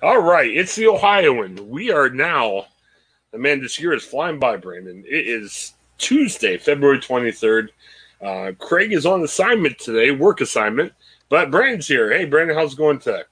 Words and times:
All 0.00 0.22
right, 0.22 0.48
it's 0.48 0.76
the 0.76 0.86
Ohioan. 0.86 1.68
We 1.68 1.90
are 1.90 2.08
now, 2.08 2.66
the 3.32 3.38
man, 3.38 3.60
this 3.60 3.80
year 3.80 3.92
is 3.92 4.04
flying 4.04 4.38
by, 4.38 4.56
Brandon. 4.56 5.04
It 5.04 5.26
is 5.26 5.72
Tuesday, 5.98 6.56
February 6.56 7.00
23rd. 7.00 7.70
Uh, 8.22 8.52
Craig 8.60 8.92
is 8.92 9.06
on 9.06 9.24
assignment 9.24 9.76
today, 9.80 10.12
work 10.12 10.40
assignment, 10.40 10.92
but 11.28 11.50
Brandon's 11.50 11.88
here. 11.88 12.12
Hey, 12.12 12.26
Brandon, 12.26 12.56
how's 12.56 12.74
it 12.74 12.78
going 12.78 13.00
today? 13.00 13.22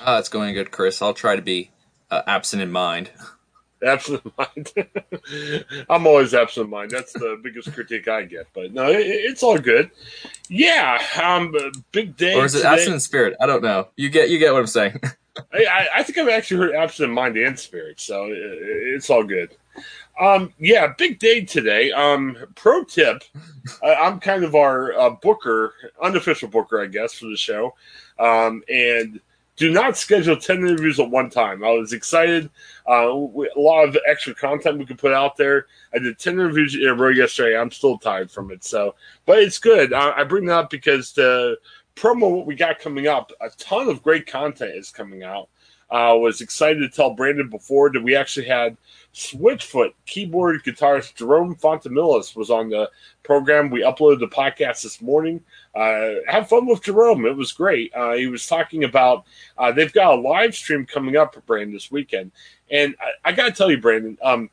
Uh, 0.00 0.16
it's 0.18 0.28
going 0.28 0.52
good, 0.52 0.72
Chris. 0.72 1.00
I'll 1.00 1.14
try 1.14 1.36
to 1.36 1.42
be 1.42 1.70
uh, 2.10 2.22
absent 2.26 2.62
in 2.62 2.72
mind. 2.72 3.12
Absent 3.84 4.22
mind. 4.38 4.72
I'm 5.88 6.06
always 6.06 6.34
absent 6.34 6.68
mind. 6.68 6.90
That's 6.90 7.12
the 7.12 7.38
biggest 7.42 7.72
critique 7.72 8.08
I 8.08 8.22
get. 8.22 8.46
But 8.54 8.72
no, 8.72 8.88
it, 8.90 9.06
it's 9.06 9.42
all 9.42 9.58
good. 9.58 9.90
Yeah, 10.48 11.02
um, 11.22 11.54
big 11.92 12.16
day. 12.16 12.34
Or 12.34 12.44
is 12.44 12.54
it 12.54 12.58
today. 12.58 12.68
absent 12.68 12.94
in 12.94 13.00
spirit? 13.00 13.36
I 13.40 13.46
don't 13.46 13.62
know. 13.62 13.88
You 13.96 14.08
get 14.08 14.30
you 14.30 14.38
get 14.38 14.52
what 14.52 14.60
I'm 14.60 14.66
saying. 14.66 15.00
I, 15.52 15.64
I, 15.64 15.88
I 15.96 16.02
think 16.02 16.18
I've 16.18 16.28
actually 16.28 16.58
heard 16.58 16.74
absent 16.74 17.12
mind 17.12 17.36
and 17.36 17.58
spirit, 17.58 18.00
so 18.00 18.26
it, 18.26 18.36
it's 18.36 19.10
all 19.10 19.24
good. 19.24 19.56
Um, 20.20 20.52
yeah, 20.58 20.92
big 20.96 21.18
day 21.18 21.40
today. 21.44 21.90
Um, 21.90 22.36
pro 22.54 22.84
tip: 22.84 23.24
I, 23.82 23.94
I'm 23.94 24.20
kind 24.20 24.44
of 24.44 24.54
our 24.54 24.92
uh, 24.98 25.10
booker, 25.10 25.74
unofficial 26.02 26.48
booker, 26.48 26.80
I 26.80 26.86
guess, 26.86 27.14
for 27.14 27.26
the 27.26 27.36
show. 27.36 27.74
Um, 28.18 28.62
and 28.68 29.20
do 29.56 29.70
not 29.70 29.96
schedule 29.96 30.36
10 30.36 30.58
interviews 30.58 30.98
at 30.98 31.10
one 31.10 31.30
time. 31.30 31.62
I 31.62 31.70
was 31.70 31.92
excited. 31.92 32.50
Uh, 32.88 33.06
a 33.06 33.60
lot 33.60 33.88
of 33.88 33.96
extra 34.06 34.34
content 34.34 34.78
we 34.78 34.86
could 34.86 34.98
put 34.98 35.12
out 35.12 35.36
there. 35.36 35.66
I 35.94 35.98
did 35.98 36.18
10 36.18 36.34
interviews 36.34 36.74
in 36.74 36.88
a 36.88 36.94
row 36.94 37.10
yesterday. 37.10 37.56
I'm 37.56 37.70
still 37.70 37.98
tired 37.98 38.30
from 38.30 38.50
it. 38.50 38.64
So, 38.64 38.96
but 39.26 39.38
it's 39.38 39.58
good. 39.58 39.92
I, 39.92 40.20
I 40.20 40.24
bring 40.24 40.46
that 40.46 40.56
up 40.56 40.70
because 40.70 41.12
the 41.12 41.56
promo, 41.94 42.30
what 42.30 42.46
we 42.46 42.56
got 42.56 42.80
coming 42.80 43.06
up, 43.06 43.30
a 43.40 43.50
ton 43.50 43.88
of 43.88 44.02
great 44.02 44.26
content 44.26 44.74
is 44.74 44.90
coming 44.90 45.22
out. 45.22 45.48
I 45.94 46.12
was 46.12 46.40
excited 46.40 46.80
to 46.80 46.88
tell 46.88 47.14
Brandon 47.14 47.48
before 47.48 47.88
that 47.90 48.02
we 48.02 48.16
actually 48.16 48.46
had 48.46 48.76
Switchfoot 49.14 49.92
keyboard 50.06 50.64
guitarist 50.64 51.14
Jerome 51.14 51.54
Fontamillas 51.54 52.34
was 52.34 52.50
on 52.50 52.68
the 52.68 52.90
program. 53.22 53.70
We 53.70 53.82
uploaded 53.82 54.18
the 54.18 54.26
podcast 54.26 54.82
this 54.82 55.00
morning. 55.00 55.40
Uh, 55.72 56.14
have 56.26 56.48
fun 56.48 56.66
with 56.66 56.82
Jerome. 56.82 57.24
It 57.26 57.36
was 57.36 57.52
great. 57.52 57.94
Uh, 57.94 58.14
he 58.14 58.26
was 58.26 58.44
talking 58.46 58.82
about 58.82 59.24
uh, 59.56 59.70
they've 59.70 59.92
got 59.92 60.18
a 60.18 60.20
live 60.20 60.56
stream 60.56 60.84
coming 60.84 61.16
up 61.16 61.32
for 61.32 61.42
Brandon 61.42 61.72
this 61.72 61.92
weekend, 61.92 62.32
and 62.72 62.96
I, 63.00 63.28
I 63.28 63.32
got 63.32 63.44
to 63.44 63.52
tell 63.52 63.70
you, 63.70 63.78
Brandon, 63.78 64.18
um, 64.20 64.50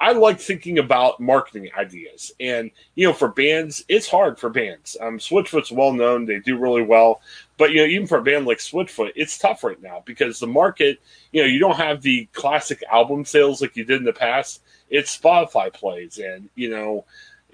I 0.00 0.12
like 0.12 0.40
thinking 0.40 0.78
about 0.80 1.20
marketing 1.20 1.70
ideas. 1.78 2.32
And, 2.40 2.70
you 2.94 3.06
know, 3.06 3.14
for 3.14 3.28
bands, 3.28 3.84
it's 3.88 4.08
hard 4.08 4.38
for 4.38 4.50
bands. 4.50 4.96
Um, 5.00 5.18
Switchfoot's 5.18 5.72
well 5.72 5.92
known, 5.92 6.26
they 6.26 6.40
do 6.40 6.58
really 6.58 6.82
well. 6.82 7.22
But, 7.56 7.70
you 7.70 7.78
know, 7.78 7.86
even 7.86 8.06
for 8.06 8.18
a 8.18 8.22
band 8.22 8.46
like 8.46 8.58
Switchfoot, 8.58 9.12
it's 9.14 9.38
tough 9.38 9.62
right 9.62 9.80
now 9.80 10.02
because 10.04 10.38
the 10.40 10.46
market, 10.46 11.00
you 11.32 11.42
know, 11.42 11.46
you 11.46 11.60
don't 11.60 11.76
have 11.76 12.02
the 12.02 12.26
classic 12.32 12.82
album 12.90 13.24
sales 13.24 13.60
like 13.60 13.76
you 13.76 13.84
did 13.84 13.98
in 13.98 14.04
the 14.04 14.12
past. 14.12 14.62
It's 14.90 15.16
Spotify 15.16 15.72
plays 15.72 16.18
and, 16.18 16.48
you 16.56 16.70
know, 16.70 17.04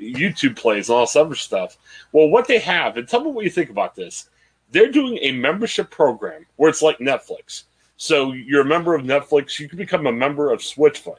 YouTube 0.01 0.57
plays 0.57 0.89
and 0.89 0.97
all 0.97 1.03
this 1.03 1.17
other 1.17 1.35
stuff. 1.35 1.77
Well, 2.13 2.29
what 2.29 2.49
they 2.49 2.59
have, 2.61 2.97
and 2.97 3.07
tell 3.07 3.23
me 3.23 3.31
what 3.31 3.45
you 3.45 3.51
think 3.51 3.71
about 3.71 3.95
this. 3.95 4.31
They're 4.73 4.91
doing 4.91 5.19
a 5.21 5.33
membership 5.33 5.91
program 5.91 6.47
where 6.57 6.71
it's 6.71 6.83
like 6.83 6.99
Netflix. 6.99 7.65
So 7.97 8.33
you're 8.33 8.63
a 8.63 8.65
member 8.65 8.95
of 8.95 9.03
Netflix, 9.03 9.59
you 9.59 9.69
can 9.69 9.77
become 9.77 10.07
a 10.07 10.13
member 10.13 10.51
of 10.53 10.61
Switchfoot 10.61 11.19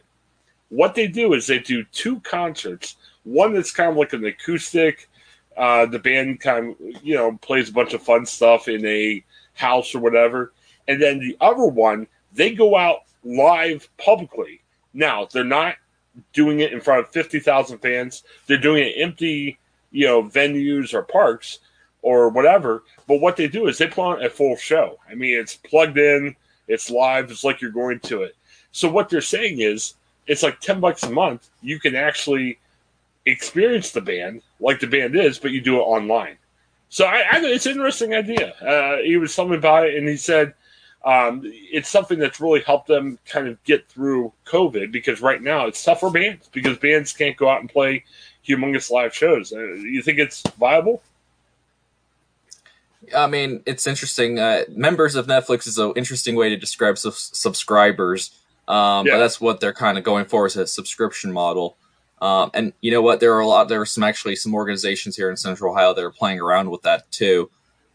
what 0.72 0.96
they 0.96 1.06
do 1.06 1.34
is 1.34 1.46
they 1.46 1.60
do 1.60 1.84
two 1.92 2.20
concerts. 2.22 2.96
One 3.24 3.54
that's 3.54 3.72
kind 3.72 3.92
of 3.92 3.98
like 3.98 4.14
an 4.14 4.26
acoustic. 4.26 5.10
Uh, 5.58 5.86
the 5.86 6.00
band 6.00 6.40
kind 6.40 6.70
of 6.70 7.04
you 7.04 7.16
know 7.16 7.38
plays 7.38 7.70
a 7.70 7.74
bunch 7.74 7.94
of 7.94 8.02
fun 8.02 8.26
stuff 8.26 8.68
in 8.68 8.86
a 8.86 9.24
house 9.54 9.94
or 9.94 10.00
whatever, 10.00 10.54
and 10.88 11.02
then 11.02 11.20
the 11.20 11.38
other 11.42 11.66
one 11.66 12.08
they 12.34 12.54
go 12.54 12.78
out 12.78 13.00
live 13.24 13.90
publicly. 13.98 14.62
Now 14.94 15.28
they're 15.32 15.44
not 15.44 15.76
doing 16.34 16.60
it 16.60 16.74
in 16.74 16.82
front 16.82 17.06
of 17.06 17.12
fifty 17.12 17.40
thousand 17.40 17.80
fans. 17.80 18.24
They're 18.48 18.58
doing 18.58 18.84
it 18.84 18.96
empty, 18.98 19.60
you 19.92 20.08
know, 20.08 20.24
venues 20.24 20.94
or 20.94 21.04
parks 21.04 21.60
or 22.02 22.30
whatever. 22.30 22.84
But 23.08 23.22
what 23.22 23.36
they 23.36 23.48
do 23.48 23.68
is 23.68 23.78
they 23.78 23.88
put 23.88 24.04
on 24.04 24.26
a 24.26 24.30
full 24.30 24.56
show. 24.56 24.98
I 25.10 25.16
mean, 25.16 25.38
it's 25.38 25.56
plugged 25.56 25.98
in, 25.98 26.36
it's 26.68 26.90
live, 26.90 27.30
it's 27.30 27.44
like 27.44 27.62
you're 27.62 27.72
going 27.72 28.00
to 28.02 28.24
it. 28.24 28.36
So 28.72 28.90
what 28.90 29.10
they're 29.10 29.22
saying 29.22 29.60
is 29.60 29.96
it's 30.28 30.44
like 30.44 30.60
10 30.60 30.80
bucks 30.80 31.04
a 31.04 31.12
month. 31.12 31.50
You 31.62 31.80
can 31.80 31.96
actually 31.96 32.60
experience 33.26 33.92
the 33.92 34.02
band 34.02 34.42
like 34.60 34.80
the 34.80 34.88
band 34.88 35.16
is, 35.16 35.40
but 35.40 35.52
you 35.52 35.62
do 35.62 35.78
it 35.78 35.84
online. 35.84 36.38
So 36.90 37.06
I, 37.06 37.24
I 37.32 37.42
it's 37.44 37.66
an 37.66 37.74
interesting 37.74 38.14
idea. 38.14 38.54
Uh, 38.56 38.98
he 38.98 39.18
was 39.18 39.36
telling 39.36 39.52
me 39.52 39.58
about 39.58 39.88
it, 39.88 39.96
and 39.96 40.08
he 40.08 40.18
said 40.18 40.54
um, 41.04 41.42
it's 41.44 41.90
something 41.90 42.20
that's 42.20 42.40
really 42.40 42.62
helped 42.62 42.88
them 42.88 43.18
kind 43.26 43.48
of 43.48 43.64
get 43.64 43.88
through 43.90 44.34
COVID 44.46 44.92
because 44.92 45.22
right 45.22 45.42
now 45.42 45.66
it's 45.66 45.84
tough 45.84 46.02
for 46.02 46.12
bands 46.12 46.50
because 46.52 46.78
bands 46.78 47.14
can't 47.14 47.38
go 47.38 47.50
out 47.50 47.62
and 47.62 47.70
play 47.70 48.04
humongous 48.48 48.92
live 48.92 49.16
shows. 49.16 49.52
Uh, 49.52 49.60
you 49.60 50.02
think 50.02 50.20
it's 50.20 50.42
viable? 50.60 51.02
I 53.16 53.28
mean, 53.28 53.64
it's 53.66 53.88
interesting. 53.88 54.38
Uh, 54.38 54.64
members 54.70 55.16
of 55.16 55.28
Netflix 55.28 55.68
is 55.68 55.78
an 55.78 55.94
interesting 55.96 56.36
way 56.36 56.50
to 56.50 56.58
describe 56.58 56.98
su- 56.98 57.12
subscribers. 57.14 58.32
Um, 58.68 59.08
yeah. 59.08 59.14
But 59.14 59.20
that's 59.20 59.42
what 59.42 59.60
they're 59.60 59.74
kind 59.74 59.98
of 59.98 60.04
going 60.04 60.26
for 60.26 60.46
is 60.46 60.56
a 60.56 60.68
subscription 60.68 61.32
model. 61.32 61.78
Um, 62.22 62.52
and 62.54 62.74
you 62.82 62.92
know 62.92 63.02
what? 63.02 63.20
There 63.20 63.34
are 63.34 63.40
a 63.40 63.48
lot. 63.48 63.68
There 63.68 63.82
are 63.82 63.86
some 63.86 64.04
actually 64.04 64.36
some 64.36 64.54
organizations 64.54 65.16
here 65.16 65.30
in 65.30 65.38
Central 65.38 65.74
Ohio 65.74 65.94
that 65.94 66.04
are 66.04 66.12
playing 66.12 66.40
around 66.40 66.70
with 66.70 66.84
that 66.84 67.12
too. 67.12 67.50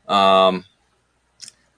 Um, 0.09 0.65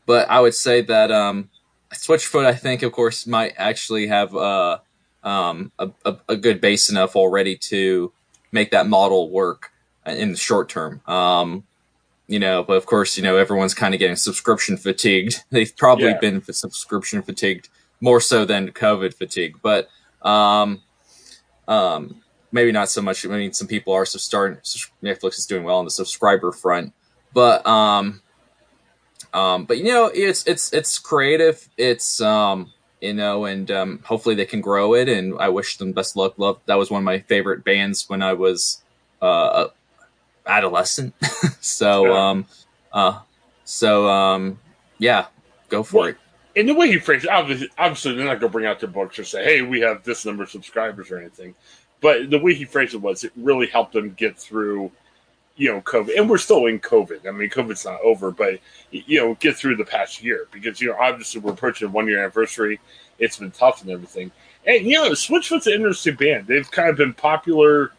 but 0.06 0.28
I 0.30 0.40
would 0.40 0.54
say 0.54 0.80
that 0.82 1.12
um, 1.12 1.50
Switchfoot, 1.92 2.46
I 2.46 2.54
think, 2.54 2.82
of 2.82 2.92
course, 2.92 3.26
might 3.26 3.52
actually 3.58 4.06
have 4.06 4.34
uh, 4.34 4.78
um, 5.22 5.72
a, 5.78 5.90
a, 6.04 6.16
a, 6.30 6.36
good 6.36 6.60
base 6.60 6.90
enough 6.90 7.16
already 7.16 7.56
to 7.56 8.12
make 8.52 8.70
that 8.70 8.86
model 8.86 9.30
work 9.30 9.72
in 10.06 10.30
the 10.32 10.36
short 10.36 10.68
term. 10.68 11.00
Um, 11.06 11.64
you 12.26 12.38
know, 12.38 12.62
but 12.62 12.74
of 12.74 12.86
course, 12.86 13.16
you 13.16 13.22
know, 13.22 13.36
everyone's 13.36 13.74
kind 13.74 13.94
of 13.94 14.00
getting 14.00 14.16
subscription 14.16 14.76
fatigued. 14.76 15.44
They've 15.50 15.74
probably 15.76 16.08
yeah. 16.08 16.18
been 16.18 16.42
subscription 16.52 17.22
fatigued 17.22 17.68
more 18.00 18.20
so 18.20 18.44
than 18.44 18.70
COVID 18.70 19.14
fatigue. 19.14 19.56
But 19.62 19.88
um, 20.22 20.82
um, 21.66 22.22
maybe 22.52 22.72
not 22.72 22.88
so 22.88 23.02
much. 23.02 23.24
I 23.24 23.28
mean, 23.28 23.52
some 23.52 23.68
people 23.68 23.92
are 23.92 24.06
starting. 24.06 24.58
Netflix 25.02 25.38
is 25.38 25.46
doing 25.46 25.64
well 25.64 25.78
on 25.78 25.84
the 25.84 25.90
subscriber 25.90 26.52
front, 26.52 26.92
but 27.32 27.66
um, 27.66 28.22
um, 29.32 29.64
but 29.64 29.78
you 29.78 29.84
know, 29.84 30.10
it's 30.12 30.46
it's 30.46 30.72
it's 30.72 30.98
creative. 30.98 31.68
It's 31.76 32.20
um, 32.20 32.72
you 33.00 33.14
know, 33.14 33.44
and 33.44 33.70
um, 33.70 34.00
hopefully 34.04 34.34
they 34.34 34.46
can 34.46 34.60
grow 34.60 34.94
it. 34.94 35.08
And 35.08 35.38
I 35.38 35.48
wish 35.48 35.76
them 35.76 35.92
best 35.92 36.16
luck. 36.16 36.34
Love 36.38 36.60
that 36.66 36.76
was 36.76 36.90
one 36.90 37.00
of 37.00 37.04
my 37.04 37.20
favorite 37.20 37.64
bands 37.64 38.08
when 38.08 38.22
I 38.22 38.32
was 38.32 38.82
uh, 39.20 39.68
adolescent. 40.46 41.14
so, 41.60 42.06
yeah. 42.06 42.28
um, 42.30 42.46
uh, 42.92 43.20
so, 43.64 44.08
um, 44.08 44.58
yeah, 44.98 45.26
go 45.68 45.82
for 45.82 45.96
well, 45.96 46.08
it. 46.08 46.16
In 46.54 46.66
the 46.66 46.74
way 46.74 46.88
he 46.88 46.98
phrased 46.98 47.24
it, 47.24 47.30
obviously, 47.30 47.68
obviously 47.78 48.16
they're 48.16 48.24
not 48.24 48.40
going 48.40 48.50
to 48.50 48.52
bring 48.52 48.66
out 48.66 48.80
their 48.80 48.88
books 48.88 49.18
or 49.18 49.24
say, 49.24 49.44
hey, 49.44 49.62
we 49.62 49.80
have 49.80 50.02
this 50.02 50.26
number 50.26 50.42
of 50.42 50.50
subscribers 50.50 51.10
or 51.10 51.18
anything. 51.18 51.54
But 52.00 52.30
the 52.30 52.38
way 52.38 52.54
he 52.54 52.64
phrased 52.64 52.94
it 52.94 52.98
was, 52.98 53.24
it 53.24 53.32
really 53.36 53.66
helped 53.66 53.92
them 53.92 54.14
get 54.14 54.38
through, 54.38 54.92
you 55.56 55.72
know, 55.72 55.80
COVID. 55.80 56.16
And 56.16 56.30
we're 56.30 56.38
still 56.38 56.66
in 56.66 56.78
COVID. 56.78 57.26
I 57.26 57.32
mean, 57.32 57.50
COVID's 57.50 57.84
not 57.84 58.00
over, 58.02 58.30
but, 58.30 58.60
you 58.90 59.18
know, 59.20 59.34
get 59.40 59.56
through 59.56 59.76
the 59.76 59.84
past 59.84 60.22
year 60.22 60.46
because, 60.52 60.80
you 60.80 60.88
know, 60.88 60.96
obviously 61.00 61.40
we're 61.40 61.52
approaching 61.52 61.90
one 61.90 62.06
year 62.06 62.20
anniversary. 62.20 62.78
It's 63.18 63.38
been 63.38 63.50
tough 63.50 63.82
and 63.82 63.90
everything. 63.90 64.30
And, 64.64 64.86
you 64.86 64.94
know, 64.94 65.10
Switchfoot's 65.10 65.66
an 65.66 65.74
interesting 65.74 66.14
band. 66.14 66.46
They've 66.46 66.70
kind 66.70 66.88
of 66.88 66.96
been 66.96 67.14
popular 67.14 67.92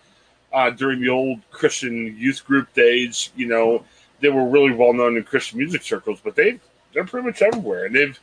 uh, 0.53 0.69
during 0.71 1.01
the 1.01 1.09
old 1.09 1.39
Christian 1.51 2.15
youth 2.17 2.45
group 2.45 2.73
days. 2.73 3.31
You 3.35 3.47
know, 3.47 3.85
they 4.19 4.29
were 4.29 4.47
really 4.47 4.71
well 4.71 4.93
known 4.93 5.17
in 5.17 5.23
Christian 5.23 5.57
music 5.59 5.83
circles, 5.83 6.19
but 6.23 6.35
they 6.35 6.59
they're 6.93 7.05
pretty 7.05 7.27
much 7.27 7.41
everywhere, 7.41 7.85
and 7.85 7.95
they've 7.95 8.19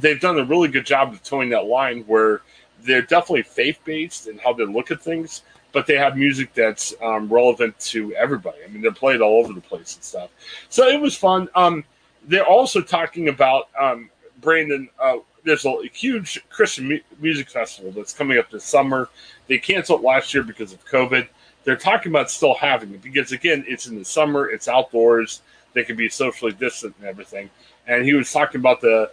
they've 0.00 0.20
done 0.20 0.38
a 0.38 0.44
really 0.44 0.68
good 0.68 0.86
job 0.86 1.12
of 1.12 1.22
towing 1.22 1.50
that 1.50 1.66
line 1.66 2.02
where 2.02 2.42
they're 2.82 3.02
definitely 3.02 3.42
faith 3.42 3.78
based 3.84 4.26
in 4.26 4.38
how 4.38 4.52
they 4.52 4.64
look 4.64 4.90
at 4.90 5.00
things, 5.00 5.42
but 5.72 5.86
they 5.86 5.96
have 5.96 6.16
music 6.16 6.52
that's 6.54 6.94
um, 7.02 7.28
relevant 7.32 7.78
to 7.80 8.14
everybody. 8.14 8.58
I 8.64 8.68
mean, 8.68 8.82
they're 8.82 8.92
played 8.92 9.20
all 9.20 9.38
over 9.38 9.52
the 9.52 9.60
place 9.60 9.94
and 9.94 10.04
stuff. 10.04 10.30
So 10.68 10.88
it 10.88 11.00
was 11.00 11.16
fun. 11.16 11.48
Um, 11.54 11.84
they're 12.26 12.46
also 12.46 12.80
talking 12.80 13.28
about 13.28 13.68
um, 13.78 14.10
Brandon. 14.40 14.88
Uh, 14.98 15.18
there's 15.44 15.64
a 15.64 15.76
huge 15.92 16.42
Christian 16.50 16.88
mu- 16.88 17.00
music 17.18 17.48
festival 17.48 17.92
that's 17.92 18.12
coming 18.12 18.38
up 18.38 18.50
this 18.50 18.64
summer. 18.64 19.08
They 19.46 19.58
canceled 19.58 20.02
last 20.02 20.34
year 20.34 20.42
because 20.42 20.72
of 20.72 20.84
COVID. 20.84 21.28
They're 21.64 21.76
talking 21.76 22.12
about 22.12 22.30
still 22.30 22.54
having 22.54 22.92
it 22.94 23.02
because 23.02 23.32
again, 23.32 23.64
it's 23.66 23.86
in 23.86 23.98
the 23.98 24.04
summer, 24.04 24.50
it's 24.50 24.68
outdoors, 24.68 25.42
they 25.72 25.84
can 25.84 25.96
be 25.96 26.08
socially 26.08 26.52
distant 26.52 26.94
and 26.98 27.06
everything. 27.06 27.50
And 27.86 28.04
he 28.04 28.14
was 28.14 28.32
talking 28.32 28.60
about 28.60 28.80
the 28.80 29.10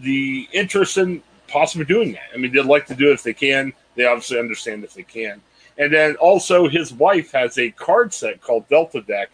the 0.00 0.48
interest 0.52 0.96
in 0.98 1.22
possibly 1.48 1.84
doing 1.84 2.12
that. 2.12 2.30
I 2.34 2.38
mean, 2.38 2.52
they'd 2.52 2.64
like 2.64 2.86
to 2.86 2.94
do 2.94 3.10
it 3.10 3.14
if 3.14 3.22
they 3.22 3.34
can. 3.34 3.72
They 3.94 4.06
obviously 4.06 4.38
understand 4.38 4.84
if 4.84 4.94
they 4.94 5.02
can. 5.02 5.40
And 5.78 5.92
then 5.92 6.16
also, 6.16 6.68
his 6.68 6.92
wife 6.92 7.32
has 7.32 7.58
a 7.58 7.70
card 7.70 8.12
set 8.12 8.40
called 8.40 8.68
Delta 8.68 9.00
Deck. 9.00 9.30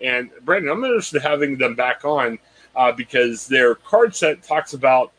And 0.00 0.30
Brandon, 0.42 0.70
I'm 0.70 0.84
interested 0.84 1.16
in 1.16 1.22
having 1.22 1.58
them 1.58 1.74
back 1.74 2.04
on 2.04 2.38
uh, 2.74 2.92
because 2.92 3.46
their 3.46 3.74
card 3.74 4.14
set 4.14 4.42
talks 4.42 4.72
about 4.72 5.12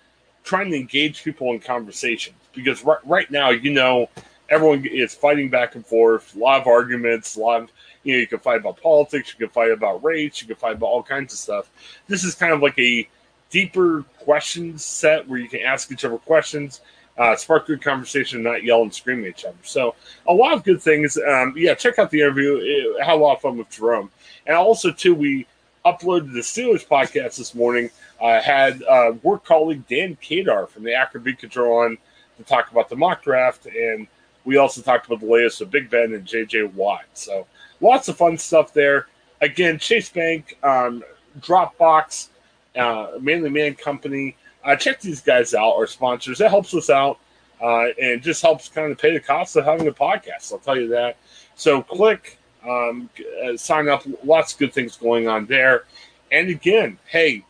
trying 0.44 0.72
to 0.72 0.78
engage 0.78 1.24
people 1.24 1.52
in 1.52 1.60
conversations. 1.60 2.36
Because 2.54 2.84
right, 2.84 3.00
right 3.06 3.32
now, 3.32 3.50
you 3.52 3.72
know, 3.72 4.10
everyone 4.50 4.86
is 4.86 5.14
fighting 5.14 5.50
back 5.50 5.76
and 5.76 5.86
forth, 5.86 6.36
a 6.36 6.40
lot 6.40 6.62
of 6.62 6.68
arguments, 6.68 7.36
a 7.36 7.40
lot 7.40 7.62
of 7.62 7.72
you 8.04 8.14
know, 8.14 8.20
you 8.20 8.28
can 8.28 8.40
fight 8.40 8.60
about 8.60 8.82
politics, 8.82 9.34
you 9.34 9.46
can 9.46 9.54
fight 9.54 9.72
about 9.72 10.04
race, 10.04 10.42
you 10.42 10.48
can 10.48 10.58
fight 10.58 10.76
about 10.76 10.88
all 10.88 11.04
kinds 11.04 11.34
of 11.34 11.40
stuff. 11.40 11.72
This 12.08 12.24
is 12.24 12.36
kind 12.36 12.52
of 12.52 12.62
like 12.62 12.78
a 12.78 13.08
deeper 13.54 14.04
questions 14.18 14.84
set 14.84 15.30
where 15.30 15.40
you 15.40 15.48
can 15.48 15.62
ask 15.62 15.92
each 15.92 16.04
other 16.04 16.18
questions, 16.18 16.82
uh, 17.20 17.36
spark 17.36 17.68
good 17.68 17.84
conversation, 17.84 18.42
not 18.42 18.64
yell 18.64 18.82
and 18.82 18.92
scream 18.94 19.24
at 19.24 19.30
each 19.30 19.46
other. 19.46 19.56
So 19.62 19.94
a 20.28 20.34
lot 20.34 20.54
of 20.54 20.64
good 20.64 20.82
things. 20.82 21.18
Um, 21.18 21.54
yeah, 21.56 21.76
check 21.76 22.00
out 22.00 22.10
the 22.10 22.22
interview. 22.22 22.98
Had 22.98 23.14
a 23.14 23.16
lot 23.16 23.36
of 23.36 23.42
fun 23.42 23.60
with 23.60 23.70
Jerome, 23.70 24.10
and 24.48 24.58
also 24.58 24.92
too 24.92 25.14
we 25.14 25.46
uploaded 25.86 26.34
the 26.34 26.40
Steelers 26.40 26.86
podcast 26.86 27.38
this 27.38 27.54
morning. 27.54 27.92
I 28.20 28.38
uh, 28.38 28.42
had 28.42 28.84
uh, 28.84 29.14
work 29.22 29.46
colleague 29.46 29.88
Dan 29.88 30.18
Kadar 30.22 30.68
from 30.68 30.84
the 30.84 30.96
Akron 30.96 31.24
Beacon 31.24 31.50
Journal 31.50 31.78
on 31.78 31.98
to 32.38 32.44
talk 32.44 32.72
about 32.72 32.90
the 32.90 32.96
mock 32.96 33.22
draft, 33.22 33.68
and 33.68 34.08
we 34.46 34.58
also 34.58 34.82
talked 34.82 35.06
about 35.06 35.20
the 35.20 35.32
latest 35.32 35.62
of 35.62 35.70
Big 35.70 35.92
Ben 35.92 36.14
and 36.14 36.26
JJ 36.26 36.74
Watt. 36.74 37.06
So 37.14 37.46
lots 37.82 38.08
of 38.08 38.18
fun 38.18 38.40
stuff 38.40 38.74
there. 38.74 39.08
Again, 39.42 39.78
Chase 39.78 40.10
Bank, 40.10 40.58
um, 40.64 41.04
Dropbox, 41.40 42.30
uh, 42.76 43.12
Manly 43.20 43.50
Man 43.50 43.76
Company. 43.76 44.36
Uh, 44.64 44.76
check 44.76 45.02
these 45.02 45.22
guys 45.22 45.54
out, 45.54 45.76
our 45.76 45.88
sponsors. 45.88 46.38
That 46.38 46.50
helps 46.50 46.74
us 46.74 46.90
out 46.90 47.20
uh, 47.62 47.88
and 48.02 48.22
just 48.22 48.42
helps 48.42 48.68
kind 48.70 48.92
of 48.92 48.98
pay 48.98 49.14
the 49.14 49.20
cost 49.20 49.56
of 49.56 49.66
having 49.66 49.88
a 49.88 49.92
podcast. 49.92 50.52
I'll 50.52 50.60
tell 50.60 50.80
you 50.80 50.90
that. 50.90 51.18
So 51.56 51.82
click, 51.82 52.38
um, 52.68 53.10
uh, 53.46 53.58
sign 53.58 53.90
up. 53.90 54.04
Lots 54.24 54.54
of 54.54 54.60
good 54.60 54.74
things 54.74 54.98
going 54.98 55.28
on 55.28 55.46
there. 55.46 55.86
And 56.32 56.50
again, 56.50 56.98
hey, 57.06 57.46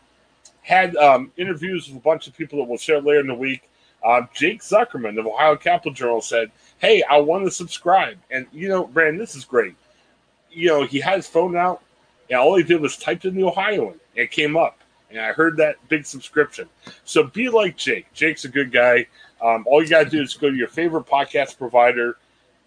had 0.61 0.95
um, 0.95 1.31
interviews 1.37 1.87
with 1.87 1.97
a 1.97 2.01
bunch 2.01 2.27
of 2.27 2.35
people 2.35 2.59
that 2.59 2.65
we'll 2.65 2.77
share 2.77 3.01
later 3.01 3.19
in 3.19 3.27
the 3.27 3.35
week. 3.35 3.69
Uh, 4.03 4.21
Jake 4.33 4.61
Zuckerman 4.61 5.17
of 5.17 5.25
Ohio 5.25 5.55
Capital 5.55 5.93
Journal 5.93 6.21
said, 6.21 6.51
"Hey, 6.79 7.03
I 7.09 7.19
want 7.19 7.45
to 7.45 7.51
subscribe." 7.51 8.17
And 8.29 8.45
you 8.51 8.67
know, 8.67 8.85
Brandon, 8.85 9.17
this 9.17 9.35
is 9.35 9.45
great. 9.45 9.75
You 10.51 10.67
know, 10.67 10.85
he 10.85 10.99
had 10.99 11.15
his 11.15 11.27
phone 11.27 11.55
out, 11.55 11.81
and 12.29 12.37
all 12.37 12.55
he 12.55 12.63
did 12.63 12.81
was 12.81 12.97
typed 12.97 13.23
in 13.23 13.33
the 13.33 13.45
Ohioan, 13.45 13.93
and 13.93 14.25
it 14.25 14.31
came 14.31 14.57
up 14.57 14.82
and 15.13 15.21
I 15.21 15.31
heard 15.31 15.57
that 15.57 15.75
big 15.87 16.05
subscription. 16.05 16.67
So 17.05 17.23
be 17.23 17.49
like 17.49 17.77
Jake. 17.77 18.11
Jake's 18.13 18.45
a 18.45 18.49
good 18.49 18.71
guy. 18.71 19.07
Um, 19.41 19.65
all 19.67 19.81
you 19.81 19.89
got 19.89 20.05
to 20.05 20.09
do 20.09 20.21
is 20.21 20.33
go 20.33 20.49
to 20.49 20.55
your 20.55 20.67
favorite 20.67 21.05
podcast 21.05 21.57
provider, 21.57 22.17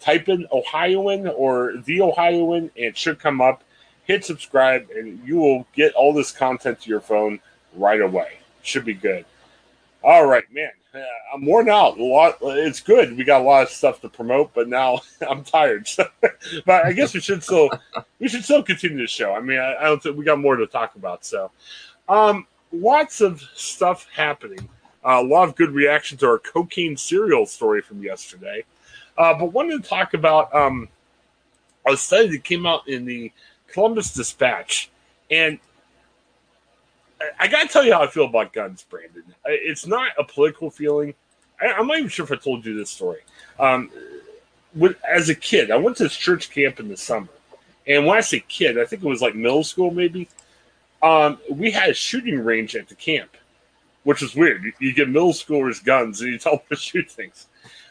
type 0.01 0.29
in 0.29 0.47
Ohioan 0.53 1.27
or 1.27 1.75
the 1.85 2.01
Ohioan, 2.03 2.71
and 2.77 2.85
it 2.85 2.97
should 2.97 3.19
come 3.19 3.41
up. 3.41 3.65
Hit 4.05 4.25
subscribe, 4.25 4.89
and 4.95 5.21
you 5.27 5.37
will 5.37 5.67
get 5.75 5.93
all 5.95 6.15
this 6.15 6.31
content 6.31 6.81
to 6.83 6.91
your 6.91 7.01
phone 7.01 7.41
right 7.75 8.01
away. 8.01 8.39
Should 8.63 8.85
be 8.85 8.95
good. 8.95 9.25
All 10.05 10.27
right, 10.27 10.45
man. 10.53 10.71
Uh, 10.95 11.01
I'm 11.35 11.45
worn 11.45 11.69
out. 11.69 11.99
A 11.99 12.05
lot. 12.05 12.39
It's 12.41 12.81
good. 12.81 13.17
We 13.17 13.25
got 13.25 13.43
a 13.43 13.45
lot 13.45 13.65
of 13.65 13.71
stuff 13.71 14.01
to 14.03 14.09
promote, 14.09 14.55
but 14.55 14.69
now 14.69 15.01
I'm 15.29 15.43
tired. 15.43 15.89
but 16.65 16.87
I 16.87 16.93
guess 16.93 17.13
we 17.13 17.21
should 17.21 17.43
still 17.43 17.71
we 18.21 18.29
should 18.29 18.45
still 18.45 18.63
continue 18.63 18.99
the 18.99 19.07
show. 19.09 19.35
I 19.35 19.41
mean, 19.41 19.59
I, 19.59 19.75
I 19.75 19.85
don't 19.85 20.03
think 20.03 20.17
we 20.17 20.25
got 20.25 20.39
more 20.39 20.57
to 20.57 20.67
talk 20.67 20.95
about. 20.95 21.25
So, 21.25 21.51
um, 22.09 22.47
lots 22.73 23.21
of 23.21 23.43
stuff 23.55 24.09
happening. 24.15 24.69
Uh, 25.05 25.21
a 25.21 25.25
lot 25.25 25.49
of 25.49 25.55
good 25.55 25.71
reaction 25.71 26.19
to 26.19 26.27
our 26.27 26.39
cocaine 26.39 26.97
cereal 26.97 27.47
story 27.47 27.81
from 27.81 28.03
yesterday. 28.03 28.65
Uh, 29.17 29.35
but 29.39 29.53
wanted 29.53 29.83
to 29.83 29.89
talk 29.89 30.15
about 30.15 30.55
um, 30.55 30.89
a 31.87 31.97
study 31.97 32.29
that 32.29 32.45
came 32.45 32.67
out 32.67 32.87
in 32.89 33.05
the 33.05 33.33
Columbus 33.69 34.13
Dispatch. 34.13 34.91
And 35.31 35.59
I, 37.39 37.49
got 37.49 37.63
to 37.63 37.69
tell 37.69 37.85
you 37.85 37.93
how 37.93 38.03
I 38.03 38.09
feel 38.09 38.25
about 38.25 38.53
guns, 38.53 38.85
Brandon. 38.89 39.23
It's 39.47 39.87
not 39.87 40.13
a 40.19 40.25
political 40.25 40.71
feeling. 40.71 41.15
I, 41.61 41.67
am 41.67 41.87
not 41.87 41.99
even 41.99 42.09
sure 42.09 42.25
if 42.25 42.33
I 42.33 42.37
told 42.37 42.67
you 42.67 42.77
this 42.77 42.91
story. 42.91 43.21
Um, 43.59 43.91
as 45.09 45.29
a 45.29 45.35
kid, 45.35 45.71
I 45.71 45.77
went 45.77 45.97
to 45.99 46.03
this 46.03 46.17
church 46.17 46.51
camp 46.51 46.79
in 46.81 46.89
the 46.89 46.97
summer. 46.97 47.29
And 47.87 48.05
when 48.05 48.19
I 48.19 48.21
say 48.21 48.41
kid, 48.41 48.79
I 48.79 48.85
think 48.85 49.03
it 49.03 49.09
was 49.09 49.23
like 49.23 49.35
middle 49.35 49.65
school, 49.65 49.91
maybe 49.91 50.29
um, 51.07 51.39
we 51.49 51.71
had 51.71 51.91
a 51.91 51.95
shooting 51.95 52.41
range 52.41 52.75
at 52.75 52.89
the 52.89 52.95
camp, 52.97 53.37
which 54.03 54.23
was 54.23 54.35
weird. 54.35 54.65
You, 54.65 54.73
you 54.81 54.93
get 54.93 55.09
middle 55.09 55.33
schoolers 55.33 55.83
guns 55.83 56.21
and 56.21 56.33
you 56.33 56.39
tell 56.39 56.57
them 56.57 56.67
to 56.71 56.77
shoot 56.77 57.11
things. 57.11 57.47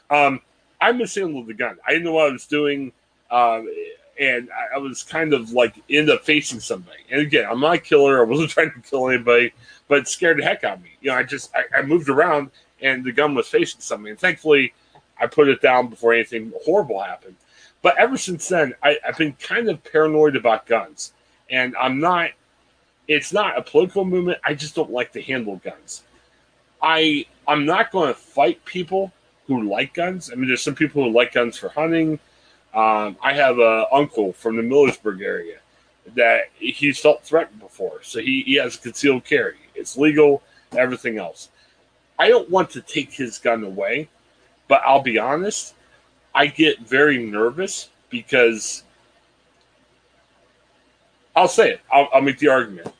Um, 0.09 0.41
I 0.81 0.91
mishandled 0.91 1.47
the 1.47 1.53
gun. 1.53 1.77
I 1.87 1.91
didn't 1.91 2.05
know 2.05 2.13
what 2.13 2.29
I 2.29 2.31
was 2.33 2.45
doing, 2.45 2.91
um, 3.31 3.71
and 4.19 4.49
I, 4.51 4.75
I, 4.75 4.77
was 4.77 5.03
kind 5.03 5.33
of 5.33 5.51
like 5.51 5.75
end 5.89 6.09
up 6.09 6.25
facing 6.25 6.59
somebody. 6.59 6.99
And 7.09 7.21
again, 7.21 7.47
I'm 7.49 7.59
not 7.59 7.75
a 7.75 7.79
killer. 7.79 8.19
I 8.19 8.25
wasn't 8.25 8.49
trying 8.51 8.71
to 8.71 8.81
kill 8.81 9.09
anybody, 9.09 9.53
but 9.87 9.99
it 9.99 10.07
scared 10.07 10.37
the 10.37 10.43
heck 10.43 10.63
out 10.63 10.77
of 10.77 10.83
me. 10.83 10.91
You 11.01 11.11
know, 11.11 11.17
I 11.17 11.23
just 11.23 11.55
I, 11.55 11.79
I 11.79 11.81
moved 11.81 12.09
around 12.09 12.51
and 12.81 13.03
the 13.03 13.11
gun 13.11 13.33
was 13.33 13.47
facing 13.47 13.81
somebody. 13.81 14.11
And 14.11 14.19
thankfully, 14.19 14.73
I 15.19 15.27
put 15.27 15.47
it 15.47 15.61
down 15.61 15.87
before 15.87 16.13
anything 16.13 16.51
horrible 16.65 17.01
happened. 17.01 17.35
But 17.81 17.97
ever 17.97 18.17
since 18.17 18.47
then, 18.47 18.73
I, 18.83 18.97
I've 19.07 19.17
been 19.17 19.33
kind 19.33 19.69
of 19.69 19.83
paranoid 19.83 20.35
about 20.35 20.65
guns, 20.65 21.13
and 21.49 21.75
I'm 21.77 21.99
not 21.99 22.31
it's 23.07 23.31
not 23.31 23.57
a 23.57 23.61
political 23.61 24.05
movement. 24.05 24.39
I 24.43 24.53
just 24.53 24.75
don't 24.75 24.91
like 24.91 25.11
to 25.13 25.21
handle 25.21 25.57
guns. 25.57 26.03
I 26.81 27.25
I'm 27.47 27.65
not 27.65 27.91
going 27.91 28.13
to 28.13 28.19
fight 28.19 28.63
people 28.65 29.11
who 29.47 29.63
like 29.63 29.93
guns. 29.93 30.31
I 30.31 30.35
mean, 30.35 30.47
there's 30.47 30.61
some 30.61 30.75
people 30.75 31.03
who 31.03 31.11
like 31.11 31.33
guns 31.33 31.57
for 31.57 31.69
hunting. 31.69 32.19
Um, 32.73 33.17
I 33.21 33.33
have 33.33 33.59
a 33.59 33.87
uncle 33.91 34.33
from 34.33 34.57
the 34.57 34.63
Millersburg 34.63 35.21
area 35.21 35.59
that 36.15 36.49
he's 36.55 36.99
felt 36.99 37.23
threatened 37.23 37.59
before, 37.59 37.99
so 38.03 38.19
he, 38.19 38.43
he 38.45 38.55
has 38.55 38.75
a 38.75 38.79
concealed 38.79 39.23
carry. 39.23 39.57
It's 39.75 39.97
legal, 39.97 40.43
everything 40.75 41.17
else. 41.17 41.49
I 42.19 42.29
don't 42.29 42.49
want 42.49 42.69
to 42.71 42.81
take 42.81 43.13
his 43.13 43.37
gun 43.37 43.63
away, 43.63 44.09
but 44.67 44.81
I'll 44.85 45.01
be 45.01 45.17
honest, 45.17 45.73
I 46.33 46.47
get 46.47 46.79
very 46.81 47.17
nervous 47.17 47.89
because 48.09 48.83
I'll 51.35 51.47
say 51.47 51.71
it. 51.71 51.81
I'll, 51.91 52.07
I'll 52.13 52.21
make 52.21 52.39
the 52.39 52.47
argument. 52.47 52.93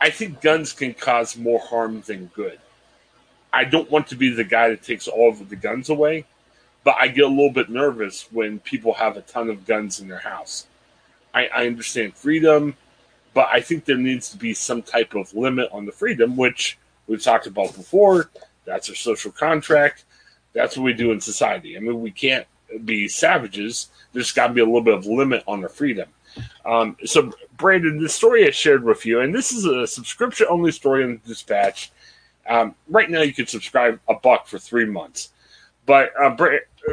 I 0.00 0.10
think 0.10 0.40
guns 0.40 0.72
can 0.72 0.94
cause 0.94 1.36
more 1.36 1.60
harm 1.60 2.02
than 2.06 2.26
good. 2.26 2.58
I 3.52 3.64
don't 3.64 3.90
want 3.90 4.06
to 4.08 4.16
be 4.16 4.30
the 4.30 4.44
guy 4.44 4.70
that 4.70 4.82
takes 4.82 5.06
all 5.06 5.30
of 5.30 5.48
the 5.48 5.56
guns 5.56 5.90
away, 5.90 6.24
but 6.84 6.96
I 6.98 7.08
get 7.08 7.24
a 7.24 7.28
little 7.28 7.52
bit 7.52 7.68
nervous 7.68 8.26
when 8.32 8.58
people 8.60 8.94
have 8.94 9.16
a 9.16 9.22
ton 9.22 9.50
of 9.50 9.66
guns 9.66 10.00
in 10.00 10.08
their 10.08 10.18
house. 10.18 10.66
I, 11.34 11.46
I 11.48 11.66
understand 11.66 12.14
freedom, 12.14 12.74
but 13.34 13.48
I 13.52 13.60
think 13.60 13.84
there 13.84 13.96
needs 13.96 14.30
to 14.30 14.36
be 14.36 14.54
some 14.54 14.82
type 14.82 15.14
of 15.14 15.34
limit 15.34 15.68
on 15.72 15.86
the 15.86 15.92
freedom, 15.92 16.36
which 16.36 16.78
we've 17.06 17.22
talked 17.22 17.46
about 17.46 17.76
before. 17.76 18.30
That's 18.64 18.88
our 18.88 18.94
social 18.94 19.32
contract. 19.32 20.04
That's 20.52 20.76
what 20.76 20.84
we 20.84 20.92
do 20.92 21.12
in 21.12 21.20
society. 21.20 21.76
I 21.76 21.80
mean, 21.80 22.00
we 22.00 22.10
can't 22.10 22.46
be 22.84 23.08
savages. 23.08 23.88
There's 24.12 24.32
got 24.32 24.48
to 24.48 24.52
be 24.52 24.60
a 24.60 24.64
little 24.64 24.82
bit 24.82 24.94
of 24.94 25.06
limit 25.06 25.44
on 25.46 25.60
their 25.60 25.68
freedom. 25.68 26.08
Um, 26.64 26.96
so, 27.04 27.32
Brandon, 27.56 28.00
the 28.00 28.08
story 28.08 28.46
I 28.46 28.50
shared 28.50 28.84
with 28.84 29.04
you, 29.04 29.20
and 29.20 29.34
this 29.34 29.52
is 29.52 29.64
a 29.64 29.86
subscription 29.86 30.46
only 30.48 30.72
story 30.72 31.04
in 31.04 31.20
the 31.22 31.28
Dispatch. 31.28 31.90
Um, 32.48 32.74
right 32.88 33.10
now, 33.10 33.22
you 33.22 33.32
can 33.32 33.46
subscribe 33.46 34.00
a 34.08 34.14
buck 34.14 34.46
for 34.46 34.58
three 34.58 34.86
months. 34.86 35.30
But 35.86 36.12
uh, 36.20 36.36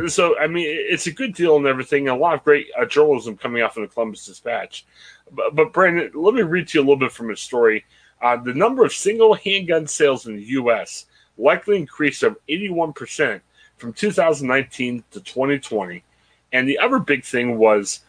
so, 0.07 0.37
I 0.39 0.47
mean, 0.47 0.65
it's 0.67 1.07
a 1.07 1.11
good 1.11 1.33
deal 1.33 1.57
and 1.57 1.67
everything. 1.67 2.07
A 2.07 2.15
lot 2.15 2.35
of 2.35 2.43
great 2.43 2.67
uh, 2.79 2.85
journalism 2.85 3.37
coming 3.37 3.61
off 3.61 3.75
from 3.75 3.83
the 3.83 3.89
Columbus 3.89 4.25
Dispatch. 4.25 4.85
But, 5.31 5.55
but, 5.55 5.73
Brandon, 5.73 6.11
let 6.13 6.33
me 6.33 6.41
read 6.41 6.67
to 6.69 6.79
you 6.79 6.81
a 6.81 6.85
little 6.85 6.97
bit 6.97 7.11
from 7.11 7.29
a 7.29 7.35
story. 7.35 7.85
Uh, 8.21 8.37
the 8.37 8.53
number 8.53 8.83
of 8.83 8.91
single 8.91 9.35
handgun 9.35 9.87
sales 9.87 10.25
in 10.25 10.35
the 10.35 10.43
U.S. 10.43 11.05
likely 11.37 11.77
increased 11.77 12.23
of 12.23 12.37
81% 12.49 13.41
from 13.77 13.93
2019 13.93 15.03
to 15.11 15.21
2020. 15.21 16.03
And 16.51 16.67
the 16.67 16.79
other 16.79 16.99
big 16.99 17.23
thing 17.23 17.57
was 17.57 18.01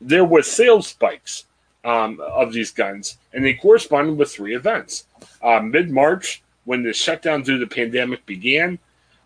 there 0.00 0.24
was 0.24 0.50
sales 0.50 0.88
spikes 0.88 1.46
um, 1.84 2.20
of 2.20 2.52
these 2.52 2.70
guns, 2.70 3.18
and 3.32 3.44
they 3.44 3.54
corresponded 3.54 4.18
with 4.18 4.30
three 4.30 4.54
events. 4.54 5.06
Uh, 5.42 5.60
Mid 5.60 5.90
March, 5.90 6.42
when 6.64 6.82
the 6.82 6.92
shutdown 6.92 7.42
due 7.42 7.58
to 7.58 7.64
the 7.64 7.74
pandemic 7.74 8.24
began, 8.26 8.78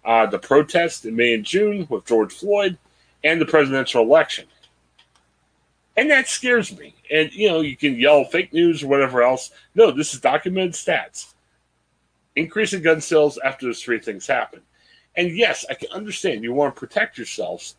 uh, 0.05 0.27
the 0.27 0.39
protest 0.39 1.05
in 1.05 1.17
May 1.17 1.35
and 1.35 1.45
June 1.45 1.87
with 1.89 2.07
George 2.07 2.33
Floyd, 2.33 2.79
and 3.25 3.41
the 3.41 3.47
presidential 3.47 4.03
election. 4.03 4.47
And 5.97 6.11
that 6.11 6.29
scares 6.29 6.77
me. 6.79 6.95
And, 7.11 7.33
you 7.33 7.49
know, 7.49 7.61
you 7.61 7.77
can 7.77 7.99
yell 7.99 8.25
fake 8.25 8.53
news 8.53 8.83
or 8.83 8.89
whatever 8.89 9.23
else. 9.23 9.51
No, 9.75 9.91
this 9.91 10.15
is 10.15 10.21
documented 10.21 10.73
stats. 10.73 11.35
Increasing 12.37 12.83
gun 12.83 13.01
sales 13.01 13.39
after 13.45 13.67
those 13.67 13.83
three 13.83 13.99
things 13.99 14.27
happen. 14.27 14.63
And 15.17 15.37
yes, 15.37 15.67
I 15.69 15.75
can 15.75 15.91
understand 15.91 16.43
you 16.43 16.55
want 16.55 16.75
to 16.75 16.81
protect 16.81 17.19
yourselves, 17.19 17.77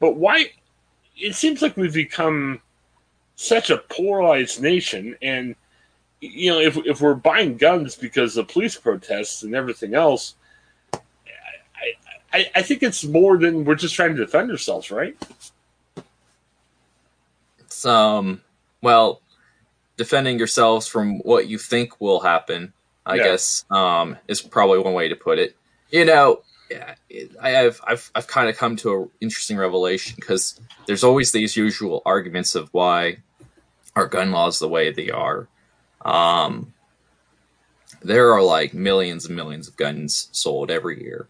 but 0.00 0.16
why? 0.16 0.50
It 1.16 1.34
seems 1.34 1.62
like 1.62 1.76
we've 1.76 1.94
become 1.94 2.60
such 3.36 3.70
a 3.70 3.78
polarized 3.78 4.60
nation, 4.60 5.16
and 5.22 5.54
you 6.20 6.50
know, 6.50 6.60
if 6.60 6.76
if 6.78 7.00
we're 7.00 7.14
buying 7.14 7.56
guns 7.56 7.96
because 7.96 8.36
of 8.36 8.48
police 8.48 8.76
protests 8.76 9.42
and 9.42 9.54
everything 9.54 9.94
else, 9.94 10.34
I, 10.92 11.00
I, 12.32 12.50
I 12.56 12.62
think 12.62 12.82
it's 12.82 13.04
more 13.04 13.38
than 13.38 13.64
we're 13.64 13.74
just 13.74 13.94
trying 13.94 14.16
to 14.16 14.24
defend 14.24 14.50
ourselves, 14.50 14.90
right? 14.90 15.16
It's 17.60 17.84
um, 17.84 18.40
well, 18.82 19.20
defending 19.96 20.38
yourselves 20.38 20.86
from 20.86 21.18
what 21.20 21.48
you 21.48 21.58
think 21.58 22.00
will 22.00 22.20
happen, 22.20 22.72
I 23.04 23.16
yeah. 23.16 23.24
guess, 23.24 23.64
um, 23.70 24.16
is 24.28 24.40
probably 24.40 24.78
one 24.78 24.94
way 24.94 25.08
to 25.08 25.16
put 25.16 25.38
it. 25.38 25.56
You 25.90 26.04
know, 26.04 26.42
yeah, 26.70 26.94
I 27.40 27.50
have 27.50 27.80
I've 27.86 28.10
I've 28.14 28.26
kind 28.26 28.48
of 28.48 28.56
come 28.56 28.76
to 28.76 28.94
an 28.94 29.10
interesting 29.20 29.56
revelation 29.56 30.16
because 30.16 30.60
there's 30.86 31.04
always 31.04 31.32
these 31.32 31.56
usual 31.56 32.02
arguments 32.04 32.54
of 32.54 32.68
why 32.72 33.18
our 33.94 34.06
gun 34.06 34.30
laws 34.30 34.58
the 34.58 34.68
way 34.68 34.90
they 34.90 35.10
are. 35.10 35.48
Um, 36.04 36.74
there 38.02 38.32
are 38.32 38.42
like 38.42 38.74
millions 38.74 39.26
and 39.26 39.36
millions 39.36 39.68
of 39.68 39.76
guns 39.76 40.28
sold 40.32 40.70
every 40.70 41.02
year, 41.02 41.28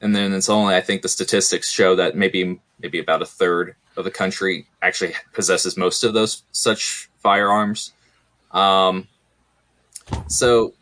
and 0.00 0.14
then 0.14 0.32
it's 0.32 0.48
only 0.48 0.74
I 0.74 0.80
think 0.80 1.02
the 1.02 1.08
statistics 1.08 1.70
show 1.70 1.96
that 1.96 2.16
maybe 2.16 2.60
maybe 2.80 2.98
about 2.98 3.22
a 3.22 3.26
third 3.26 3.76
of 3.96 4.04
the 4.04 4.10
country 4.10 4.66
actually 4.80 5.14
possesses 5.32 5.76
most 5.76 6.04
of 6.04 6.14
those 6.14 6.42
such 6.52 7.10
firearms. 7.18 7.92
Um, 8.52 9.08
so 10.28 10.72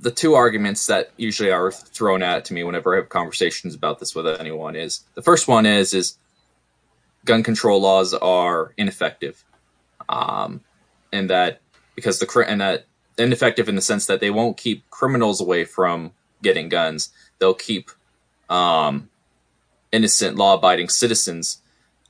the 0.00 0.10
two 0.10 0.34
arguments 0.34 0.86
that 0.86 1.10
usually 1.16 1.50
are 1.50 1.70
thrown 1.70 2.22
at 2.22 2.44
to 2.46 2.54
me 2.54 2.64
whenever 2.64 2.94
I 2.94 2.96
have 2.96 3.08
conversations 3.08 3.74
about 3.74 4.00
this 4.00 4.14
with 4.14 4.26
anyone 4.26 4.74
is 4.74 5.04
the 5.14 5.22
first 5.22 5.46
one 5.46 5.66
is 5.66 5.92
is 5.94 6.16
gun 7.24 7.42
control 7.42 7.80
laws 7.80 8.14
are 8.14 8.72
ineffective, 8.76 9.44
um, 10.08 10.60
and 11.12 11.28
that 11.30 11.60
because 11.94 12.18
the 12.18 12.44
and 12.46 12.60
that 12.60 12.86
ineffective 13.18 13.68
in 13.68 13.74
the 13.74 13.82
sense 13.82 14.06
that 14.06 14.20
they 14.20 14.30
won't 14.30 14.56
keep 14.56 14.88
criminals 14.90 15.40
away 15.40 15.64
from 15.64 16.12
getting 16.42 16.68
guns, 16.68 17.10
they'll 17.38 17.54
keep 17.54 17.90
um, 18.48 19.10
innocent 19.92 20.36
law-abiding 20.36 20.88
citizens 20.88 21.60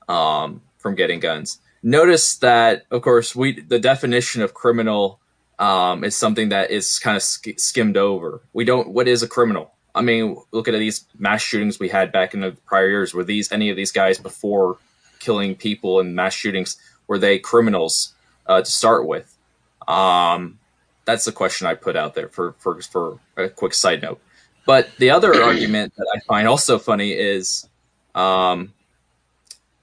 um, 0.08 0.62
from 0.78 0.94
getting 0.94 1.20
guns. 1.20 1.58
Notice 1.82 2.36
that, 2.36 2.84
of 2.90 3.02
course, 3.02 3.34
we 3.34 3.60
the 3.60 3.78
definition 3.78 4.42
of 4.42 4.54
criminal 4.54 5.19
um, 5.60 6.02
is 6.02 6.16
something 6.16 6.48
that 6.48 6.70
is 6.70 6.98
kind 6.98 7.16
of 7.16 7.22
sk- 7.22 7.58
skimmed 7.58 7.96
over. 7.96 8.40
We 8.52 8.64
don't. 8.64 8.88
What 8.88 9.06
is 9.06 9.22
a 9.22 9.28
criminal? 9.28 9.72
I 9.94 10.02
mean, 10.02 10.36
look 10.52 10.66
at 10.66 10.72
these 10.72 11.04
mass 11.18 11.42
shootings 11.42 11.78
we 11.78 11.88
had 11.88 12.10
back 12.10 12.34
in 12.34 12.40
the 12.40 12.52
prior 12.66 12.88
years. 12.88 13.12
Were 13.14 13.24
these 13.24 13.52
any 13.52 13.70
of 13.70 13.76
these 13.76 13.92
guys 13.92 14.18
before 14.18 14.78
killing 15.18 15.54
people 15.54 16.00
in 16.00 16.14
mass 16.14 16.32
shootings? 16.32 16.76
Were 17.06 17.18
they 17.18 17.38
criminals 17.38 18.14
uh, 18.46 18.62
to 18.62 18.70
start 18.70 19.06
with? 19.06 19.36
Um, 19.86 20.58
that's 21.04 21.24
the 21.24 21.32
question 21.32 21.66
I 21.66 21.74
put 21.74 21.94
out 21.94 22.14
there 22.14 22.28
for 22.28 22.54
for 22.58 22.80
for 22.80 23.18
a 23.36 23.48
quick 23.48 23.74
side 23.74 24.02
note. 24.02 24.20
But 24.64 24.88
the 24.98 25.10
other 25.10 25.34
argument 25.44 25.94
that 25.96 26.06
I 26.16 26.20
find 26.20 26.48
also 26.48 26.78
funny 26.78 27.12
is, 27.12 27.68
um, 28.14 28.72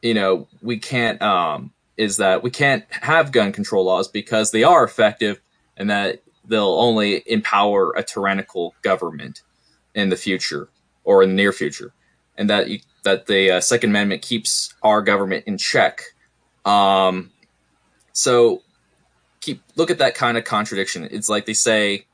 you 0.01 0.15
know, 0.15 0.47
we 0.61 0.77
can't 0.77 1.21
um, 1.21 1.71
is 1.97 2.17
that 2.17 2.41
we 2.41 2.49
can't 2.49 2.85
have 2.89 3.31
gun 3.31 3.51
control 3.51 3.85
laws 3.85 4.07
because 4.07 4.51
they 4.51 4.63
are 4.63 4.83
effective, 4.83 5.39
and 5.77 5.89
that 5.89 6.21
they'll 6.45 6.79
only 6.79 7.23
empower 7.25 7.91
a 7.91 8.03
tyrannical 8.03 8.73
government 8.81 9.41
in 9.93 10.09
the 10.09 10.15
future 10.15 10.69
or 11.03 11.23
in 11.23 11.29
the 11.29 11.35
near 11.35 11.53
future, 11.53 11.93
and 12.37 12.49
that 12.49 12.69
you, 12.69 12.79
that 13.03 13.27
the 13.27 13.51
uh, 13.51 13.61
Second 13.61 13.91
Amendment 13.91 14.21
keeps 14.21 14.73
our 14.83 15.01
government 15.01 15.45
in 15.47 15.57
check. 15.57 16.01
Um, 16.65 17.31
so 18.11 18.63
keep 19.39 19.61
look 19.75 19.89
at 19.89 19.99
that 19.99 20.15
kind 20.15 20.37
of 20.37 20.43
contradiction. 20.43 21.07
It's 21.09 21.29
like 21.29 21.45
they 21.45 21.53
say 21.53 22.05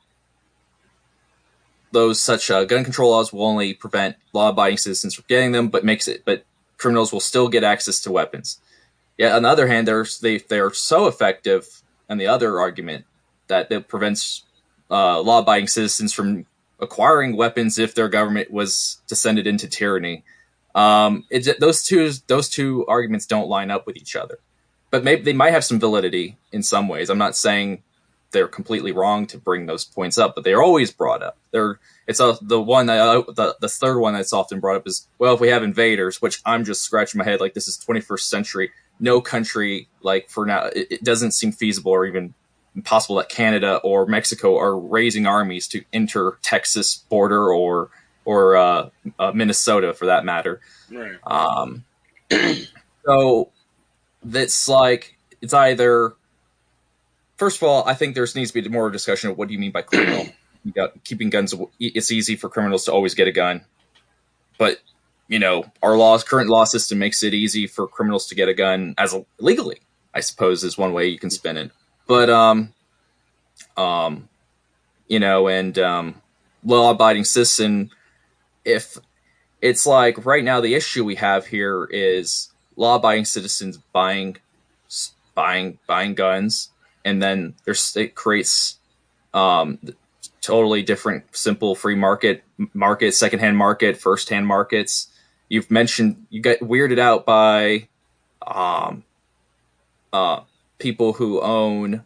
those 1.91 2.20
such 2.20 2.51
uh, 2.51 2.65
gun 2.65 2.84
control 2.84 3.12
laws 3.12 3.32
will 3.32 3.46
only 3.46 3.74
prevent 3.74 4.15
law-abiding 4.34 4.77
citizens 4.77 5.13
from 5.15 5.25
getting 5.27 5.51
them, 5.51 5.70
but 5.70 5.86
makes 5.86 6.08
it 6.08 6.24
but 6.25 6.46
criminals 6.77 7.13
will 7.13 7.20
still 7.20 7.50
get 7.50 7.63
access 7.63 8.01
to 8.01 8.12
weapons. 8.12 8.60
Yet 9.17 9.32
on 9.32 9.43
the 9.43 9.50
other 9.50 9.67
hand, 9.67 9.88
they're 9.88 10.05
they 10.22 10.38
they're 10.39 10.74
so 10.74 11.08
effective. 11.08 11.82
And 12.10 12.20
the 12.20 12.27
other 12.27 12.60
argument 12.60 13.05
that 13.48 13.72
it 13.72 13.88
prevents 13.88 14.44
uh, 14.90 15.22
law-abiding 15.22 15.68
citizens 15.68 16.14
from 16.14 16.46
acquiring 16.80 17.36
weapons 17.36 17.80
if 17.80 17.96
their 17.96 18.10
government 18.10 18.52
was 18.52 19.02
descended 19.08 19.48
into 19.48 19.68
tyranny. 19.68 20.24
Um, 20.76 21.26
it, 21.30 21.60
those 21.60 21.84
two 21.84 22.12
those 22.28 22.50
two 22.50 22.86
arguments 22.88 23.26
don't 23.26 23.48
line 23.48 23.72
up 23.72 23.86
with 23.86 23.96
each 23.96 24.16
other, 24.16 24.40
but 24.90 25.04
maybe 25.04 25.22
they 25.22 25.34
might 25.34 25.52
have 25.52 25.64
some 25.64 25.80
validity 25.80 26.38
in 26.52 26.64
some 26.64 26.88
ways. 26.88 27.10
I'm 27.10 27.18
not 27.18 27.36
saying 27.36 27.84
they're 28.32 28.48
completely 28.48 28.92
wrong 28.92 29.28
to 29.28 29.38
bring 29.38 29.68
those 29.68 29.86
points 29.86 30.18
up, 30.18 30.36
but 30.36 30.44
they're 30.44 30.64
always 30.64 30.92
brought 30.92 31.24
up. 31.24 31.38
They're 31.52 31.80
it's 32.08 32.20
a, 32.20 32.38
the 32.42 32.62
one 32.62 32.88
that 32.88 33.00
uh, 33.00 33.24
the 33.32 33.56
the 33.62 33.70
third 33.70 34.00
one 34.00 34.14
that's 34.14 34.34
often 34.34 34.60
brought 34.60 34.78
up 34.78 34.88
is 34.88 35.08
well, 35.20 35.36
if 35.36 35.40
we 35.40 35.50
have 35.50 35.64
invaders, 35.64 36.22
which 36.22 36.42
I'm 36.46 36.66
just 36.66 36.84
scratching 36.84 37.20
my 37.20 37.24
head 37.24 37.40
like 37.40 37.54
this 37.54 37.68
is 37.68 37.78
21st 37.78 38.22
century. 38.22 38.72
No 39.00 39.22
country 39.22 39.88
like 40.02 40.30
for 40.30 40.46
now 40.46 40.66
it, 40.66 40.88
it 40.90 41.04
doesn't 41.04 41.32
seem 41.32 41.52
feasible 41.52 41.92
or 41.92 42.06
even 42.06 42.34
possible 42.82 43.18
that 43.18 43.30
Canada 43.30 43.77
or 43.84 44.06
Mexico 44.06 44.58
are 44.58 44.77
raising 44.77 45.27
armies 45.27 45.68
to 45.70 45.84
enter 45.94 46.38
Texas 46.42 46.96
border 47.10 47.53
or 47.53 47.89
or 48.25 48.56
uh, 48.56 48.89
uh, 49.20 49.32
Minnesota 49.34 49.94
for 49.94 50.06
that 50.06 50.25
matter. 50.25 50.62
Right. 50.92 51.18
Um, 51.25 51.84
so 53.06 53.51
that's 54.24 54.68
like 54.68 55.18
it's 55.42 55.53
either 55.53 56.15
first 57.38 57.58
of 57.58 57.68
all, 57.68 57.84
I 57.88 57.94
think 57.94 58.15
there 58.15 58.25
needs 58.36 58.51
to 58.51 58.62
be 58.62 58.70
more 58.70 58.89
discussion 58.89 59.30
of 59.30 59.38
what 59.38 59.48
do 59.48 59.53
you 59.53 59.60
mean 59.60 59.72
by 59.72 59.82
criminal. 59.82 60.27
keeping 61.03 61.30
guns. 61.30 61.53
It's 61.80 62.12
easy 62.12 62.38
for 62.38 62.50
criminals 62.50 62.86
to 62.86 62.94
always 62.94 63.13
get 63.13 63.27
a 63.27 63.34
gun, 63.34 63.65
but 64.58 64.80
you 65.27 65.39
know 65.39 65.65
our 65.82 65.98
laws, 65.98 66.24
current 66.24 66.50
law 66.50 66.63
system 66.63 67.00
makes 67.00 67.22
it 67.24 67.34
easy 67.34 67.68
for 67.68 67.88
criminals 67.88 68.27
to 68.27 68.36
get 68.36 68.48
a 68.48 68.53
gun 68.53 68.96
as 68.98 69.13
a, 69.13 69.25
legally. 69.39 69.80
I 70.13 70.22
suppose 70.22 70.63
is 70.63 70.77
one 70.77 70.94
way 70.94 71.08
you 71.08 71.20
can 71.20 71.32
spin 71.32 71.58
it. 71.58 71.72
But 72.07 72.29
um, 72.29 72.74
um, 73.77 74.29
you 75.07 75.19
know, 75.19 75.48
and 75.48 75.77
um, 75.77 76.22
law-abiding 76.63 77.25
citizen. 77.25 77.91
If 78.65 78.98
it's 79.62 79.86
like 79.86 80.25
right 80.25 80.43
now, 80.43 80.62
the 80.62 80.75
issue 80.75 81.03
we 81.03 81.15
have 81.15 81.48
here 81.48 81.86
is 81.86 82.51
law-abiding 82.75 83.25
citizens 83.25 83.77
buying, 83.91 84.38
buying, 85.36 85.79
buying 85.88 86.15
guns, 86.15 86.69
and 87.05 87.22
then 87.22 87.55
there's 87.65 87.95
it 87.95 88.15
creates 88.15 88.77
um, 89.33 89.79
totally 90.41 90.81
different, 90.81 91.24
simple 91.36 91.75
free 91.75 91.95
market 91.95 92.43
market, 92.74 93.13
secondhand 93.13 93.57
market, 93.57 93.98
first-hand 93.98 94.48
markets. 94.48 95.07
You've 95.50 95.69
mentioned 95.69 96.25
you 96.29 96.41
get 96.41 96.62
weirded 96.62 97.00
out 97.00 97.25
by 97.25 97.88
um, 98.45 99.03
uh, 100.12 100.41
people 100.84 101.13
who 101.13 101.42
own 101.42 102.06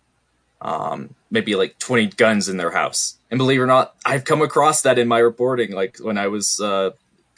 um, 0.61 1.15
maybe 1.31 1.55
like 1.55 1.77
20 1.79 2.07
guns 2.09 2.47
in 2.47 2.57
their 2.57 2.71
house. 2.71 3.17
And 3.29 3.37
believe 3.39 3.59
it 3.59 3.63
or 3.63 3.67
not, 3.67 3.95
I've 4.05 4.23
come 4.23 4.41
across 4.41 4.83
that 4.83 4.99
in 4.99 5.07
my 5.07 5.17
reporting. 5.17 5.71
Like 5.71 5.97
when 5.97 6.17
I 6.17 6.27
was, 6.27 6.61
uh, 6.61 6.91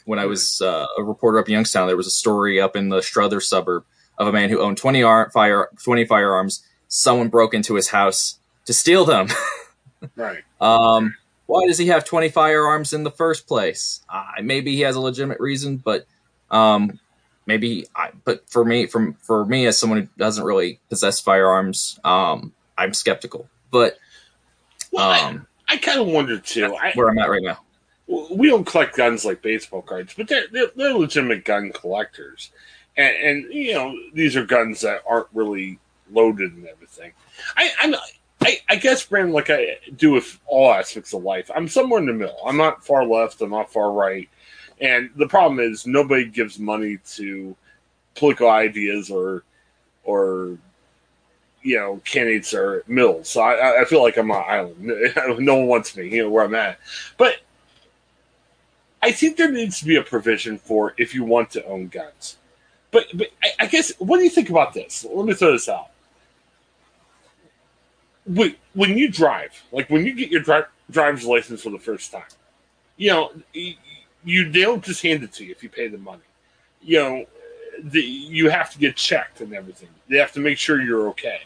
when 0.04 0.18
I 0.18 0.26
was 0.26 0.60
uh, 0.60 0.86
a 0.96 1.02
reporter 1.02 1.38
up 1.38 1.48
in 1.48 1.54
Youngstown, 1.54 1.86
there 1.86 1.96
was 1.96 2.06
a 2.06 2.10
story 2.10 2.60
up 2.60 2.76
in 2.76 2.90
the 2.90 3.00
Struthers 3.00 3.48
suburb 3.48 3.84
of 4.18 4.28
a 4.28 4.32
man 4.32 4.50
who 4.50 4.60
owned 4.60 4.76
20 4.76 5.02
ar- 5.02 5.30
fire 5.30 5.70
20 5.82 6.04
firearms. 6.04 6.62
Someone 6.88 7.28
broke 7.28 7.54
into 7.54 7.74
his 7.74 7.88
house 7.88 8.38
to 8.66 8.74
steal 8.74 9.04
them. 9.04 9.28
right. 10.16 10.44
Um, 10.60 11.14
why 11.46 11.66
does 11.66 11.78
he 11.78 11.86
have 11.88 12.04
20 12.04 12.28
firearms 12.28 12.92
in 12.92 13.02
the 13.02 13.10
first 13.10 13.46
place? 13.48 14.02
Uh, 14.08 14.24
maybe 14.42 14.76
he 14.76 14.82
has 14.82 14.94
a 14.94 15.00
legitimate 15.00 15.40
reason, 15.40 15.78
but 15.78 16.06
um, 16.50 17.00
maybe 17.46 17.86
I, 17.94 18.10
but 18.24 18.48
for 18.48 18.64
me, 18.64 18.86
from 18.86 19.14
for 19.14 19.44
me 19.44 19.66
as 19.66 19.78
someone 19.78 20.00
who 20.02 20.08
doesn't 20.16 20.44
really 20.44 20.80
possess 20.88 21.20
firearms, 21.20 21.98
um, 22.04 22.52
I'm 22.78 22.94
skeptical. 22.94 23.48
But 23.70 23.98
well, 24.92 25.10
um, 25.10 25.46
I, 25.68 25.74
I 25.74 25.76
kind 25.78 26.00
of 26.00 26.06
wonder 26.06 26.38
too. 26.38 26.74
I, 26.76 26.92
where 26.94 27.08
I'm 27.08 27.18
at 27.18 27.30
right 27.30 27.42
now. 27.42 27.58
We 28.06 28.48
don't 28.48 28.64
collect 28.64 28.96
guns 28.96 29.24
like 29.24 29.40
baseball 29.40 29.82
cards, 29.82 30.14
but 30.16 30.28
they're 30.28 30.46
they're, 30.50 30.70
they're 30.74 30.94
legitimate 30.94 31.44
gun 31.44 31.70
collectors, 31.72 32.50
and, 32.96 33.16
and, 33.16 33.54
you 33.54 33.74
know 33.74 33.94
these 34.12 34.36
are 34.36 34.44
guns 34.44 34.80
that 34.80 35.02
aren't 35.08 35.28
really 35.32 35.78
loaded 36.10 36.52
and 36.54 36.66
everything. 36.66 37.12
I, 37.56 37.70
I'm 37.82 37.94
I, 38.42 38.58
I 38.70 38.76
guess, 38.76 39.04
Brandon, 39.04 39.34
like 39.34 39.50
I 39.50 39.78
do 39.96 40.12
with 40.12 40.38
all 40.46 40.72
aspects 40.72 41.12
of 41.12 41.22
life, 41.22 41.50
I'm 41.54 41.68
somewhere 41.68 42.00
in 42.00 42.06
the 42.06 42.12
middle. 42.12 42.38
I'm 42.44 42.56
not 42.56 42.84
far 42.84 43.04
left. 43.04 43.42
I'm 43.42 43.50
not 43.50 43.72
far 43.72 43.92
right. 43.92 44.28
And 44.80 45.10
the 45.16 45.28
problem 45.28 45.60
is 45.60 45.86
nobody 45.86 46.24
gives 46.24 46.58
money 46.58 46.98
to 47.12 47.56
political 48.14 48.48
ideas 48.48 49.10
or 49.10 49.44
or 50.04 50.58
you 51.62 51.76
know 51.76 52.00
candidates 52.04 52.54
or 52.54 52.82
mills. 52.86 53.28
So 53.28 53.42
I, 53.42 53.82
I 53.82 53.84
feel 53.84 54.02
like 54.02 54.16
I'm 54.16 54.30
on 54.30 54.38
an 54.38 54.50
island. 54.50 55.38
no 55.44 55.56
one 55.56 55.66
wants 55.66 55.96
me, 55.96 56.08
you 56.08 56.22
know, 56.22 56.30
where 56.30 56.44
I'm 56.44 56.54
at. 56.54 56.78
But 57.18 57.36
I 59.02 59.12
think 59.12 59.36
there 59.36 59.50
needs 59.50 59.78
to 59.80 59.84
be 59.84 59.96
a 59.96 60.02
provision 60.02 60.58
for 60.58 60.94
if 60.96 61.14
you 61.14 61.24
want 61.24 61.50
to 61.52 61.64
own 61.66 61.88
guns. 61.88 62.36
But 62.90 63.06
but 63.14 63.28
I, 63.42 63.50
I 63.60 63.66
guess 63.66 63.92
what 63.98 64.16
do 64.16 64.24
you 64.24 64.30
think 64.30 64.50
about 64.50 64.72
this? 64.72 65.04
Let 65.08 65.26
me 65.26 65.34
throw 65.34 65.52
this 65.52 65.68
out 65.68 65.90
when 68.74 68.96
you 68.96 69.10
drive, 69.10 69.62
like 69.72 69.90
when 69.90 70.04
you 70.04 70.14
get 70.14 70.30
your 70.30 70.42
dri- 70.42 70.62
driver's 70.90 71.24
license 71.24 71.62
for 71.62 71.70
the 71.70 71.78
first 71.78 72.12
time, 72.12 72.22
you 72.96 73.10
know, 73.10 73.32
you 74.24 74.50
they 74.50 74.62
don't 74.62 74.84
just 74.84 75.02
hand 75.02 75.22
it 75.22 75.32
to 75.34 75.44
you 75.44 75.52
if 75.52 75.62
you 75.62 75.68
pay 75.68 75.88
the 75.88 75.98
money. 75.98 76.22
You 76.82 76.98
know, 76.98 77.26
the, 77.82 78.00
you 78.00 78.50
have 78.50 78.70
to 78.72 78.78
get 78.78 78.96
checked 78.96 79.40
and 79.40 79.52
everything. 79.54 79.88
They 80.08 80.18
have 80.18 80.32
to 80.32 80.40
make 80.40 80.58
sure 80.58 80.80
you're 80.80 81.08
okay. 81.10 81.42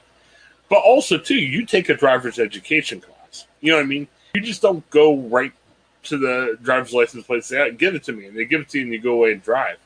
But 0.69 0.78
also, 0.78 1.19
too, 1.19 1.37
you 1.37 1.66
take 1.66 1.88
a 1.88 1.95
driver's 1.95 2.38
education 2.38 3.00
class. 3.00 3.47
You 3.61 3.73
know 3.73 3.78
what 3.78 3.85
I 3.85 3.87
mean? 3.87 4.09
You 4.35 4.40
just 4.40 4.62
don't 4.62 4.88
go 4.90 5.16
right 5.16 5.52
to 6.04 6.19
the 6.19 6.59
driver's 6.62 6.93
license 6.93 7.26
place, 7.26 7.50
and 7.50 7.59
say, 7.59 7.71
give 7.73 7.95
it 7.95 8.04
to 8.04 8.12
me, 8.12 8.26
and 8.26 8.37
they 8.37 8.45
give 8.45 8.61
it 8.61 8.69
to 8.71 8.78
you, 8.78 8.85
and 8.85 8.93
you 8.93 9.00
go 9.00 9.12
away 9.12 9.33
and 9.33 9.43
drive 9.43 9.78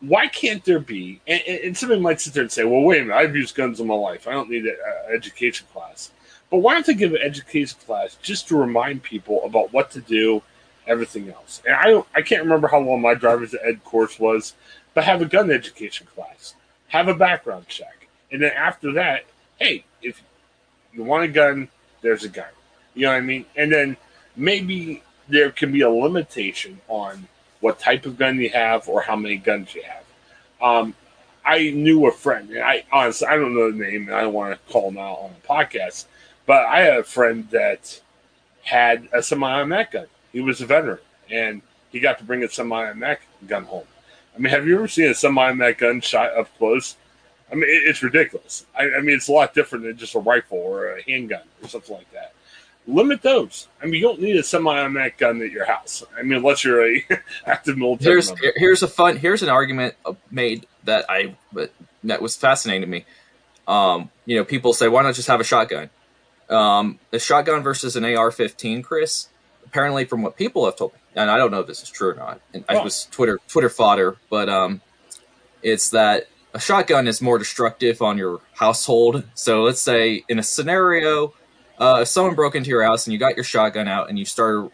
why 0.00 0.28
can't 0.28 0.64
there 0.64 0.78
be? 0.78 1.20
And, 1.26 1.42
and, 1.42 1.76
somebody 1.76 2.00
might 2.00 2.20
sit 2.20 2.32
there 2.34 2.42
and 2.42 2.52
say, 2.52 2.64
"Well, 2.64 2.82
wait 2.82 3.00
a 3.00 3.04
minute, 3.04 3.16
I've 3.16 3.34
used 3.34 3.54
guns 3.54 3.80
in 3.80 3.86
my 3.86 3.94
life. 3.94 4.28
I 4.28 4.32
don't 4.32 4.48
need 4.48 4.64
an 4.64 4.76
education 5.10 5.66
class." 5.72 6.10
But 6.50 6.58
why 6.58 6.74
don't 6.74 6.86
they 6.86 6.94
give 6.94 7.12
an 7.12 7.22
education 7.22 7.78
class 7.84 8.16
just 8.22 8.48
to 8.48 8.56
remind 8.56 9.02
people 9.02 9.44
about 9.44 9.72
what 9.72 9.90
to 9.92 10.00
do, 10.00 10.42
everything 10.88 11.30
else? 11.30 11.62
And 11.66 11.74
I 11.74 12.02
I 12.14 12.22
can't 12.22 12.42
remember 12.42 12.68
how 12.68 12.80
long 12.80 13.00
my 13.00 13.14
driver's 13.14 13.54
ed 13.62 13.84
course 13.84 14.18
was, 14.18 14.54
but 14.94 15.04
have 15.04 15.22
a 15.22 15.26
gun 15.26 15.50
education 15.50 16.06
class, 16.14 16.54
have 16.88 17.08
a 17.08 17.14
background 17.14 17.68
check, 17.68 18.08
and 18.32 18.42
then 18.42 18.52
after 18.52 18.92
that, 18.92 19.24
hey, 19.58 19.84
if 20.02 20.22
you 20.92 21.04
want 21.04 21.24
a 21.24 21.28
gun, 21.28 21.68
there's 22.02 22.24
a 22.24 22.28
gun. 22.28 22.46
You 22.94 23.06
know 23.06 23.12
what 23.12 23.18
I 23.18 23.20
mean? 23.20 23.44
And 23.56 23.70
then 23.70 23.96
maybe 24.36 25.02
there 25.28 25.50
can 25.50 25.72
be 25.72 25.82
a 25.82 25.90
limitation 25.90 26.80
on 26.88 27.28
what 27.60 27.78
type 27.78 28.06
of 28.06 28.18
gun 28.18 28.38
you 28.38 28.50
have 28.50 28.88
or 28.88 29.02
how 29.02 29.16
many 29.16 29.36
guns 29.36 29.74
you 29.74 29.82
have. 29.82 30.04
Um, 30.60 30.94
I 31.44 31.70
knew 31.70 32.06
a 32.06 32.12
friend, 32.12 32.50
and 32.50 32.62
I 32.62 32.84
honestly 32.92 33.26
I 33.26 33.36
don't 33.36 33.54
know 33.54 33.70
the 33.70 33.78
name, 33.78 34.08
and 34.08 34.14
I 34.14 34.22
don't 34.22 34.34
want 34.34 34.52
to 34.52 34.72
call 34.72 34.88
him 34.88 34.98
out 34.98 35.18
on 35.18 35.30
the 35.40 35.48
podcast, 35.48 36.04
but 36.46 36.66
I 36.66 36.80
had 36.80 36.98
a 36.98 37.04
friend 37.04 37.48
that 37.50 38.00
had 38.64 39.08
a 39.12 39.22
semi-automatic 39.22 39.92
gun. 39.92 40.06
He 40.38 40.44
was 40.44 40.60
a 40.60 40.66
veteran, 40.66 41.00
and 41.30 41.62
he 41.90 41.98
got 41.98 42.18
to 42.18 42.24
bring 42.24 42.44
a 42.44 42.48
semi-automatic 42.48 43.22
gun 43.46 43.64
home. 43.64 43.86
I 44.36 44.38
mean, 44.38 44.52
have 44.52 44.66
you 44.68 44.76
ever 44.76 44.86
seen 44.86 45.10
a 45.10 45.14
semi-automatic 45.14 45.78
gun 45.78 46.00
shot 46.00 46.36
up 46.36 46.56
close? 46.58 46.96
I 47.50 47.56
mean, 47.56 47.64
it's 47.66 48.02
ridiculous. 48.02 48.64
I, 48.78 48.84
I 48.90 49.00
mean, 49.00 49.16
it's 49.16 49.28
a 49.28 49.32
lot 49.32 49.52
different 49.52 49.84
than 49.84 49.96
just 49.96 50.14
a 50.14 50.20
rifle 50.20 50.58
or 50.58 50.96
a 50.96 51.02
handgun 51.02 51.42
or 51.60 51.68
something 51.68 51.96
like 51.96 52.12
that 52.12 52.34
limit 52.86 53.22
those. 53.22 53.68
I 53.82 53.86
mean, 53.86 53.94
you 53.94 54.00
don't 54.00 54.20
need 54.20 54.36
a 54.36 54.42
semi-automatic 54.42 55.18
gun 55.18 55.42
at 55.42 55.50
your 55.50 55.66
house. 55.66 56.02
I 56.16 56.22
mean, 56.22 56.34
unless 56.34 56.64
you're 56.64 56.86
a 56.86 57.04
active 57.46 57.76
military. 57.76 58.14
Here's 58.14 58.28
member. 58.28 58.52
here's 58.56 58.82
a 58.82 58.88
fun 58.88 59.16
here's 59.16 59.42
an 59.42 59.48
argument 59.48 59.94
made 60.30 60.66
that 60.84 61.04
I 61.08 61.36
that 62.04 62.22
was 62.22 62.36
fascinating 62.36 62.82
to 62.82 62.86
me. 62.86 63.04
Um, 63.66 64.10
you 64.24 64.36
know, 64.36 64.44
people 64.44 64.72
say, 64.72 64.88
why 64.88 65.02
not 65.02 65.14
just 65.14 65.28
have 65.28 65.40
a 65.40 65.44
shotgun? 65.44 65.90
Um, 66.48 66.98
a 67.12 67.18
shotgun 67.18 67.62
versus 67.62 67.96
an 67.96 68.04
AR-15, 68.04 68.82
Chris. 68.82 69.28
Apparently, 69.68 70.04
from 70.04 70.22
what 70.22 70.36
people 70.36 70.64
have 70.64 70.76
told 70.76 70.94
me, 70.94 70.98
and 71.14 71.30
I 71.30 71.36
don't 71.36 71.50
know 71.50 71.60
if 71.60 71.66
this 71.66 71.82
is 71.82 71.90
true 71.90 72.10
or 72.10 72.14
not. 72.14 72.40
And 72.54 72.64
I 72.68 72.82
was 72.82 73.06
Twitter 73.10 73.38
Twitter 73.48 73.68
fodder, 73.68 74.16
but 74.30 74.48
um, 74.48 74.80
it's 75.62 75.90
that 75.90 76.28
a 76.54 76.60
shotgun 76.60 77.06
is 77.06 77.20
more 77.20 77.38
destructive 77.38 78.00
on 78.02 78.16
your 78.18 78.40
household. 78.54 79.24
So 79.34 79.62
let's 79.62 79.82
say 79.82 80.24
in 80.28 80.38
a 80.38 80.42
scenario 80.42 81.34
uh, 81.78 82.00
if 82.02 82.08
someone 82.08 82.34
broke 82.34 82.54
into 82.54 82.70
your 82.70 82.82
house 82.82 83.06
and 83.06 83.12
you 83.12 83.18
got 83.18 83.36
your 83.36 83.44
shotgun 83.44 83.88
out 83.88 84.08
and 84.08 84.18
you 84.18 84.24
started 84.24 84.70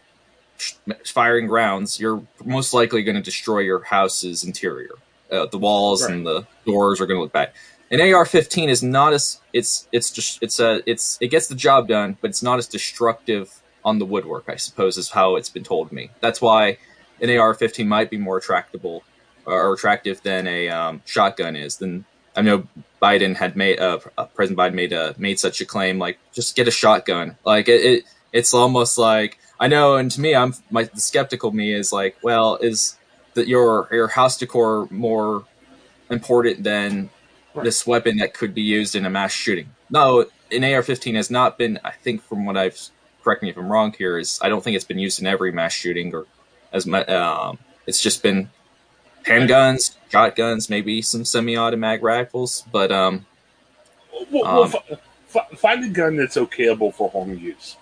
firing 1.05 1.47
rounds, 1.47 1.99
you're 1.99 2.23
most 2.43 2.73
likely 2.73 3.03
going 3.03 3.15
to 3.15 3.21
destroy 3.21 3.59
your 3.59 3.83
house's 3.83 4.43
interior. 4.43 4.91
Uh, 5.31 5.45
the 5.47 5.57
walls 5.57 6.03
right. 6.03 6.13
and 6.13 6.25
the 6.25 6.45
doors 6.65 7.01
are 7.01 7.05
going 7.05 7.17
to 7.17 7.21
look 7.21 7.33
bad. 7.33 7.51
An 7.91 8.01
AR-15 8.01 8.69
is 8.69 8.81
not 8.81 9.13
as 9.13 9.39
it's 9.53 9.87
it's 9.91 10.09
just 10.09 10.41
it's 10.41 10.59
a 10.59 10.81
it's 10.89 11.17
it 11.21 11.27
gets 11.27 11.47
the 11.47 11.55
job 11.55 11.87
done, 11.87 12.17
but 12.19 12.29
it's 12.31 12.41
not 12.41 12.57
as 12.57 12.67
destructive 12.67 13.61
on 13.85 13.99
the 13.99 14.05
woodwork. 14.05 14.45
I 14.49 14.57
suppose 14.57 14.97
is 14.97 15.11
how 15.11 15.37
it's 15.37 15.49
been 15.49 15.63
told 15.63 15.89
to 15.89 15.95
me. 15.95 16.09
That's 16.19 16.41
why 16.41 16.77
an 17.21 17.29
AR-15 17.29 17.85
might 17.87 18.09
be 18.09 18.17
more 18.17 18.37
attractable 18.37 19.03
or 19.45 19.73
attractive 19.73 20.21
than 20.23 20.47
a 20.47 20.69
um, 20.69 21.01
shotgun 21.05 21.55
is. 21.55 21.77
Than 21.77 22.05
I 22.35 22.41
know 22.41 22.67
Biden 23.01 23.35
had 23.35 23.55
made, 23.55 23.79
uh, 23.79 23.99
uh, 24.17 24.25
President 24.25 24.59
Biden 24.59 24.73
made 24.73 24.91
a, 24.91 25.15
made 25.17 25.39
such 25.39 25.61
a 25.61 25.65
claim, 25.65 25.99
like 25.99 26.17
just 26.33 26.55
get 26.55 26.67
a 26.67 26.71
shotgun. 26.71 27.37
Like 27.45 27.69
it, 27.69 27.85
it 27.85 28.03
it's 28.33 28.53
almost 28.53 28.97
like 28.97 29.37
I 29.59 29.67
know, 29.67 29.95
and 29.95 30.11
to 30.11 30.19
me, 30.19 30.35
I'm 30.35 30.53
my 30.69 30.83
the 30.83 30.99
skeptical 30.99 31.51
me 31.51 31.73
is 31.73 31.93
like, 31.93 32.17
well, 32.21 32.57
is 32.57 32.97
that 33.35 33.47
your 33.47 33.87
your 33.91 34.07
house 34.07 34.37
decor 34.37 34.87
more 34.89 35.45
important 36.09 36.63
than 36.63 37.09
right. 37.53 37.63
this 37.63 37.85
weapon 37.87 38.17
that 38.17 38.33
could 38.33 38.53
be 38.53 38.61
used 38.61 38.95
in 38.95 39.05
a 39.05 39.09
mass 39.09 39.31
shooting? 39.31 39.69
No, 39.89 40.25
an 40.51 40.63
AR-15 40.63 41.15
has 41.15 41.29
not 41.29 41.57
been. 41.57 41.79
I 41.83 41.91
think 41.91 42.21
from 42.23 42.45
what 42.45 42.57
I've 42.57 42.89
correct 43.25 43.41
me 43.41 43.49
if 43.49 43.57
I'm 43.57 43.69
wrong 43.69 43.91
here 43.97 44.19
is 44.19 44.39
I 44.41 44.49
don't 44.49 44.63
think 44.63 44.75
it's 44.75 44.85
been 44.85 44.99
used 44.99 45.19
in 45.19 45.25
every 45.25 45.51
mass 45.51 45.73
shooting 45.73 46.13
or 46.13 46.27
as 46.71 46.85
much. 46.85 47.09
Um, 47.09 47.57
it's 47.87 48.01
just 48.01 48.21
been 48.21 48.49
handguns, 49.23 49.95
shotguns, 50.09 50.69
maybe 50.69 51.01
some 51.01 51.25
semi-automatic 51.25 52.03
rifles, 52.03 52.63
but 52.71 52.91
um, 52.91 53.25
well, 54.31 54.45
um, 54.45 54.55
well 54.71 54.83
f- 55.35 55.59
find 55.59 55.83
a 55.83 55.89
gun 55.89 56.15
that's 56.15 56.37
okayable 56.37 56.93
for 56.93 57.09
home 57.09 57.37
use. 57.37 57.77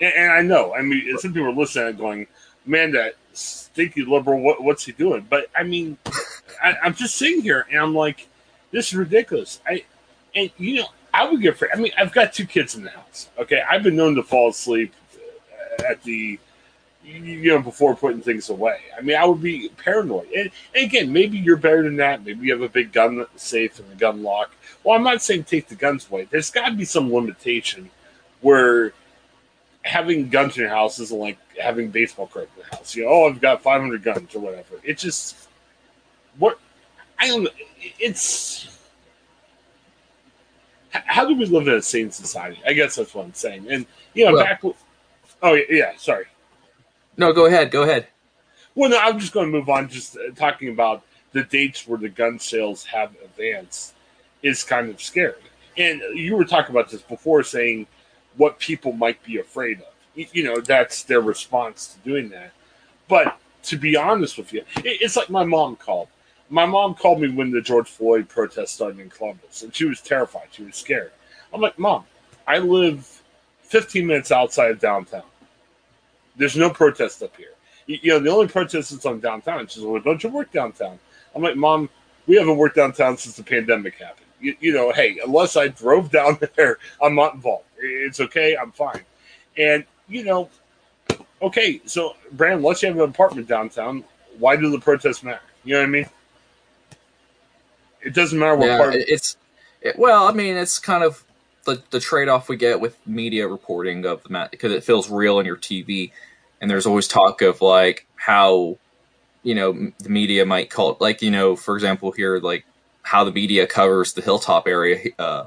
And, 0.00 0.12
and, 0.12 0.32
I 0.32 0.42
know, 0.42 0.74
I 0.74 0.82
mean, 0.82 1.16
some 1.18 1.32
people 1.32 1.48
are 1.48 1.54
listening 1.54 1.88
and 1.88 1.98
going, 1.98 2.26
"Man, 2.66 2.90
that 2.92 3.14
stinky 3.32 4.04
liberal, 4.04 4.40
what, 4.40 4.62
what's 4.62 4.84
he 4.84 4.92
doing?" 4.92 5.26
But 5.30 5.46
I 5.56 5.62
mean, 5.62 5.96
I, 6.62 6.76
am 6.82 6.94
just 6.94 7.14
sitting 7.14 7.40
here 7.40 7.66
and 7.70 7.78
I'm 7.78 7.94
like, 7.94 8.26
"This 8.72 8.88
is 8.88 8.94
ridiculous." 8.94 9.60
I 9.64 9.84
and 10.34 10.50
you 10.58 10.80
know, 10.80 10.88
I 11.16 11.30
would 11.30 11.40
get. 11.40 11.58
I 11.72 11.78
mean, 11.78 11.92
I've 11.96 12.12
got 12.12 12.34
two 12.34 12.44
kids 12.44 12.74
in 12.74 12.84
the 12.84 12.90
house. 12.90 13.28
Okay, 13.38 13.62
I've 13.68 13.82
been 13.82 13.96
known 13.96 14.14
to 14.16 14.22
fall 14.22 14.50
asleep 14.50 14.92
uh, 15.14 15.90
at 15.90 16.02
the 16.02 16.38
you 17.06 17.50
know, 17.50 17.62
before 17.62 17.94
putting 17.94 18.20
things 18.20 18.50
away. 18.50 18.80
I 18.98 19.00
mean, 19.00 19.16
I 19.16 19.24
would 19.24 19.40
be 19.40 19.68
paranoid. 19.76 20.26
And, 20.36 20.50
and, 20.74 20.84
again, 20.84 21.12
maybe 21.12 21.38
you're 21.38 21.56
better 21.56 21.82
than 21.84 21.96
that. 21.96 22.24
Maybe 22.24 22.46
you 22.46 22.52
have 22.52 22.62
a 22.62 22.68
big 22.68 22.92
gun 22.92 23.24
safe 23.36 23.78
and 23.78 23.90
a 23.92 23.94
gun 23.94 24.22
lock. 24.22 24.50
Well, 24.82 24.96
I'm 24.96 25.04
not 25.04 25.22
saying 25.22 25.44
take 25.44 25.68
the 25.68 25.76
guns 25.76 26.08
away. 26.10 26.26
There's 26.28 26.50
got 26.50 26.70
to 26.70 26.74
be 26.74 26.84
some 26.84 27.12
limitation 27.12 27.90
where 28.40 28.92
having 29.82 30.28
guns 30.28 30.56
in 30.56 30.62
your 30.62 30.70
house 30.70 30.98
isn't 30.98 31.18
like 31.18 31.38
having 31.56 31.90
baseball 31.90 32.26
cards 32.26 32.50
in 32.56 32.62
the 32.68 32.76
house. 32.76 32.94
You 32.94 33.04
know, 33.04 33.10
oh, 33.10 33.28
I've 33.28 33.40
got 33.40 33.62
500 33.62 34.02
guns 34.02 34.34
or 34.34 34.40
whatever. 34.40 34.80
It 34.82 34.98
just 34.98 35.48
what 36.38 36.58
I 37.18 37.28
don't. 37.28 37.48
It's 37.98 38.75
how 41.04 41.26
do 41.26 41.34
we 41.34 41.46
live 41.46 41.68
in 41.68 41.74
a 41.74 41.82
sane 41.82 42.10
society? 42.10 42.60
I 42.66 42.72
guess 42.72 42.96
that's 42.96 43.14
what 43.14 43.24
I'm 43.24 43.34
saying. 43.34 43.66
And 43.70 43.86
you 44.14 44.24
know, 44.24 44.32
well, 44.32 44.44
back. 44.44 44.62
Oh 45.42 45.58
yeah, 45.68 45.92
sorry. 45.96 46.26
No, 47.16 47.32
go 47.32 47.46
ahead. 47.46 47.70
Go 47.70 47.82
ahead. 47.82 48.08
Well, 48.74 48.90
no, 48.90 48.98
I'm 48.98 49.18
just 49.18 49.32
going 49.32 49.50
to 49.50 49.58
move 49.58 49.68
on. 49.68 49.88
Just 49.88 50.16
uh, 50.16 50.32
talking 50.34 50.68
about 50.68 51.02
the 51.32 51.42
dates 51.44 51.86
where 51.88 51.98
the 51.98 52.08
gun 52.08 52.38
sales 52.38 52.84
have 52.86 53.14
advanced 53.24 53.94
is 54.42 54.64
kind 54.64 54.90
of 54.90 55.00
scary. 55.00 55.34
And 55.78 56.02
you 56.14 56.36
were 56.36 56.44
talking 56.44 56.74
about 56.74 56.90
this 56.90 57.02
before, 57.02 57.42
saying 57.42 57.86
what 58.36 58.58
people 58.58 58.92
might 58.92 59.22
be 59.22 59.38
afraid 59.38 59.80
of. 59.80 59.86
You 60.14 60.44
know, 60.44 60.60
that's 60.60 61.02
their 61.04 61.20
response 61.20 61.94
to 61.94 62.08
doing 62.08 62.30
that. 62.30 62.52
But 63.08 63.38
to 63.64 63.76
be 63.76 63.96
honest 63.96 64.38
with 64.38 64.52
you, 64.52 64.64
it's 64.76 65.16
like 65.16 65.30
my 65.30 65.44
mom 65.44 65.76
called. 65.76 66.08
My 66.48 66.66
mom 66.66 66.94
called 66.94 67.20
me 67.20 67.28
when 67.28 67.50
the 67.50 67.60
George 67.60 67.88
Floyd 67.88 68.28
protest 68.28 68.74
started 68.74 69.00
in 69.00 69.10
Columbus, 69.10 69.62
and 69.62 69.74
she 69.74 69.84
was 69.84 70.00
terrified. 70.00 70.48
She 70.50 70.62
was 70.62 70.76
scared. 70.76 71.12
I'm 71.52 71.60
like, 71.60 71.78
Mom, 71.78 72.04
I 72.46 72.58
live 72.58 73.22
15 73.62 74.06
minutes 74.06 74.30
outside 74.30 74.70
of 74.70 74.78
downtown. 74.78 75.24
There's 76.36 76.56
no 76.56 76.70
protest 76.70 77.22
up 77.22 77.36
here. 77.36 77.52
You, 77.86 78.12
know, 78.12 78.18
the 78.18 78.30
only 78.30 78.48
protest 78.48 78.92
is 78.92 79.06
on 79.06 79.20
downtown. 79.20 79.60
And 79.60 79.70
she's 79.70 79.82
like, 79.82 80.04
don't 80.04 80.22
you 80.22 80.28
work 80.28 80.52
downtown? 80.52 80.98
I'm 81.34 81.42
like, 81.42 81.56
Mom, 81.56 81.88
we 82.26 82.36
haven't 82.36 82.56
worked 82.56 82.76
downtown 82.76 83.16
since 83.16 83.36
the 83.36 83.42
pandemic 83.42 83.94
happened. 83.94 84.26
You, 84.40 84.56
you 84.60 84.72
know, 84.72 84.92
hey, 84.92 85.18
unless 85.24 85.56
I 85.56 85.68
drove 85.68 86.10
down 86.12 86.38
there, 86.56 86.78
I'm 87.02 87.14
not 87.14 87.34
involved. 87.34 87.64
It's 87.78 88.20
okay. 88.20 88.56
I'm 88.56 88.72
fine. 88.72 89.02
And, 89.56 89.84
you 90.08 90.24
know, 90.24 90.50
okay, 91.40 91.80
so 91.86 92.16
Brandon, 92.32 92.62
let's 92.62 92.82
you 92.82 92.88
have 92.88 92.98
an 92.98 93.08
apartment 93.08 93.48
downtown. 93.48 94.04
Why 94.38 94.56
do 94.56 94.70
the 94.70 94.80
protests 94.80 95.22
matter? 95.22 95.40
You 95.64 95.74
know 95.74 95.80
what 95.80 95.86
I 95.86 95.90
mean? 95.90 96.06
It 98.02 98.14
doesn't 98.14 98.38
matter 98.38 98.56
what 98.56 98.68
yeah, 98.68 98.78
part. 98.78 98.94
It's 98.94 99.36
it, 99.80 99.98
well, 99.98 100.26
I 100.26 100.32
mean, 100.32 100.56
it's 100.56 100.78
kind 100.78 101.04
of 101.04 101.24
the 101.64 101.82
the 101.90 102.00
trade 102.00 102.28
off 102.28 102.48
we 102.48 102.56
get 102.56 102.80
with 102.80 102.96
media 103.06 103.46
reporting 103.48 104.04
of 104.06 104.22
the 104.22 104.30
match 104.30 104.50
because 104.50 104.72
it 104.72 104.84
feels 104.84 105.10
real 105.10 105.38
on 105.38 105.44
your 105.44 105.56
TV, 105.56 106.12
and 106.60 106.70
there's 106.70 106.86
always 106.86 107.08
talk 107.08 107.42
of 107.42 107.60
like 107.60 108.06
how 108.16 108.78
you 109.42 109.54
know 109.54 109.92
the 109.98 110.08
media 110.08 110.44
might 110.44 110.70
call 110.70 110.92
it 110.92 111.00
like 111.00 111.22
you 111.22 111.30
know 111.30 111.54
for 111.54 111.74
example 111.76 112.10
here 112.12 112.38
like 112.38 112.64
how 113.02 113.22
the 113.22 113.30
media 113.30 113.66
covers 113.66 114.14
the 114.14 114.22
hilltop 114.22 114.66
area 114.66 114.98
uh, 115.18 115.46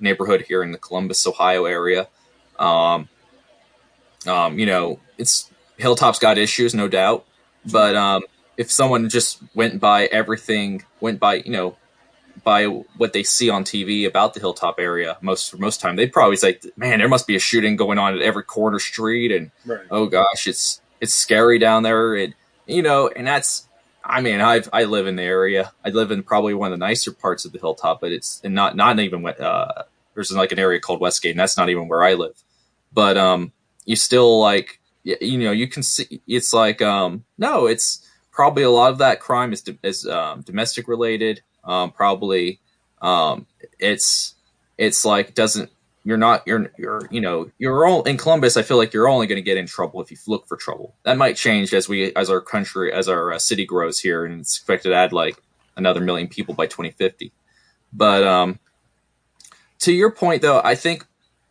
neighborhood 0.00 0.44
here 0.48 0.62
in 0.62 0.72
the 0.72 0.78
Columbus, 0.78 1.26
Ohio 1.26 1.64
area. 1.64 2.08
Um, 2.58 3.08
um, 4.26 4.58
you 4.58 4.66
know, 4.66 5.00
it's 5.16 5.50
Hilltop's 5.76 6.18
got 6.18 6.38
issues, 6.38 6.74
no 6.74 6.88
doubt, 6.88 7.24
but 7.64 7.94
um, 7.94 8.22
if 8.56 8.70
someone 8.70 9.08
just 9.08 9.40
went 9.54 9.80
by 9.80 10.06
everything, 10.06 10.84
went 11.00 11.20
by 11.20 11.36
you 11.36 11.52
know, 11.52 11.76
by 12.48 12.64
what 12.64 13.12
they 13.12 13.22
see 13.22 13.50
on 13.50 13.62
TV 13.62 14.06
about 14.06 14.32
the 14.32 14.40
Hilltop 14.40 14.76
area, 14.78 15.18
most 15.20 15.58
most 15.58 15.82
time, 15.82 15.96
they'd 15.96 16.14
probably 16.14 16.36
say, 16.36 16.58
"Man, 16.78 16.98
there 16.98 17.06
must 17.06 17.26
be 17.26 17.36
a 17.36 17.38
shooting 17.38 17.76
going 17.76 17.98
on 17.98 18.14
at 18.14 18.22
every 18.22 18.42
corner 18.42 18.78
street," 18.78 19.30
and 19.32 19.50
right. 19.66 19.84
oh 19.90 20.06
gosh, 20.06 20.46
it's 20.46 20.80
it's 20.98 21.12
scary 21.12 21.58
down 21.58 21.82
there, 21.82 22.14
and 22.14 22.34
you 22.66 22.80
know, 22.80 23.08
and 23.08 23.26
that's. 23.26 23.68
I 24.02 24.22
mean, 24.22 24.40
I 24.40 24.62
I 24.72 24.84
live 24.84 25.06
in 25.06 25.16
the 25.16 25.22
area. 25.22 25.72
I 25.84 25.90
live 25.90 26.10
in 26.10 26.22
probably 26.22 26.54
one 26.54 26.72
of 26.72 26.78
the 26.78 26.86
nicer 26.86 27.12
parts 27.12 27.44
of 27.44 27.52
the 27.52 27.58
hilltop, 27.58 28.00
but 28.00 28.12
it's 28.12 28.40
and 28.42 28.54
not 28.54 28.74
not 28.74 28.98
even 28.98 29.26
uh, 29.26 29.82
there's 30.14 30.32
like 30.32 30.50
an 30.50 30.58
area 30.58 30.80
called 30.80 31.02
Westgate, 31.02 31.32
and 31.32 31.40
that's 31.40 31.58
not 31.58 31.68
even 31.68 31.86
where 31.86 32.02
I 32.02 32.14
live. 32.14 32.42
But 32.94 33.18
um, 33.18 33.52
you 33.84 33.94
still 33.96 34.40
like 34.40 34.80
you 35.04 35.36
know 35.36 35.52
you 35.52 35.68
can 35.68 35.82
see 35.82 36.22
it's 36.26 36.54
like 36.54 36.80
um 36.80 37.24
no 37.36 37.66
it's 37.66 38.08
probably 38.32 38.62
a 38.62 38.70
lot 38.70 38.90
of 38.90 38.98
that 38.98 39.20
crime 39.20 39.52
is 39.52 39.62
is 39.82 40.06
um, 40.06 40.40
domestic 40.40 40.88
related 40.88 41.42
um 41.68 41.92
probably 41.92 42.58
um 43.00 43.46
it's 43.78 44.34
it's 44.76 45.04
like 45.04 45.34
doesn't 45.34 45.70
you're 46.04 46.16
not 46.16 46.42
you're 46.46 46.72
you're 46.78 47.02
you 47.10 47.20
know 47.20 47.50
you're 47.58 47.86
all 47.86 48.02
in 48.02 48.16
Columbus 48.16 48.56
I 48.56 48.62
feel 48.62 48.76
like 48.76 48.92
you're 48.92 49.08
only 49.08 49.26
going 49.26 49.36
to 49.36 49.42
get 49.42 49.56
in 49.56 49.66
trouble 49.66 50.00
if 50.00 50.10
you 50.10 50.16
look 50.26 50.48
for 50.48 50.56
trouble 50.56 50.94
that 51.04 51.16
might 51.16 51.36
change 51.36 51.72
as 51.72 51.88
we 51.88 52.12
as 52.14 52.30
our 52.30 52.40
country 52.40 52.92
as 52.92 53.08
our 53.08 53.32
uh, 53.32 53.38
city 53.38 53.64
grows 53.64 54.00
here 54.00 54.24
and 54.24 54.40
it's 54.40 54.56
expected 54.56 54.88
to 54.88 54.96
add 54.96 55.12
like 55.12 55.40
another 55.76 56.00
million 56.00 56.26
people 56.26 56.54
by 56.54 56.66
2050 56.66 57.30
but 57.92 58.24
um 58.24 58.58
to 59.78 59.92
your 59.92 60.10
point 60.10 60.42
though 60.42 60.60
I 60.64 60.74
think 60.74 61.06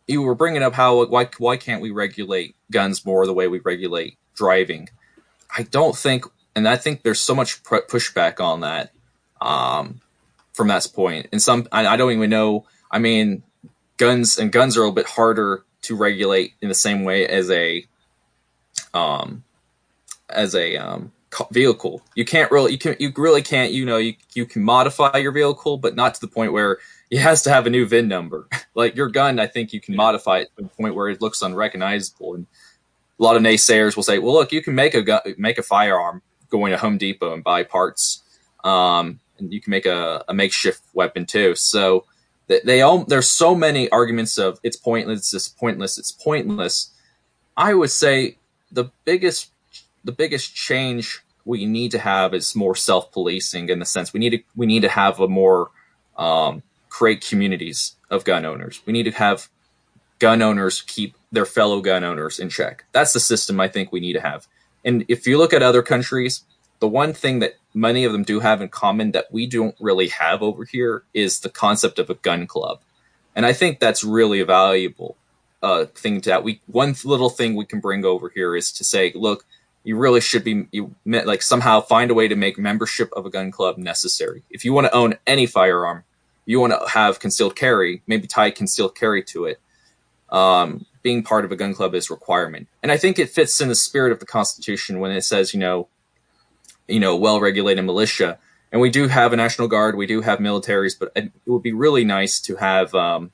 you 0.08 0.22
were 0.22 0.34
bringing 0.34 0.62
up 0.62 0.74
how 0.74 1.04
why 1.06 1.28
why 1.38 1.56
can't 1.56 1.82
we 1.82 1.90
regulate 1.90 2.56
guns 2.70 3.04
more 3.04 3.26
the 3.26 3.34
way 3.34 3.46
we 3.46 3.60
regulate 3.60 4.16
driving? 4.34 4.88
I 5.56 5.62
don't 5.62 5.96
think, 5.96 6.24
and 6.56 6.68
I 6.68 6.76
think 6.76 7.02
there's 7.02 7.20
so 7.20 7.34
much 7.34 7.62
pushback 7.62 8.40
on 8.40 8.60
that 8.60 8.92
um, 9.40 10.00
from 10.58 10.68
that 10.68 10.88
point. 10.92 11.28
And 11.30 11.40
some, 11.40 11.68
I, 11.70 11.86
I, 11.86 11.96
don't 11.96 12.10
even 12.10 12.30
know. 12.30 12.66
I 12.90 12.98
mean, 12.98 13.44
guns 13.96 14.38
and 14.38 14.50
guns 14.50 14.76
are 14.76 14.80
a 14.80 14.82
little 14.82 14.94
bit 14.94 15.06
harder 15.06 15.62
to 15.82 15.94
regulate 15.94 16.54
in 16.60 16.68
the 16.68 16.74
same 16.74 17.04
way 17.04 17.28
as 17.28 17.48
a 17.48 17.86
um, 18.92 19.44
as 20.28 20.56
a 20.56 20.76
um, 20.76 21.12
vehicle. 21.52 22.02
You 22.16 22.24
can't 22.24 22.50
really, 22.50 22.72
you 22.72 22.78
can, 22.78 22.96
you 22.98 23.12
really 23.16 23.40
can't. 23.40 23.70
You 23.70 23.86
know, 23.86 23.98
you 23.98 24.14
you 24.34 24.46
can 24.46 24.64
modify 24.64 25.16
your 25.18 25.30
vehicle, 25.30 25.76
but 25.76 25.94
not 25.94 26.14
to 26.14 26.20
the 26.20 26.26
point 26.26 26.52
where 26.52 26.78
it 27.10 27.20
has 27.20 27.42
to 27.42 27.50
have 27.50 27.68
a 27.68 27.70
new 27.70 27.86
VIN 27.86 28.08
number. 28.08 28.48
like 28.74 28.96
your 28.96 29.08
gun, 29.08 29.38
I 29.38 29.46
think 29.46 29.72
you 29.72 29.80
can 29.80 29.94
modify 29.94 30.38
it 30.38 30.48
to 30.56 30.64
the 30.64 30.68
point 30.68 30.96
where 30.96 31.08
it 31.08 31.22
looks 31.22 31.40
unrecognizable. 31.40 32.34
And 32.34 32.46
a 33.20 33.22
lot 33.22 33.36
of 33.36 33.42
naysayers 33.42 33.94
will 33.94 34.02
say, 34.02 34.18
"Well, 34.18 34.34
look, 34.34 34.50
you 34.50 34.60
can 34.60 34.74
make 34.74 34.94
a 34.94 35.02
gun, 35.02 35.20
make 35.38 35.58
a 35.58 35.62
firearm 35.62 36.20
going 36.50 36.72
to 36.72 36.78
Home 36.78 36.98
Depot 36.98 37.32
and 37.32 37.44
buy 37.44 37.62
parts, 37.62 38.24
um, 38.64 39.20
and 39.38 39.52
you 39.52 39.60
can 39.60 39.70
make 39.70 39.86
a, 39.86 40.24
a 40.28 40.34
makeshift 40.34 40.82
weapon 40.94 41.26
too." 41.26 41.54
So 41.54 42.04
they, 42.46 42.60
they 42.64 42.80
all 42.82 43.04
there's 43.04 43.30
so 43.30 43.54
many 43.54 43.88
arguments 43.90 44.38
of 44.38 44.58
it's 44.62 44.76
pointless, 44.76 45.32
it's 45.32 45.48
pointless, 45.48 45.98
it's 45.98 46.12
pointless. 46.12 46.92
I 47.56 47.74
would 47.74 47.90
say 47.90 48.38
the 48.70 48.90
biggest 49.04 49.50
the 50.04 50.12
biggest 50.12 50.54
change 50.54 51.22
we 51.44 51.66
need 51.66 51.90
to 51.92 51.98
have 51.98 52.34
is 52.34 52.54
more 52.54 52.74
self 52.74 53.12
policing 53.12 53.68
in 53.68 53.78
the 53.78 53.86
sense 53.86 54.12
we 54.12 54.20
need 54.20 54.30
to 54.30 54.42
we 54.56 54.66
need 54.66 54.82
to 54.82 54.88
have 54.88 55.20
a 55.20 55.28
more 55.28 55.70
um, 56.16 56.62
create 56.88 57.26
communities 57.26 57.94
of 58.10 58.24
gun 58.24 58.44
owners. 58.44 58.80
We 58.86 58.92
need 58.92 59.04
to 59.04 59.12
have 59.12 59.48
gun 60.18 60.42
owners 60.42 60.82
keep 60.82 61.14
their 61.30 61.46
fellow 61.46 61.80
gun 61.80 62.04
owners 62.04 62.38
in 62.38 62.48
check. 62.48 62.84
That's 62.92 63.12
the 63.12 63.20
system 63.20 63.60
I 63.60 63.68
think 63.68 63.92
we 63.92 64.00
need 64.00 64.14
to 64.14 64.20
have. 64.20 64.46
And 64.84 65.04
if 65.08 65.26
you 65.26 65.38
look 65.38 65.52
at 65.52 65.62
other 65.62 65.82
countries, 65.82 66.42
the 66.80 66.88
one 66.88 67.12
thing 67.12 67.38
that 67.40 67.54
many 67.78 68.04
of 68.04 68.12
them 68.12 68.24
do 68.24 68.40
have 68.40 68.60
in 68.60 68.68
common 68.68 69.12
that 69.12 69.26
we 69.30 69.46
don't 69.46 69.76
really 69.80 70.08
have 70.08 70.42
over 70.42 70.64
here 70.64 71.04
is 71.14 71.40
the 71.40 71.48
concept 71.48 71.98
of 71.98 72.10
a 72.10 72.14
gun 72.14 72.46
club. 72.46 72.80
And 73.34 73.46
I 73.46 73.52
think 73.52 73.78
that's 73.78 74.02
really 74.02 74.40
a 74.40 74.44
valuable 74.44 75.16
uh, 75.62 75.86
thing 75.86 76.20
that 76.20 76.42
we 76.44 76.60
one 76.66 76.94
little 77.04 77.30
thing 77.30 77.54
we 77.54 77.66
can 77.66 77.80
bring 77.80 78.04
over 78.04 78.28
here 78.28 78.56
is 78.56 78.72
to 78.72 78.84
say, 78.84 79.12
look, 79.14 79.44
you 79.84 79.96
really 79.96 80.20
should 80.20 80.44
be 80.44 80.66
you 80.72 80.94
like 81.04 81.42
somehow 81.42 81.80
find 81.80 82.10
a 82.10 82.14
way 82.14 82.28
to 82.28 82.36
make 82.36 82.58
membership 82.58 83.10
of 83.12 83.26
a 83.26 83.30
gun 83.30 83.50
club 83.50 83.78
necessary. 83.78 84.42
If 84.50 84.64
you 84.64 84.72
want 84.72 84.86
to 84.88 84.94
own 84.94 85.14
any 85.26 85.46
firearm, 85.46 86.04
you 86.46 86.60
want 86.60 86.72
to 86.72 86.88
have 86.88 87.20
concealed 87.20 87.56
carry, 87.56 88.02
maybe 88.06 88.26
tie 88.26 88.50
concealed 88.50 88.96
carry 88.96 89.22
to 89.24 89.44
it. 89.44 89.60
Um, 90.30 90.84
being 91.02 91.22
part 91.22 91.44
of 91.44 91.52
a 91.52 91.56
gun 91.56 91.74
club 91.74 91.94
is 91.94 92.10
requirement, 92.10 92.68
and 92.82 92.92
I 92.92 92.98
think 92.98 93.18
it 93.18 93.30
fits 93.30 93.60
in 93.60 93.68
the 93.68 93.74
spirit 93.74 94.12
of 94.12 94.20
the 94.20 94.26
Constitution 94.26 95.00
when 95.00 95.10
it 95.10 95.22
says, 95.22 95.54
you 95.54 95.60
know, 95.60 95.88
you 96.88 97.00
know, 97.00 97.16
well-regulated 97.16 97.84
militia. 97.84 98.38
And 98.72 98.80
we 98.80 98.90
do 98.90 99.08
have 99.08 99.32
a 99.32 99.36
national 99.36 99.68
guard, 99.68 99.96
we 99.96 100.06
do 100.06 100.20
have 100.22 100.38
militaries, 100.40 100.98
but 100.98 101.12
it 101.14 101.32
would 101.46 101.62
be 101.62 101.72
really 101.72 102.04
nice 102.04 102.40
to 102.40 102.56
have 102.56 102.94
um, 102.94 103.30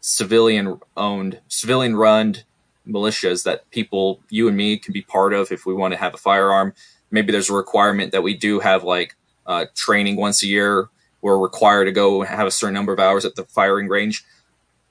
civilian-owned, 0.00 1.40
civilian-run 1.48 2.38
militias 2.86 3.44
that 3.44 3.70
people, 3.70 4.20
you 4.30 4.48
and 4.48 4.56
me, 4.56 4.78
can 4.78 4.92
be 4.92 5.02
part 5.02 5.32
of 5.32 5.52
if 5.52 5.64
we 5.64 5.74
want 5.74 5.92
to 5.92 5.98
have 5.98 6.14
a 6.14 6.18
firearm. 6.18 6.74
Maybe 7.10 7.32
there's 7.32 7.50
a 7.50 7.54
requirement 7.54 8.12
that 8.12 8.22
we 8.22 8.34
do 8.34 8.60
have 8.60 8.84
like 8.84 9.16
uh, 9.46 9.66
training 9.74 10.16
once 10.16 10.42
a 10.42 10.46
year 10.46 10.90
we're 11.20 11.38
required 11.38 11.86
to 11.86 11.92
go 11.92 12.22
have 12.22 12.46
a 12.46 12.50
certain 12.50 12.74
number 12.74 12.92
of 12.92 13.00
hours 13.00 13.24
at 13.24 13.34
the 13.34 13.44
firing 13.44 13.88
range. 13.88 14.24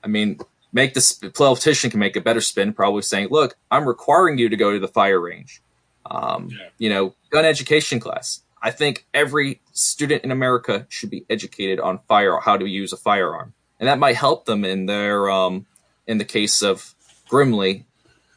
I 0.02 0.08
mean, 0.08 0.38
make 0.72 0.94
this 0.94 1.14
politician 1.34 1.90
can 1.90 2.00
make 2.00 2.16
a 2.16 2.20
better 2.20 2.40
spin, 2.40 2.72
probably 2.72 3.02
saying, 3.02 3.28
"Look, 3.30 3.56
I'm 3.70 3.88
requiring 3.88 4.38
you 4.38 4.48
to 4.48 4.56
go 4.56 4.72
to 4.72 4.78
the 4.78 4.88
fire 4.88 5.20
range." 5.20 5.62
Um, 6.10 6.48
yeah. 6.50 6.68
You 6.78 6.90
know, 6.90 7.14
gun 7.30 7.44
education 7.44 8.00
class. 8.00 8.42
I 8.60 8.70
think 8.70 9.06
every 9.14 9.60
student 9.72 10.24
in 10.24 10.30
America 10.30 10.86
should 10.88 11.10
be 11.10 11.24
educated 11.30 11.78
on 11.78 12.00
fire, 12.08 12.38
how 12.40 12.56
to 12.56 12.66
use 12.66 12.92
a 12.92 12.96
firearm, 12.96 13.54
and 13.78 13.88
that 13.88 13.98
might 13.98 14.16
help 14.16 14.46
them 14.46 14.64
in 14.64 14.86
their, 14.86 15.30
um, 15.30 15.66
in 16.06 16.18
the 16.18 16.24
case 16.24 16.62
of 16.62 16.94
Grimley, 17.30 17.84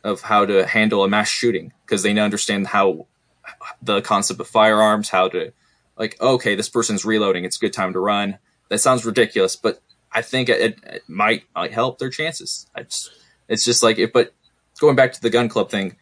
of 0.03 0.21
how 0.21 0.45
to 0.45 0.65
handle 0.65 1.03
a 1.03 1.07
mass 1.07 1.29
shooting 1.29 1.73
because 1.85 2.03
they 2.03 2.17
understand 2.17 2.67
how 2.67 3.07
the 3.81 4.01
concept 4.01 4.39
of 4.39 4.47
firearms, 4.47 5.09
how 5.09 5.27
to 5.29 5.51
like, 5.97 6.19
okay, 6.21 6.55
this 6.55 6.69
person's 6.69 7.05
reloading. 7.05 7.45
It's 7.45 7.57
a 7.57 7.59
good 7.59 7.73
time 7.73 7.93
to 7.93 7.99
run. 7.99 8.39
That 8.69 8.79
sounds 8.79 9.05
ridiculous, 9.05 9.55
but 9.55 9.81
I 10.11 10.21
think 10.21 10.49
it, 10.49 10.79
it 10.83 11.03
might, 11.07 11.43
might 11.55 11.73
help 11.73 11.99
their 11.99 12.09
chances. 12.09 12.67
Just, 12.77 13.11
it's 13.47 13.65
just 13.65 13.83
like, 13.83 13.99
if, 13.99 14.11
but 14.11 14.33
going 14.79 14.95
back 14.95 15.13
to 15.13 15.21
the 15.21 15.29
gun 15.29 15.49
club 15.49 15.69
thing, 15.69 15.97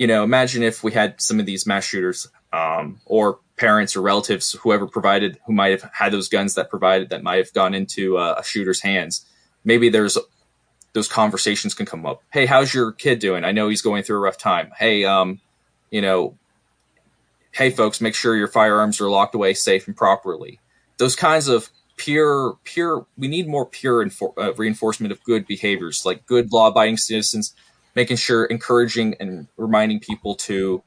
you 0.00 0.06
know, 0.06 0.24
imagine 0.24 0.62
if 0.62 0.82
we 0.82 0.92
had 0.92 1.20
some 1.20 1.38
of 1.38 1.44
these 1.44 1.66
mass 1.66 1.84
shooters, 1.84 2.26
um, 2.54 3.02
or 3.04 3.38
parents 3.58 3.94
or 3.94 4.00
relatives, 4.00 4.52
whoever 4.62 4.86
provided, 4.86 5.38
who 5.46 5.52
might 5.52 5.72
have 5.72 5.90
had 5.92 6.10
those 6.10 6.26
guns 6.26 6.54
that 6.54 6.70
provided, 6.70 7.10
that 7.10 7.22
might 7.22 7.36
have 7.36 7.52
gone 7.52 7.74
into 7.74 8.16
uh, 8.16 8.36
a 8.38 8.42
shooter's 8.42 8.80
hands. 8.80 9.26
Maybe 9.62 9.90
there's 9.90 10.16
those 10.94 11.06
conversations 11.06 11.74
can 11.74 11.84
come 11.84 12.06
up. 12.06 12.22
Hey, 12.32 12.46
how's 12.46 12.72
your 12.72 12.92
kid 12.92 13.18
doing? 13.18 13.44
I 13.44 13.52
know 13.52 13.68
he's 13.68 13.82
going 13.82 14.02
through 14.02 14.16
a 14.16 14.20
rough 14.20 14.38
time. 14.38 14.72
Hey, 14.78 15.04
um, 15.04 15.38
you 15.90 16.00
know, 16.00 16.38
hey 17.52 17.68
folks, 17.68 18.00
make 18.00 18.14
sure 18.14 18.34
your 18.34 18.48
firearms 18.48 19.02
are 19.02 19.10
locked 19.10 19.34
away 19.34 19.52
safe 19.52 19.86
and 19.86 19.94
properly. 19.94 20.60
Those 20.96 21.14
kinds 21.14 21.46
of 21.46 21.68
pure, 21.96 22.56
pure, 22.64 23.04
we 23.18 23.28
need 23.28 23.46
more 23.46 23.66
pure 23.66 24.02
infor- 24.02 24.32
uh, 24.38 24.54
reinforcement 24.54 25.12
of 25.12 25.22
good 25.24 25.46
behaviors, 25.46 26.06
like 26.06 26.24
good 26.24 26.50
law 26.54 26.68
abiding 26.68 26.96
citizens, 26.96 27.54
making 27.94 28.16
sure, 28.16 28.44
encouraging 28.44 29.16
and 29.20 29.48
reminding 29.56 30.00
people 30.00 30.34
to 30.34 30.82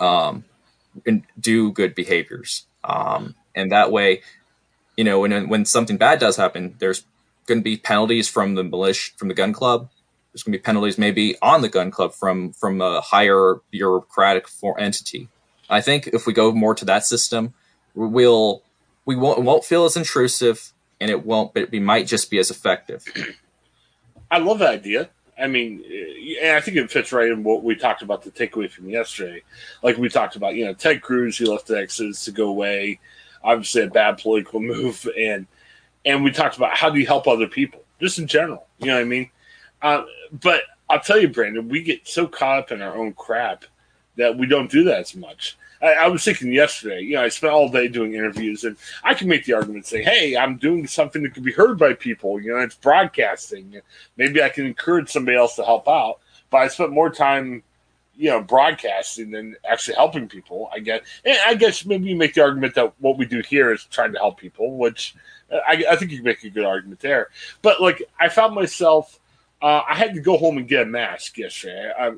um, 0.00 0.44
do 1.38 1.72
good 1.72 1.94
behaviors. 1.94 2.66
Um, 2.84 3.34
and 3.54 3.70
that 3.72 3.90
way, 3.92 4.22
you 4.96 5.04
know, 5.04 5.20
when 5.20 5.48
when 5.48 5.64
something 5.64 5.96
bad 5.96 6.18
does 6.18 6.36
happen, 6.36 6.74
there's 6.78 7.04
going 7.46 7.60
to 7.60 7.64
be 7.64 7.76
penalties 7.76 8.28
from 8.28 8.54
the 8.54 8.64
militia, 8.64 9.12
from 9.16 9.28
the 9.28 9.34
gun 9.34 9.52
club. 9.52 9.88
There's 10.32 10.42
going 10.42 10.52
to 10.52 10.58
be 10.58 10.62
penalties 10.62 10.98
maybe 10.98 11.36
on 11.42 11.60
the 11.62 11.68
gun 11.68 11.90
club 11.90 12.14
from 12.14 12.52
from 12.52 12.80
a 12.80 13.00
higher 13.00 13.56
bureaucratic 13.70 14.48
for 14.48 14.78
entity. 14.80 15.28
I 15.68 15.80
think 15.80 16.08
if 16.08 16.26
we 16.26 16.32
go 16.32 16.52
more 16.52 16.74
to 16.74 16.84
that 16.86 17.04
system, 17.04 17.54
we'll 17.94 18.62
we 19.04 19.16
won't 19.16 19.42
won't 19.42 19.64
feel 19.64 19.84
as 19.84 19.96
intrusive, 19.96 20.72
and 21.00 21.10
it 21.10 21.24
won't. 21.24 21.54
But 21.54 21.70
we 21.70 21.80
might 21.80 22.06
just 22.06 22.30
be 22.30 22.38
as 22.38 22.50
effective. 22.50 23.04
I 24.30 24.38
love 24.38 24.58
that 24.60 24.70
idea. 24.70 25.10
I 25.38 25.46
mean, 25.46 25.82
and 26.42 26.56
I 26.56 26.60
think 26.60 26.76
it 26.76 26.90
fits 26.90 27.12
right 27.12 27.30
in 27.30 27.42
what 27.42 27.64
we 27.64 27.74
talked 27.74 28.02
about 28.02 28.22
the 28.22 28.30
takeaway 28.30 28.70
from 28.70 28.88
yesterday. 28.88 29.42
Like 29.82 29.96
we 29.96 30.08
talked 30.08 30.36
about, 30.36 30.54
you 30.54 30.64
know, 30.64 30.74
Ted 30.74 31.02
Cruz, 31.02 31.38
he 31.38 31.46
left 31.46 31.66
Texas 31.66 32.24
to 32.26 32.32
go 32.32 32.48
away. 32.48 33.00
Obviously, 33.42 33.82
a 33.82 33.88
bad 33.88 34.18
political 34.18 34.60
move, 34.60 35.08
and 35.18 35.46
and 36.04 36.22
we 36.22 36.30
talked 36.30 36.56
about 36.56 36.76
how 36.76 36.90
do 36.90 36.98
you 36.98 37.06
help 37.06 37.26
other 37.26 37.48
people, 37.48 37.82
just 38.00 38.18
in 38.18 38.26
general. 38.26 38.66
You 38.78 38.88
know 38.88 38.94
what 38.94 39.02
I 39.02 39.04
mean? 39.04 39.30
Uh, 39.80 40.02
but 40.32 40.62
I'll 40.88 41.00
tell 41.00 41.18
you, 41.18 41.28
Brandon, 41.28 41.68
we 41.68 41.82
get 41.82 42.06
so 42.06 42.26
caught 42.26 42.58
up 42.58 42.72
in 42.72 42.82
our 42.82 42.96
own 42.96 43.14
crap 43.14 43.64
that 44.16 44.36
we 44.36 44.46
don't 44.46 44.70
do 44.70 44.84
that 44.84 45.00
as 45.00 45.16
much. 45.16 45.56
I, 45.82 45.92
I, 45.92 46.08
was 46.08 46.24
thinking 46.24 46.52
yesterday, 46.52 47.00
you 47.00 47.14
know, 47.14 47.22
I 47.22 47.28
spent 47.28 47.52
all 47.52 47.68
day 47.68 47.88
doing 47.88 48.14
interviews, 48.14 48.64
and 48.64 48.76
I 49.02 49.14
can 49.14 49.28
make 49.28 49.44
the 49.44 49.54
argument, 49.54 49.86
say, 49.86 50.02
hey, 50.02 50.36
I'm 50.36 50.56
doing 50.56 50.86
something 50.86 51.22
that 51.22 51.34
can 51.34 51.42
be 51.42 51.52
heard 51.52 51.78
by 51.78 51.94
people. 51.94 52.40
You 52.40 52.52
know, 52.52 52.58
it's 52.60 52.76
broadcasting. 52.76 53.80
Maybe 54.16 54.42
I 54.42 54.48
can 54.48 54.64
encourage 54.64 55.10
somebody 55.10 55.36
else 55.36 55.56
to 55.56 55.64
help 55.64 55.88
out. 55.88 56.20
But 56.50 56.58
I 56.58 56.68
spent 56.68 56.92
more 56.92 57.10
time, 57.10 57.62
you 58.14 58.30
know, 58.30 58.40
broadcasting 58.40 59.32
than 59.32 59.56
actually 59.68 59.96
helping 59.96 60.28
people. 60.28 60.70
I 60.72 60.78
guess, 60.78 61.00
and 61.24 61.36
I 61.46 61.54
guess 61.54 61.84
maybe 61.84 62.08
you 62.08 62.16
make 62.16 62.34
the 62.34 62.42
argument 62.42 62.76
that 62.76 62.92
what 63.00 63.18
we 63.18 63.26
do 63.26 63.40
here 63.40 63.72
is 63.72 63.84
trying 63.84 64.12
to 64.12 64.18
help 64.18 64.38
people, 64.38 64.76
which 64.76 65.16
I, 65.50 65.84
I 65.90 65.96
think 65.96 66.12
you 66.12 66.18
can 66.18 66.24
make 66.24 66.44
a 66.44 66.50
good 66.50 66.64
argument 66.64 67.00
there. 67.00 67.28
But 67.60 67.80
like, 67.80 68.02
I 68.20 68.28
found 68.28 68.54
myself. 68.54 69.18
Uh, 69.60 69.82
I 69.88 69.94
had 69.94 70.12
to 70.14 70.20
go 70.20 70.36
home 70.36 70.58
and 70.58 70.66
get 70.66 70.82
a 70.82 70.86
mask 70.86 71.38
yesterday. 71.38 71.92
I 71.96 72.14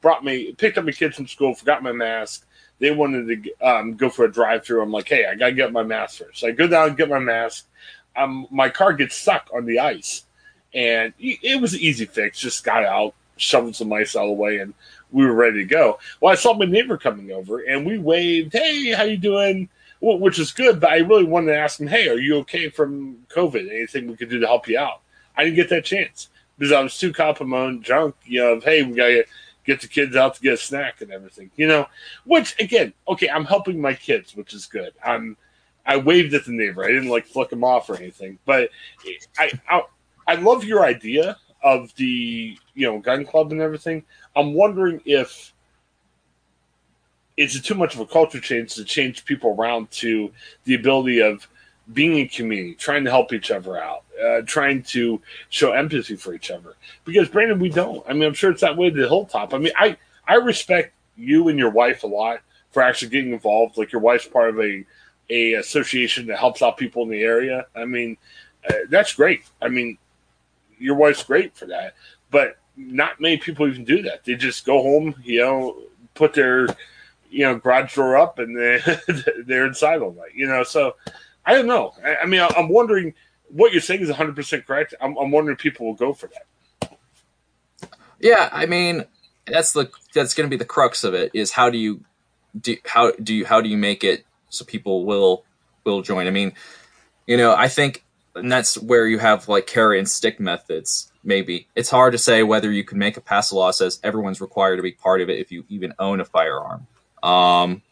brought 0.00 0.24
me, 0.24 0.52
picked 0.52 0.78
up 0.78 0.84
my 0.84 0.92
kids 0.92 1.16
from 1.16 1.26
school, 1.26 1.52
forgot 1.52 1.82
my 1.82 1.90
mask 1.90 2.46
they 2.84 2.90
wanted 2.90 3.44
to 3.44 3.66
um, 3.66 3.94
go 3.94 4.10
for 4.10 4.26
a 4.26 4.30
drive 4.30 4.62
through. 4.62 4.82
I'm 4.82 4.92
like, 4.92 5.08
hey, 5.08 5.24
I 5.24 5.34
gotta 5.34 5.52
get 5.52 5.72
my 5.72 5.82
mask 5.82 6.18
first. 6.18 6.40
So 6.40 6.48
I 6.48 6.50
go 6.50 6.66
down 6.66 6.88
and 6.88 6.96
get 6.98 7.08
my 7.08 7.18
mask. 7.18 7.66
Um, 8.14 8.46
my 8.50 8.68
car 8.68 8.92
gets 8.92 9.16
stuck 9.16 9.48
on 9.54 9.64
the 9.64 9.78
ice, 9.78 10.26
and 10.74 11.14
it 11.18 11.60
was 11.62 11.72
an 11.72 11.80
easy 11.80 12.04
fix. 12.04 12.38
Just 12.38 12.62
got 12.62 12.84
out, 12.84 13.14
shoveled 13.38 13.74
some 13.74 13.90
ice 13.94 14.14
out 14.14 14.24
of 14.24 14.28
the 14.28 14.34
way, 14.34 14.58
and 14.58 14.74
we 15.12 15.24
were 15.24 15.32
ready 15.32 15.60
to 15.60 15.64
go. 15.64 15.98
Well, 16.20 16.30
I 16.30 16.36
saw 16.36 16.52
my 16.52 16.66
neighbor 16.66 16.98
coming 16.98 17.32
over, 17.32 17.60
and 17.60 17.86
we 17.86 17.98
waved, 17.98 18.52
"Hey, 18.52 18.92
how 18.92 19.04
you 19.04 19.16
doing?" 19.16 19.70
Well, 20.00 20.18
which 20.18 20.38
is 20.38 20.52
good, 20.52 20.78
but 20.78 20.90
I 20.90 20.98
really 20.98 21.24
wanted 21.24 21.52
to 21.52 21.58
ask 21.58 21.80
him, 21.80 21.86
"Hey, 21.86 22.06
are 22.08 22.18
you 22.18 22.36
okay 22.40 22.68
from 22.68 23.24
COVID? 23.30 23.70
Anything 23.70 24.08
we 24.08 24.16
could 24.16 24.28
do 24.28 24.40
to 24.40 24.46
help 24.46 24.68
you 24.68 24.78
out?" 24.78 25.00
I 25.38 25.44
didn't 25.44 25.56
get 25.56 25.70
that 25.70 25.86
chance 25.86 26.28
because 26.58 26.70
I 26.70 26.82
was 26.82 26.98
too 26.98 27.14
my 27.18 27.58
own 27.58 27.82
junk. 27.82 28.14
You 28.26 28.40
know, 28.40 28.52
of, 28.52 28.64
hey, 28.64 28.82
we 28.82 28.92
got 28.92 29.24
get 29.64 29.80
the 29.80 29.88
kids 29.88 30.16
out 30.16 30.34
to 30.34 30.42
get 30.42 30.54
a 30.54 30.58
snack 30.58 31.00
and 31.00 31.10
everything, 31.10 31.50
you 31.56 31.66
know. 31.66 31.86
Which 32.24 32.58
again, 32.60 32.92
okay, 33.08 33.28
I'm 33.28 33.44
helping 33.44 33.80
my 33.80 33.94
kids, 33.94 34.34
which 34.36 34.54
is 34.54 34.66
good. 34.66 34.92
I'm 35.04 35.36
I 35.86 35.96
waved 35.96 36.34
at 36.34 36.44
the 36.44 36.52
neighbor. 36.52 36.84
I 36.84 36.88
didn't 36.88 37.08
like 37.08 37.26
flick 37.26 37.52
him 37.52 37.64
off 37.64 37.90
or 37.90 37.96
anything, 37.96 38.38
but 38.44 38.70
I 39.38 39.52
I, 39.68 39.82
I 40.26 40.34
love 40.36 40.64
your 40.64 40.84
idea 40.84 41.36
of 41.62 41.94
the 41.96 42.56
you 42.74 42.86
know 42.86 42.98
gun 42.98 43.24
club 43.24 43.52
and 43.52 43.60
everything. 43.60 44.04
I'm 44.36 44.54
wondering 44.54 45.00
if 45.04 45.52
is 47.36 47.56
it 47.56 47.64
too 47.64 47.74
much 47.74 47.94
of 47.94 48.00
a 48.00 48.06
culture 48.06 48.40
change 48.40 48.74
to 48.74 48.84
change 48.84 49.24
people 49.24 49.56
around 49.58 49.90
to 49.90 50.30
the 50.64 50.74
ability 50.74 51.20
of 51.20 51.48
being 51.92 52.18
a 52.18 52.28
community, 52.28 52.74
trying 52.74 53.04
to 53.04 53.10
help 53.10 53.32
each 53.32 53.50
other 53.50 53.76
out, 53.76 54.04
uh, 54.22 54.42
trying 54.46 54.82
to 54.82 55.20
show 55.50 55.72
empathy 55.72 56.16
for 56.16 56.34
each 56.34 56.50
other. 56.50 56.74
Because 57.04 57.28
Brandon, 57.28 57.58
we 57.58 57.68
don't. 57.68 58.04
I 58.08 58.12
mean, 58.12 58.24
I'm 58.24 58.34
sure 58.34 58.50
it's 58.50 58.62
that 58.62 58.76
way 58.76 58.88
at 58.88 58.94
the 58.94 59.08
hilltop. 59.08 59.52
I 59.52 59.58
mean, 59.58 59.72
I 59.76 59.96
I 60.26 60.36
respect 60.36 60.94
you 61.16 61.48
and 61.48 61.58
your 61.58 61.70
wife 61.70 62.02
a 62.02 62.06
lot 62.06 62.40
for 62.70 62.82
actually 62.82 63.10
getting 63.10 63.32
involved. 63.32 63.76
Like 63.76 63.92
your 63.92 64.00
wife's 64.00 64.26
part 64.26 64.50
of 64.50 64.60
a 64.60 64.84
a 65.30 65.54
association 65.54 66.26
that 66.26 66.38
helps 66.38 66.62
out 66.62 66.76
people 66.76 67.02
in 67.02 67.08
the 67.08 67.22
area. 67.22 67.66
I 67.74 67.84
mean, 67.84 68.16
uh, 68.68 68.74
that's 68.88 69.14
great. 69.14 69.44
I 69.60 69.68
mean, 69.68 69.98
your 70.78 70.94
wife's 70.96 71.22
great 71.22 71.56
for 71.56 71.66
that. 71.66 71.94
But 72.30 72.58
not 72.76 73.20
many 73.20 73.36
people 73.36 73.66
even 73.66 73.84
do 73.84 74.02
that. 74.02 74.24
They 74.24 74.34
just 74.34 74.66
go 74.66 74.82
home, 74.82 75.14
you 75.22 75.40
know, 75.40 75.76
put 76.14 76.34
their 76.34 76.66
you 77.30 77.44
know 77.44 77.58
garage 77.58 77.94
door 77.94 78.16
up, 78.16 78.38
and 78.38 78.56
they, 78.56 78.80
they're 79.46 79.66
inside 79.66 80.00
all 80.00 80.12
night. 80.12 80.34
You 80.34 80.46
know, 80.46 80.62
so 80.62 80.96
I 81.46 81.54
don't 81.54 81.66
know. 81.66 81.92
I, 82.04 82.16
I 82.16 82.26
mean, 82.26 82.40
I'm 82.56 82.68
wondering 82.68 83.14
what 83.48 83.72
you're 83.72 83.80
saying 83.80 84.00
is 84.00 84.08
100 84.08 84.34
percent 84.34 84.66
correct. 84.66 84.94
I'm, 85.00 85.16
I'm 85.16 85.30
wondering 85.30 85.56
if 85.56 85.62
people 85.62 85.86
will 85.86 85.94
go 85.94 86.12
for 86.12 86.28
that. 86.28 86.98
Yeah, 88.20 88.48
I 88.52 88.66
mean, 88.66 89.04
that's 89.46 89.72
the 89.72 89.90
that's 90.14 90.34
going 90.34 90.48
to 90.48 90.50
be 90.50 90.58
the 90.58 90.64
crux 90.64 91.04
of 91.04 91.14
it. 91.14 91.30
Is 91.34 91.52
how 91.52 91.70
do 91.70 91.78
you 91.78 92.04
do 92.58 92.76
how 92.86 93.12
do 93.12 93.34
you 93.34 93.44
how 93.44 93.60
do 93.60 93.68
you 93.68 93.76
make 93.76 94.04
it 94.04 94.24
so 94.48 94.64
people 94.64 95.04
will 95.04 95.44
will 95.84 96.02
join? 96.02 96.26
I 96.26 96.30
mean, 96.30 96.52
you 97.26 97.36
know, 97.36 97.54
I 97.54 97.68
think, 97.68 98.04
and 98.34 98.50
that's 98.50 98.80
where 98.80 99.06
you 99.06 99.18
have 99.18 99.48
like 99.48 99.66
carrot 99.66 99.98
and 99.98 100.08
stick 100.08 100.40
methods. 100.40 101.12
Maybe 101.22 101.68
it's 101.74 101.90
hard 101.90 102.12
to 102.12 102.18
say 102.18 102.42
whether 102.42 102.70
you 102.70 102.84
can 102.84 102.98
make 102.98 103.16
a 103.16 103.20
pass 103.20 103.52
law 103.52 103.70
says 103.70 103.98
everyone's 104.02 104.40
required 104.40 104.76
to 104.76 104.82
be 104.82 104.92
part 104.92 105.20
of 105.20 105.30
it 105.30 105.38
if 105.38 105.50
you 105.50 105.64
even 105.68 105.94
own 105.98 106.20
a 106.20 106.24
firearm. 106.24 106.86
Um, 107.22 107.82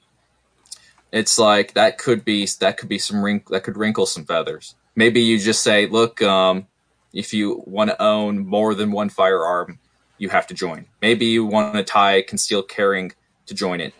it's 1.12 1.38
like 1.38 1.74
that 1.74 1.98
could 1.98 2.24
be 2.24 2.48
that 2.60 2.78
could 2.78 2.88
be 2.88 2.98
some 2.98 3.22
wrinkle 3.22 3.52
that 3.52 3.62
could 3.62 3.76
wrinkle 3.76 4.06
some 4.06 4.24
feathers. 4.24 4.74
Maybe 4.96 5.20
you 5.20 5.38
just 5.38 5.62
say, 5.62 5.86
look, 5.86 6.20
um, 6.22 6.66
if 7.12 7.32
you 7.32 7.62
want 7.66 7.90
to 7.90 8.02
own 8.02 8.46
more 8.46 8.74
than 8.74 8.90
one 8.90 9.08
firearm, 9.08 9.78
you 10.18 10.28
have 10.30 10.46
to 10.48 10.54
join. 10.54 10.86
Maybe 11.00 11.26
you 11.26 11.44
want 11.44 11.74
to 11.74 11.84
tie 11.84 12.22
concealed 12.22 12.68
carrying 12.68 13.12
to 13.46 13.54
join 13.54 13.80
it. 13.80 13.94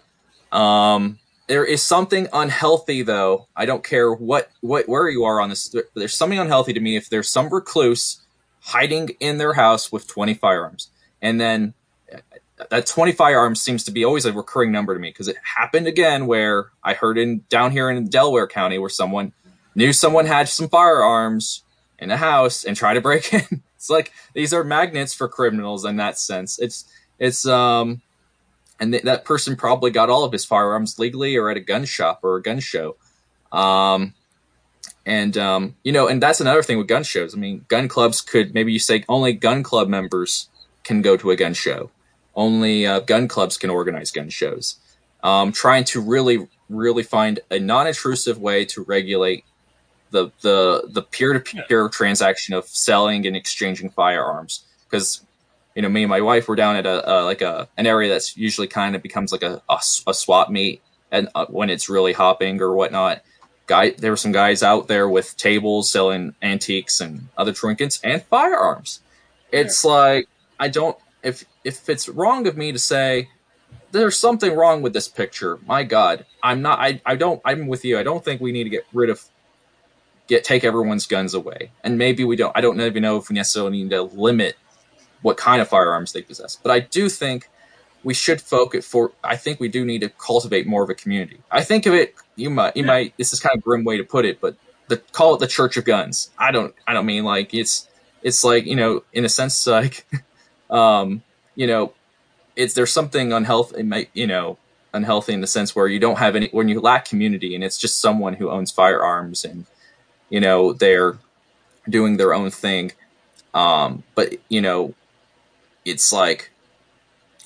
Um, 0.53 1.19
there 1.49 1.65
is 1.65 1.83
something 1.83 2.29
unhealthy, 2.33 3.03
though. 3.03 3.49
I 3.57 3.67
don't 3.67 3.85
care 3.85 4.13
what, 4.13 4.51
what 4.61 4.89
where 4.89 5.09
you 5.09 5.25
are 5.25 5.41
on 5.41 5.51
this. 5.51 5.75
There's 5.95 6.15
something 6.15 6.39
unhealthy 6.39 6.73
to 6.73 6.81
me 6.81 6.97
if 6.97 7.11
there's 7.11 7.29
some 7.29 7.53
recluse 7.53 8.23
hiding 8.61 9.11
in 9.21 9.39
their 9.39 9.55
house 9.55 9.91
with 9.91 10.07
20 10.07 10.35
firearms, 10.35 10.91
and 11.21 11.41
then 11.41 11.75
that 12.71 12.87
20 12.87 13.13
firearms 13.13 13.61
seems 13.61 13.85
to 13.85 13.91
be 13.91 14.05
always 14.05 14.25
a 14.25 14.33
recurring 14.33 14.73
number 14.73 14.95
to 14.95 15.01
me 15.01 15.11
because 15.11 15.29
it 15.29 15.37
happened 15.43 15.87
again 15.87 16.27
where 16.27 16.71
I 16.83 16.95
heard 16.95 17.19
in 17.19 17.45
down 17.49 17.73
here 17.73 17.91
in 17.91 18.09
Delaware 18.09 18.47
County 18.47 18.79
where 18.79 18.91
someone 18.91 19.33
knew 19.75 19.93
someone 19.93 20.27
had 20.27 20.49
some 20.49 20.69
firearms 20.69 21.63
in 21.99 22.11
a 22.11 22.17
house 22.17 22.65
and 22.65 22.77
tried 22.77 22.95
to 22.95 23.01
break 23.01 23.33
in. 23.35 23.63
it's 23.77 23.91
like 23.91 24.13
these 24.35 24.53
are 24.53 24.65
magnets 24.65 25.15
for 25.15 25.29
criminals 25.29 25.85
in 25.85 25.97
that 25.97 26.19
sense. 26.19 26.59
It's 26.59 26.85
it's 27.19 27.47
um 27.47 28.03
and 28.81 28.93
th- 28.93 29.05
that 29.05 29.25
person 29.25 29.57
probably 29.57 29.91
got 29.91 30.11
all 30.11 30.25
of 30.25 30.33
his 30.33 30.45
firearms 30.45 30.99
legally 30.99 31.37
or 31.37 31.51
at 31.51 31.57
a 31.57 31.61
gun 31.61 31.85
shop 31.85 32.21
or 32.23 32.37
a 32.37 32.43
gun 32.43 32.61
show. 32.61 32.97
Um 33.51 34.15
and 35.07 35.37
um 35.39 35.77
you 35.85 35.93
know 35.93 36.09
and 36.09 36.23
that's 36.23 36.41
another 36.41 36.63
thing 36.63 36.79
with 36.79 36.89
gun 36.89 37.03
shows. 37.05 37.35
I 37.35 37.39
mean, 37.39 37.65
gun 37.69 37.89
clubs 37.89 38.21
could 38.21 38.55
maybe 38.55 38.73
you 38.73 38.79
say 38.79 39.05
only 39.09 39.33
gun 39.33 39.63
club 39.63 39.89
members 39.89 40.49
can 40.85 41.03
go 41.03 41.17
to 41.17 41.31
a 41.31 41.37
gun 41.37 41.55
show 41.55 41.91
only 42.35 42.87
uh, 42.87 43.01
gun 43.01 43.29
clubs 43.29 43.57
can 43.59 43.71
organize 43.71 44.11
gun 44.11 44.29
shows. 44.31 44.77
Um, 45.23 45.53
trying 45.53 45.85
to 45.85 46.01
really, 46.01 46.49
really 46.69 47.03
find 47.03 47.41
a 47.51 47.59
non-intrusive 47.59 48.39
way 48.39 48.65
to 48.67 48.83
regulate 48.83 49.45
the 50.11 50.31
the 50.43 50.89
the 50.89 51.03
peer-to-peer 51.03 51.89
transaction 51.89 52.55
of 52.55 52.67
selling 52.67 53.27
and 53.27 53.37
exchanging 53.37 53.91
firearms. 53.91 54.65
Because 54.85 55.25
you 55.75 55.83
know, 55.83 55.89
me 55.89 56.03
and 56.03 56.11
my 56.11 56.21
wife 56.21 56.49
were 56.49 56.57
down 56.57 56.77
at 56.77 56.87
a, 56.87 57.11
a 57.11 57.17
like 57.25 57.41
a 57.41 57.69
an 57.77 57.87
area 57.87 58.09
that's 58.09 58.37
usually 58.37 58.67
kind 58.67 58.95
of 58.95 59.03
becomes 59.03 59.33
like 59.33 59.43
a, 59.43 59.63
a, 59.69 59.81
a 60.07 60.15
swap 60.15 60.51
meet, 60.51 60.83
and 61.11 61.29
uh, 61.35 61.47
when 61.47 61.71
it's 61.71 61.89
really 61.89 62.13
hopping 62.13 62.61
or 62.61 62.75
whatnot. 62.75 63.23
Guy, 63.69 63.91
there 63.91 64.11
were 64.11 64.17
some 64.17 64.33
guys 64.33 64.65
out 64.65 64.89
there 64.89 65.09
with 65.09 65.37
tables 65.37 65.89
selling 65.89 66.35
antiques 66.43 67.01
and 67.01 67.29
other 67.39 67.53
trinkets 67.53 68.01
and 68.03 68.21
firearms. 68.25 69.01
It's 69.53 69.85
yeah. 69.85 69.91
like 69.91 70.29
I 70.59 70.69
don't 70.69 70.99
if 71.23 71.45
if 71.65 71.89
it's 71.89 72.09
wrong 72.09 72.47
of 72.47 72.57
me 72.57 72.73
to 72.73 72.79
say 72.79 73.29
there's 73.93 74.19
something 74.19 74.55
wrong 74.55 74.83
with 74.83 74.93
this 74.93 75.09
picture, 75.09 75.59
my 75.67 75.85
God, 75.85 76.25
I'm 76.43 76.63
not. 76.63 76.79
I 76.79 77.01
I 77.05 77.17
don't. 77.17 77.41
I'm 77.45 77.67
with 77.67 77.85
you. 77.85 77.99
I 77.99 78.03
don't 78.03 78.25
think 78.25 78.41
we 78.41 78.53
need 78.53 78.65
to 78.65 78.71
get 78.71 78.87
rid 78.93 79.11
of 79.11 79.23
get 80.27 80.45
take 80.45 80.65
everyone's 80.65 81.07
guns 81.07 81.35
away, 81.35 81.71
and 81.85 81.99
maybe 81.99 82.25
we 82.25 82.37
don't. 82.37 82.57
I 82.57 82.61
don't 82.61 82.81
even 82.81 83.03
know 83.03 83.17
if 83.19 83.29
we 83.29 83.35
necessarily 83.35 83.83
need 83.83 83.91
to 83.91 84.03
limit 84.03 84.57
what 85.21 85.37
kind 85.37 85.63
of 85.63 85.69
firearms 85.69 86.13
they 86.13 86.23
possess, 86.23 86.57
but 86.57 86.73
I 86.73 86.81
do 86.81 87.09
think 87.09 87.49
we 88.03 88.15
should 88.15 88.41
focus 88.41 88.87
for. 88.87 89.13
I 89.23 89.37
think 89.37 89.61
we 89.61 89.69
do 89.69 89.85
need 89.85 90.01
to 90.01 90.09
cultivate 90.09 90.67
more 90.67 90.83
of 90.83 90.91
a 90.91 90.95
community. 90.95 91.41
I 91.51 91.63
think 91.63 91.87
of 91.87 91.95
it. 91.95 92.15
You 92.37 92.51
might. 92.51 92.77
You 92.77 92.83
yeah. 92.83 92.89
might. 92.89 93.17
This 93.17 93.33
is 93.33 93.41
kind 93.41 93.57
of 93.57 93.63
grim 93.63 93.85
way 93.85 93.99
to 93.99 94.05
put 94.05 94.25
it, 94.25 94.41
but 94.41 94.57
the 94.89 94.97
call 94.97 95.35
it 95.35 95.41
the 95.41 95.47
Church 95.47 95.77
of 95.77 95.85
Guns. 95.85 96.31
I 96.39 96.51
don't. 96.51 96.75
I 96.87 96.95
don't 96.95 97.07
mean 97.07 97.25
like 97.25 97.55
it's. 97.55 97.89
It's 98.23 98.45
like 98.45 98.67
you 98.67 98.77
know, 98.77 99.03
in 99.13 99.25
a 99.25 99.29
sense, 99.29 99.67
like 99.67 100.07
um, 100.73 101.23
you 101.55 101.69
know, 101.69 101.93
it's 102.57 102.75
there's 102.75 102.93
something 102.93 103.33
unhealthy. 103.33 104.09
You 104.15 104.27
know, 104.27 104.59
unhealthy 104.93 105.33
in 105.33 105.41
the 105.41 105.47
sense 105.47 105.75
where 105.75 105.87
you 105.87 105.99
don't 105.99 106.19
have 106.19 106.37
any 106.37 106.49
when 106.49 106.69
you 106.69 106.81
lack 106.81 107.07
community 107.09 107.55
and 107.55 107.65
it's 107.65 107.79
just 107.79 108.01
someone 108.01 108.35
who 108.35 108.51
owns 108.51 108.71
firearms 108.71 109.45
and 109.45 109.65
you 110.29 110.41
know 110.41 110.73
they're 110.73 111.17
doing 111.89 112.17
their 112.17 112.35
own 112.35 112.51
thing 112.51 112.93
um, 113.55 114.03
but 114.15 114.35
you 114.49 114.61
know 114.61 114.95
it's 115.85 116.13
like 116.13 116.51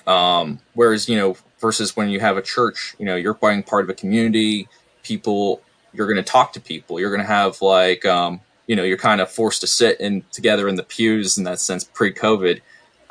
um, 0.07 0.59
whereas 0.75 1.09
you 1.09 1.17
know 1.17 1.37
versus 1.61 1.97
when 1.97 2.09
you 2.09 2.21
have 2.21 2.37
a 2.37 2.43
church 2.43 2.97
you 2.99 3.07
know 3.07 3.17
you're 3.17 3.35
being 3.35 3.63
part 3.63 3.85
of 3.85 3.91
a 3.91 3.95
community 3.95 4.69
people 5.03 5.63
you're 5.93 6.07
going 6.07 6.17
to 6.17 6.23
talk 6.23 6.53
to 6.53 6.61
people 6.61 6.99
you're 6.99 7.11
going 7.11 7.23
to 7.23 7.27
have 7.27 7.63
like 7.63 8.05
um, 8.05 8.41
you 8.67 8.75
know 8.75 8.83
you're 8.83 8.99
kind 8.99 9.21
of 9.21 9.31
forced 9.31 9.61
to 9.61 9.67
sit 9.67 10.01
in 10.01 10.25
together 10.33 10.69
in 10.69 10.75
the 10.75 10.83
pews 10.83 11.39
in 11.39 11.45
that 11.45 11.61
sense 11.61 11.85
pre-covid 11.85 12.61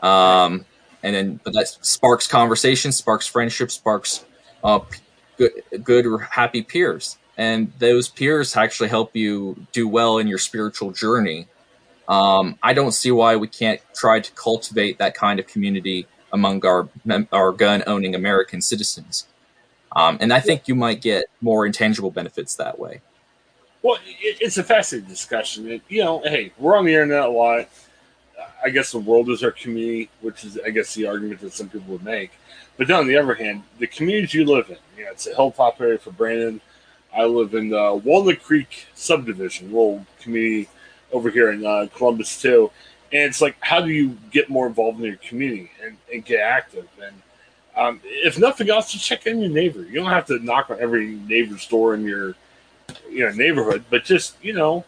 um, 0.06 0.66
and 1.02 1.16
then 1.16 1.40
but 1.44 1.54
that 1.54 1.68
sparks 1.68 2.28
conversation, 2.28 2.92
sparks 2.92 3.26
friendship, 3.26 3.72
sparks 3.72 4.24
uh, 4.64 4.80
good, 5.38 5.52
good, 5.84 6.06
happy 6.32 6.62
peers, 6.62 7.18
and 7.38 7.74
those 7.80 8.08
peers 8.08 8.56
actually 8.56 8.90
help 8.90 9.16
you 9.16 9.68
do 9.72 9.88
well 9.88 10.20
in 10.20 10.28
your 10.28 10.38
spiritual 10.38 10.92
journey. 10.92 11.48
Um, 12.08 12.60
I 12.62 12.74
don't 12.74 12.92
see 12.92 13.12
why 13.12 13.36
we 13.36 13.48
can't 13.48 13.82
try 13.96 14.20
to 14.20 14.32
cultivate 14.34 15.00
that 15.00 15.16
kind 15.16 15.40
of 15.40 15.48
community 15.48 16.08
among 16.32 16.64
our 16.66 16.88
our 17.32 17.52
gun 17.52 17.84
owning 17.88 18.14
American 18.14 18.62
citizens, 18.62 19.26
um, 19.96 20.20
and 20.22 20.32
I 20.32 20.40
think 20.40 20.68
you 20.68 20.76
might 20.76 21.02
get 21.02 21.26
more 21.42 21.66
intangible 21.66 22.12
benefits 22.12 22.56
that 22.58 22.78
way. 22.78 23.02
Well, 23.82 23.98
it's 24.20 24.58
a 24.58 24.64
fascinating 24.64 25.10
discussion. 25.10 25.82
you 25.90 26.04
know, 26.04 26.22
hey, 26.24 26.52
we're 26.58 26.76
on 26.76 26.86
the 26.86 26.94
internet 26.94 27.24
a 27.24 27.30
lot 27.30 27.70
I 28.66 28.70
guess 28.70 28.92
the 28.92 29.00
world 29.00 29.30
is 29.30 29.44
our 29.44 29.52
community, 29.52 30.10
which 30.22 30.44
is, 30.44 30.58
I 30.66 30.72
guess, 30.72 30.96
the 30.96 31.06
argument 31.06 31.40
that 31.42 31.54
some 31.54 31.70
people 31.70 31.94
would 31.94 32.04
make. 32.04 32.32
But 32.78 32.88
then 32.88 32.98
on 32.98 33.08
the 33.08 33.16
other 33.16 33.36
hand, 33.36 33.62
the 33.78 33.86
communities 33.86 34.34
you 34.34 34.44
live 34.44 34.70
in, 34.72 34.78
you 34.98 35.06
know, 35.06 35.12
it's 35.12 35.28
a 35.28 35.36
hilltop 35.36 35.80
area 35.80 36.00
for 36.00 36.12
Brandon. 36.12 36.60
I 37.16 37.26
live 37.26 37.54
in 37.54 37.70
the 37.70 38.02
Walnut 38.04 38.42
Creek 38.42 38.88
subdivision, 38.96 39.68
little 39.68 40.04
community 40.20 40.68
over 41.12 41.30
here 41.30 41.52
in 41.52 41.64
uh, 41.64 41.88
Columbus 41.96 42.42
too. 42.42 42.72
And 43.14 43.22
it's 43.22 43.40
like, 43.40 43.56
how 43.60 43.82
do 43.82 43.90
you 43.90 44.18
get 44.32 44.50
more 44.50 44.66
involved 44.66 45.00
in 45.00 45.06
your 45.06 45.18
community 45.18 45.72
and, 45.84 45.96
and 46.12 46.26
get 46.26 46.40
active? 46.40 46.88
And 47.02 47.22
um, 47.78 48.02
if 48.04 48.40
nothing 48.40 48.70
else, 48.72 48.92
just 48.92 49.06
check 49.06 49.28
in 49.28 49.40
your 49.40 49.52
neighbor. 49.52 49.84
You 49.84 49.94
don't 49.94 50.10
have 50.10 50.26
to 50.26 50.40
knock 50.40 50.72
on 50.72 50.80
every 50.80 51.16
neighbor's 51.16 51.68
door 51.68 51.94
in 51.94 52.04
your 52.04 52.36
you 53.10 53.26
know 53.26 53.32
neighborhood, 53.32 53.86
but 53.90 54.04
just 54.04 54.36
you 54.44 54.54
know, 54.54 54.86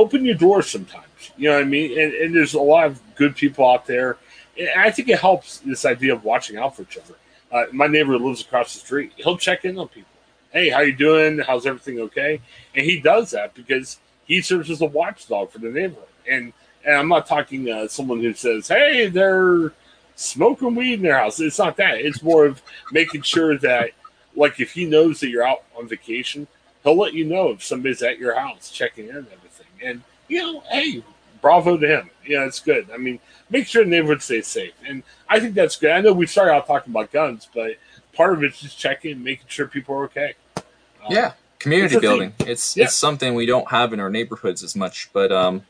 open 0.00 0.24
your 0.24 0.34
doors 0.34 0.68
sometimes. 0.70 1.30
You 1.36 1.50
know 1.50 1.56
what 1.56 1.64
I 1.64 1.68
mean? 1.68 1.98
And, 1.98 2.12
and 2.14 2.34
there's 2.34 2.54
a 2.54 2.60
lot 2.60 2.86
of 2.86 3.00
good 3.14 3.36
people 3.36 3.68
out 3.68 3.86
there. 3.86 4.16
And 4.58 4.68
I 4.76 4.90
think 4.90 5.08
it 5.08 5.18
helps 5.18 5.58
this 5.58 5.84
idea 5.84 6.14
of 6.14 6.24
watching 6.24 6.56
out 6.56 6.76
for 6.76 6.82
each 6.82 6.98
other. 6.98 7.14
Uh, 7.52 7.64
my 7.72 7.86
neighbor 7.86 8.18
lives 8.18 8.42
across 8.42 8.74
the 8.74 8.80
street. 8.80 9.12
He'll 9.16 9.36
check 9.36 9.64
in 9.64 9.78
on 9.78 9.88
people. 9.88 10.08
Hey, 10.52 10.70
how 10.70 10.80
you 10.80 10.94
doing? 10.94 11.38
How's 11.38 11.66
everything 11.66 12.00
okay? 12.00 12.40
And 12.74 12.84
he 12.84 13.00
does 13.00 13.30
that 13.32 13.54
because 13.54 13.98
he 14.24 14.40
serves 14.40 14.70
as 14.70 14.80
a 14.80 14.86
watchdog 14.86 15.50
for 15.50 15.58
the 15.58 15.70
neighborhood. 15.70 16.08
And 16.28 16.52
and 16.84 16.96
I'm 16.96 17.08
not 17.08 17.26
talking 17.26 17.70
uh, 17.70 17.88
someone 17.88 18.20
who 18.20 18.32
says, 18.34 18.68
"Hey, 18.68 19.08
they're 19.08 19.72
smoking 20.14 20.74
weed 20.74 20.94
in 20.94 21.02
their 21.02 21.18
house." 21.18 21.40
It's 21.40 21.58
not 21.58 21.76
that. 21.76 21.98
It's 21.98 22.22
more 22.22 22.46
of 22.46 22.62
making 22.90 23.22
sure 23.22 23.58
that, 23.58 23.90
like, 24.34 24.60
if 24.60 24.72
he 24.72 24.86
knows 24.86 25.20
that 25.20 25.28
you're 25.28 25.46
out 25.46 25.64
on 25.76 25.88
vacation, 25.88 26.46
he'll 26.82 26.96
let 26.96 27.12
you 27.12 27.24
know 27.24 27.50
if 27.50 27.62
somebody's 27.62 28.02
at 28.02 28.18
your 28.18 28.38
house 28.38 28.70
checking 28.70 29.08
in 29.08 29.16
everything. 29.16 29.49
And 29.82 30.02
you 30.28 30.40
know, 30.40 30.62
hey, 30.70 31.02
bravo 31.40 31.76
to 31.76 31.86
him. 31.86 32.10
Yeah, 32.26 32.44
it's 32.44 32.60
good. 32.60 32.88
I 32.92 32.96
mean, 32.96 33.18
make 33.48 33.66
sure 33.66 33.84
the 33.84 33.90
neighborhood 33.90 34.22
stays 34.22 34.46
safe, 34.46 34.74
and 34.86 35.02
I 35.28 35.40
think 35.40 35.54
that's 35.54 35.76
good. 35.76 35.90
I 35.90 36.00
know 36.00 36.12
we 36.12 36.26
started 36.26 36.52
out 36.52 36.66
talking 36.66 36.92
about 36.92 37.12
guns, 37.12 37.48
but 37.54 37.76
part 38.12 38.34
of 38.34 38.42
it's 38.42 38.60
just 38.60 38.78
checking, 38.78 39.22
making 39.22 39.46
sure 39.48 39.66
people 39.66 39.94
are 39.94 40.04
okay. 40.04 40.34
Um, 40.56 40.62
yeah, 41.10 41.32
community 41.58 41.96
it's 41.96 42.02
building. 42.02 42.34
It's 42.40 42.76
yeah. 42.76 42.84
it's 42.84 42.94
something 42.94 43.34
we 43.34 43.46
don't 43.46 43.70
have 43.70 43.92
in 43.92 44.00
our 44.00 44.10
neighborhoods 44.10 44.62
as 44.62 44.76
much, 44.76 45.10
but 45.12 45.32
um, 45.32 45.62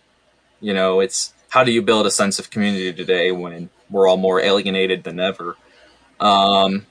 you 0.61 0.75
know, 0.75 1.01
it's 1.01 1.33
how 1.51 1.65
do 1.65 1.73
you 1.73 1.83
build 1.83 2.07
a 2.07 2.11
sense 2.11 2.39
of 2.39 2.51
community 2.51 2.93
today 2.93 3.33
when 3.33 3.71
we're 3.91 4.09
all 4.09 4.17
more 4.17 4.41
alienated 4.41 5.05
than 5.05 5.21
ever? 5.21 5.57
Um, 6.19 6.87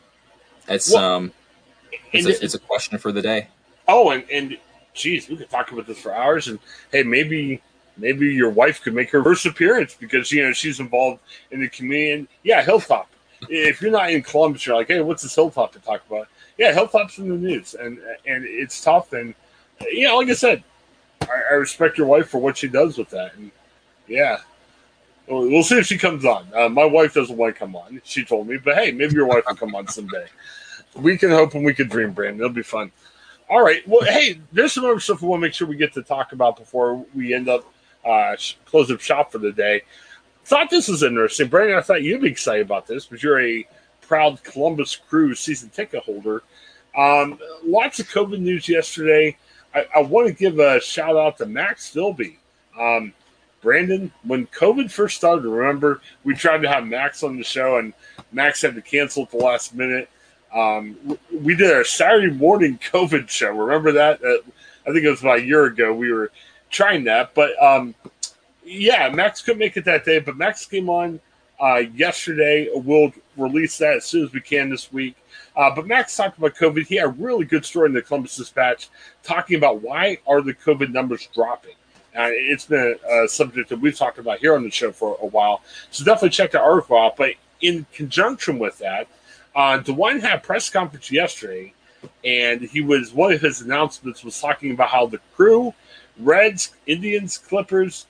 it's 0.68 0.94
well, 0.94 1.16
um, 1.16 1.32
it's 2.12 2.26
a, 2.26 2.44
it's 2.44 2.54
a 2.54 2.60
question 2.60 2.98
for 2.98 3.12
the 3.12 3.22
day. 3.22 3.50
Oh, 3.88 4.12
and 4.12 4.24
and 4.30 4.58
geez, 5.00 5.30
we 5.30 5.38
could 5.38 5.50
talk 5.50 5.72
about 5.72 5.88
this 5.88 6.00
for 6.00 6.14
hours. 6.14 6.48
And 6.48 6.60
hey, 6.92 7.04
maybe 7.04 7.62
maybe 7.98 8.28
your 8.28 8.50
wife 8.50 8.82
could 8.82 8.94
make 8.94 9.10
her 9.12 9.24
first 9.24 9.46
appearance 9.46 9.96
because 9.96 10.32
you 10.32 10.44
know 10.44 10.54
she's 10.54 10.80
involved 10.80 11.22
in 11.52 11.62
the 11.62 11.70
community. 11.70 12.12
And 12.12 12.28
yeah, 12.44 12.62
Hilltop. 12.62 13.10
if 13.50 13.82
you're 13.82 13.92
not 13.92 14.12
in 14.12 14.22
Columbus, 14.22 14.66
you're 14.66 14.76
like, 14.76 14.88
hey, 14.88 15.02
what's 15.02 15.24
this 15.24 15.36
Hilltop 15.36 15.72
to 15.74 15.80
talk 15.80 16.02
about? 16.08 16.28
Yeah, 16.58 16.74
Hilltop's 16.74 17.18
in 17.18 17.30
the 17.30 17.36
news, 17.36 17.74
and 17.74 18.00
and 18.26 18.46
it's 18.46 18.84
tough. 18.84 19.14
And 19.14 19.34
you 19.92 20.08
know, 20.08 20.18
like 20.18 20.30
I 20.30 20.34
said, 20.34 20.64
I, 21.22 21.42
I 21.52 21.54
respect 21.56 21.98
your 21.98 22.08
wife 22.08 22.30
for 22.30 22.40
what 22.40 22.58
she 22.58 22.68
does 22.68 22.98
with 22.98 23.10
that. 23.12 23.36
And 23.36 23.52
yeah, 24.08 24.40
we'll 25.28 25.64
see 25.64 25.78
if 25.78 25.86
she 25.86 25.98
comes 25.98 26.26
on. 26.26 26.48
Uh, 26.54 26.70
my 26.70 26.86
wife 26.86 27.14
doesn't 27.14 27.38
want 27.38 27.56
to 27.56 27.60
come 27.60 27.76
on. 27.76 28.02
She 28.04 28.26
told 28.26 28.48
me, 28.48 28.58
but 28.58 28.76
hey, 28.76 28.92
maybe 28.92 29.14
your 29.14 29.28
wife 29.28 29.44
will 29.48 29.56
come 29.56 29.76
on 29.76 29.88
someday. 29.88 30.26
We 30.96 31.18
can 31.18 31.30
hope 31.30 31.54
and 31.54 31.64
we 31.64 31.74
can 31.74 31.88
dream, 31.88 32.12
Brandon. 32.12 32.42
It'll 32.42 32.54
be 32.54 32.64
fun. 32.64 32.92
All 33.50 33.64
right. 33.64 33.86
Well, 33.88 34.04
hey, 34.04 34.40
there's 34.52 34.74
some 34.74 34.86
other 34.86 35.00
stuff 35.00 35.22
we 35.22 35.28
want 35.28 35.42
to 35.42 35.48
make 35.48 35.54
sure 35.56 35.68
we 35.68 35.76
get 35.76 35.94
to 35.94 36.04
talk 36.04 36.34
about 36.34 36.58
before 36.58 37.04
we 37.16 37.34
end 37.34 37.50
up 37.50 37.66
uh, 38.06 38.36
close 38.66 38.92
up 38.92 39.02
shop 39.02 39.32
for 39.32 39.40
the 39.40 39.52
day. 39.52 39.82
Thought 40.46 40.70
this 40.70 40.88
was 40.88 41.04
interesting, 41.04 41.48
Brandon. 41.48 41.78
I 41.78 41.82
thought 41.82 42.04
you'd 42.04 42.22
be 42.22 42.30
excited 42.30 42.66
about 42.66 42.88
this 42.88 43.06
but 43.06 43.22
you're 43.24 43.42
a 43.42 43.68
proud 44.02 44.44
Columbus 44.44 44.96
Crew 44.96 45.34
season 45.36 45.70
ticket 45.70 46.04
holder. 46.04 46.44
Um, 46.98 47.40
lots 47.64 48.00
of 48.00 48.08
COVID 48.10 48.40
news 48.40 48.68
yesterday. 48.68 49.38
I, 49.74 49.86
I, 49.96 50.02
want 50.02 50.28
to 50.28 50.34
give 50.34 50.58
a 50.58 50.82
shout 50.82 51.16
out 51.16 51.38
to 51.38 51.46
Max 51.46 51.94
Filby. 51.94 52.38
Um, 52.80 53.14
Brandon, 53.62 54.12
when 54.24 54.48
COVID 54.48 54.92
first 54.92 55.18
started, 55.18 55.48
remember 55.48 56.02
we 56.24 56.34
tried 56.34 56.64
to 56.64 56.70
have 56.70 56.88
Max 56.88 57.22
on 57.22 57.38
the 57.38 57.44
show, 57.44 57.78
and 57.78 57.94
Max 58.32 58.62
had 58.64 58.74
to 58.76 58.82
cancel 58.82 59.24
at 59.24 59.32
the 59.32 59.38
last 59.38 59.76
minute. 59.76 60.10
Um, 60.54 61.18
we 61.32 61.56
did 61.56 61.72
our 61.72 61.84
Saturday 61.84 62.34
morning 62.34 62.80
COVID 62.92 63.30
show. 63.30 63.52
Remember 63.52 63.92
that? 63.94 64.24
Uh, 64.24 64.50
I 64.88 64.94
think 64.94 65.06
it 65.06 65.10
was 65.10 65.22
about 65.22 65.40
a 65.40 65.44
year 65.44 65.66
ago. 65.66 65.94
We 65.94 66.12
were 66.12 66.32
trying 66.70 67.04
that, 67.06 67.34
but 67.34 67.62
um, 67.62 67.96
yeah, 68.64 69.10
Max 69.10 69.42
couldn't 69.42 69.60
make 69.60 69.78
it 69.78 69.86
that 69.86 70.06
day. 70.06 70.20
But 70.20 70.38
Max 70.38 70.66
came 70.66 70.90
on 70.90 71.20
uh, 71.60 71.84
yesterday. 71.94 72.70
We'll 72.74 73.12
release 73.38 73.78
that 73.80 73.98
as 73.98 74.06
soon 74.06 74.26
as 74.26 74.34
we 74.34 74.42
can 74.42 74.70
this 74.70 74.92
week. 74.92 75.16
Uh, 75.56 75.74
but 75.76 75.88
Max 75.88 76.16
talked 76.16 76.38
about 76.38 76.56
COVID. 76.56 76.86
He 76.88 76.96
had 76.96 77.06
a 77.06 77.10
really 77.10 77.46
good 77.46 77.66
story 77.66 77.88
in 77.88 77.94
the 77.94 78.02
Columbus 78.02 78.38
Dispatch 78.38 78.90
talking 79.24 79.58
about 79.58 79.82
why 79.82 80.20
are 80.28 80.42
the 80.42 80.54
COVID 80.54 80.92
numbers 80.92 81.28
dropping. 81.34 81.74
Uh, 82.18 82.30
it's 82.32 82.66
been 82.66 82.96
a, 83.10 83.28
subject 83.28 83.70
that 83.70 83.80
we've 83.80 83.98
talked 83.98 84.18
about 84.18 84.40
here 84.40 84.56
on 84.56 84.64
the 84.64 84.72
show 84.72 84.92
for 84.92 85.18
a 85.22 85.26
while. 85.26 85.62
So 85.92 86.04
definitely 86.04 86.32
check 86.32 86.52
the 86.52 86.62
article 86.62 86.98
out. 86.98 87.16
But 87.18 87.34
in 87.62 87.86
conjunction 87.94 88.58
with 88.58 88.78
that, 88.80 89.08
uh, 89.56 89.80
DeWine 89.80 90.22
had 90.22 90.36
a 90.38 90.42
press 90.42 90.70
conference 90.70 91.12
yesterday, 91.12 91.74
and 92.24 92.62
he 92.62 92.82
was 92.82 93.14
one 93.14 93.34
of 93.34 93.42
his 93.42 93.62
announcements 93.62 94.24
was 94.24 94.40
talking 94.40 94.72
about 94.72 94.90
how 94.90 95.06
the 95.06 95.20
crew, 95.36 95.74
Reds, 96.18 96.74
Indians, 96.86 97.38
Clippers, 97.38 98.06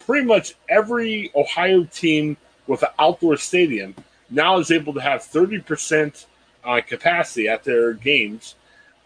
pretty 0.00 0.26
much 0.26 0.54
every 0.68 1.30
Ohio 1.34 1.84
team 1.84 2.36
with 2.66 2.82
an 2.82 2.88
outdoor 2.98 3.36
stadium 3.36 3.94
now 4.30 4.58
is 4.58 4.70
able 4.70 4.94
to 4.94 5.00
have 5.00 5.22
30% 5.22 6.26
uh, 6.64 6.80
capacity 6.86 7.48
at 7.48 7.64
their 7.64 7.92
games. 7.92 8.54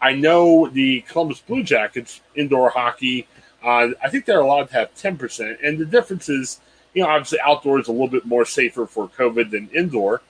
I 0.01 0.13
know 0.13 0.67
the 0.67 1.01
Columbus 1.01 1.39
Blue 1.39 1.63
Jackets 1.63 2.21
indoor 2.35 2.69
hockey, 2.69 3.27
uh, 3.63 3.89
I 4.03 4.09
think 4.09 4.25
they're 4.25 4.41
allowed 4.41 4.69
to 4.69 4.73
have 4.73 4.93
10%. 4.95 5.57
And 5.63 5.77
the 5.77 5.85
difference 5.85 6.27
is, 6.27 6.59
you 6.93 7.03
know, 7.03 7.09
obviously 7.09 7.39
outdoor 7.39 7.79
is 7.79 7.87
a 7.87 7.91
little 7.91 8.09
bit 8.09 8.25
more 8.25 8.45
safer 8.45 8.85
for 8.85 9.07
COVID 9.07 9.51
than 9.51 9.69
indoor. 9.69 10.21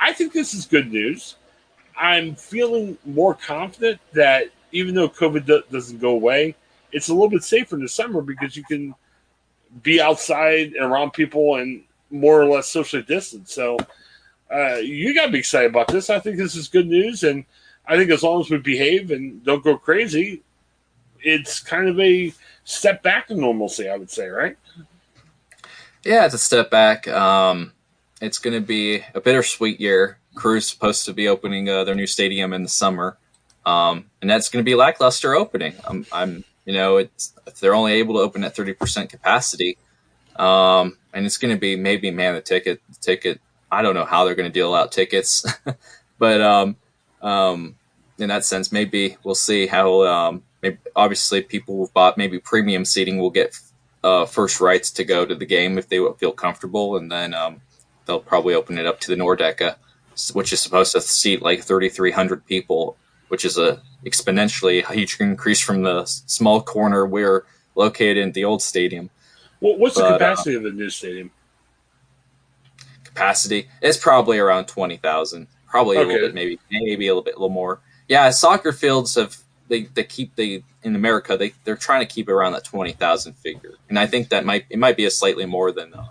I 0.00 0.12
think 0.12 0.32
this 0.32 0.54
is 0.54 0.66
good 0.66 0.92
news. 0.92 1.36
I'm 1.96 2.34
feeling 2.34 2.96
more 3.04 3.34
confident 3.34 4.00
that 4.12 4.46
even 4.72 4.94
though 4.94 5.08
COVID 5.08 5.46
do- 5.46 5.62
doesn't 5.70 5.98
go 5.98 6.10
away, 6.10 6.54
it's 6.92 7.08
a 7.08 7.14
little 7.14 7.28
bit 7.28 7.42
safer 7.42 7.76
in 7.76 7.82
the 7.82 7.88
summer 7.88 8.22
because 8.22 8.56
you 8.56 8.64
can 8.64 8.94
be 9.82 10.00
outside 10.00 10.72
and 10.72 10.84
around 10.84 11.12
people 11.12 11.56
and 11.56 11.82
more 12.10 12.40
or 12.40 12.46
less 12.46 12.68
socially 12.68 13.02
distance. 13.02 13.52
So 13.52 13.76
uh, 14.52 14.76
you 14.76 15.14
got 15.14 15.26
to 15.26 15.32
be 15.32 15.38
excited 15.38 15.70
about 15.70 15.88
this. 15.88 16.08
I 16.08 16.20
think 16.20 16.38
this 16.38 16.54
is 16.54 16.68
good 16.68 16.86
news, 16.86 17.22
and 17.22 17.44
I 17.86 17.96
think 17.96 18.10
as 18.10 18.22
long 18.22 18.40
as 18.40 18.50
we 18.50 18.58
behave 18.58 19.10
and 19.10 19.44
don't 19.44 19.62
go 19.62 19.76
crazy, 19.76 20.42
it's 21.20 21.60
kind 21.60 21.88
of 21.88 21.98
a 22.00 22.32
step 22.64 23.02
back 23.02 23.28
to 23.28 23.34
normalcy. 23.34 23.88
I 23.88 23.96
would 23.96 24.10
say, 24.10 24.28
right? 24.28 24.56
Yeah, 26.04 26.24
it's 26.24 26.34
a 26.34 26.38
step 26.38 26.70
back. 26.70 27.08
Um, 27.08 27.72
it's 28.20 28.38
going 28.38 28.54
to 28.54 28.66
be 28.66 29.04
a 29.14 29.20
bittersweet 29.20 29.80
year. 29.80 30.18
Crew's 30.34 30.68
supposed 30.68 31.04
to 31.06 31.12
be 31.12 31.28
opening 31.28 31.68
uh, 31.68 31.84
their 31.84 31.94
new 31.94 32.06
stadium 32.06 32.52
in 32.52 32.62
the 32.62 32.68
summer, 32.68 33.16
um, 33.66 34.06
and 34.20 34.30
that's 34.30 34.48
going 34.48 34.64
to 34.64 34.68
be 34.68 34.74
lackluster 34.74 35.34
opening. 35.34 35.74
I'm, 35.86 36.06
I'm, 36.12 36.44
you 36.64 36.72
know, 36.72 36.98
it's 36.98 37.32
they're 37.60 37.74
only 37.74 37.94
able 37.94 38.14
to 38.14 38.20
open 38.20 38.44
at 38.44 38.54
thirty 38.54 38.72
percent 38.72 39.10
capacity, 39.10 39.78
um, 40.36 40.96
and 41.12 41.26
it's 41.26 41.38
going 41.38 41.54
to 41.54 41.60
be 41.60 41.76
maybe 41.76 42.10
man 42.10 42.34
the 42.34 42.40
ticket 42.40 42.80
ticket. 43.00 43.40
I 43.70 43.82
don't 43.82 43.94
know 43.94 44.04
how 44.04 44.24
they're 44.24 44.34
going 44.34 44.48
to 44.48 44.52
deal 44.52 44.74
out 44.74 44.92
tickets. 44.92 45.44
but 46.18 46.40
um, 46.40 46.76
um, 47.20 47.76
in 48.18 48.28
that 48.28 48.44
sense, 48.44 48.72
maybe 48.72 49.16
we'll 49.24 49.34
see 49.34 49.66
how. 49.66 50.02
Um, 50.04 50.42
maybe, 50.62 50.78
obviously, 50.94 51.42
people 51.42 51.76
who've 51.76 51.92
bought 51.92 52.18
maybe 52.18 52.38
premium 52.38 52.84
seating 52.84 53.18
will 53.18 53.30
get 53.30 53.58
uh, 54.04 54.24
first 54.26 54.60
rights 54.60 54.90
to 54.92 55.04
go 55.04 55.26
to 55.26 55.34
the 55.34 55.46
game 55.46 55.78
if 55.78 55.88
they 55.88 55.98
feel 56.18 56.32
comfortable, 56.32 56.96
and 56.96 57.10
then 57.10 57.34
um, 57.34 57.60
they'll 58.08 58.18
probably 58.18 58.54
open 58.54 58.78
it 58.78 58.86
up 58.86 58.98
to 59.00 59.14
the 59.14 59.22
Nordecke, 59.22 59.76
which 60.32 60.52
is 60.52 60.60
supposed 60.60 60.92
to 60.92 61.00
seat 61.00 61.42
like 61.42 61.62
3,300 61.62 62.44
people, 62.46 62.96
which 63.28 63.44
is 63.44 63.56
a 63.56 63.80
exponentially 64.04 64.84
huge 64.90 65.20
increase 65.20 65.60
from 65.60 65.82
the 65.82 66.04
small 66.06 66.60
corner 66.60 67.06
we're 67.06 67.44
located 67.76 68.16
in 68.16 68.32
the 68.32 68.44
old 68.44 68.62
stadium. 68.62 69.10
Well, 69.60 69.76
what's 69.76 69.94
but, 69.94 70.08
the 70.08 70.14
uh, 70.14 70.18
capacity 70.18 70.54
uh, 70.54 70.58
of 70.58 70.64
the 70.64 70.72
new 70.72 70.90
stadium? 70.90 71.30
Capacity? 73.04 73.68
It's 73.82 73.98
probably 73.98 74.38
around 74.38 74.66
20,000. 74.66 75.46
Probably 75.68 75.98
okay. 75.98 76.04
a 76.04 76.12
little 76.12 76.28
bit, 76.28 76.34
maybe 76.34 76.58
maybe 76.70 77.08
a 77.08 77.10
little 77.10 77.22
bit, 77.22 77.34
a 77.34 77.38
little 77.38 77.50
more. 77.50 77.80
Yeah, 78.08 78.30
soccer 78.30 78.72
fields 78.72 79.16
have 79.16 79.36
they, 79.68 79.82
they 79.82 80.04
keep 80.04 80.34
the 80.34 80.62
in 80.82 80.96
America 80.96 81.36
they 81.36 81.52
they're 81.64 81.76
trying 81.76 82.00
to 82.00 82.06
keep 82.06 82.30
around 82.30 82.52
that 82.52 82.64
twenty 82.64 82.92
thousand 82.92 83.34
figure, 83.34 83.74
and 83.90 83.98
I 83.98 84.06
think 84.06 84.30
that 84.30 84.46
might 84.46 84.64
it 84.70 84.78
might 84.78 84.96
be 84.96 85.04
a 85.04 85.10
slightly 85.10 85.44
more 85.44 85.70
than 85.72 85.92
uh, 85.92 86.06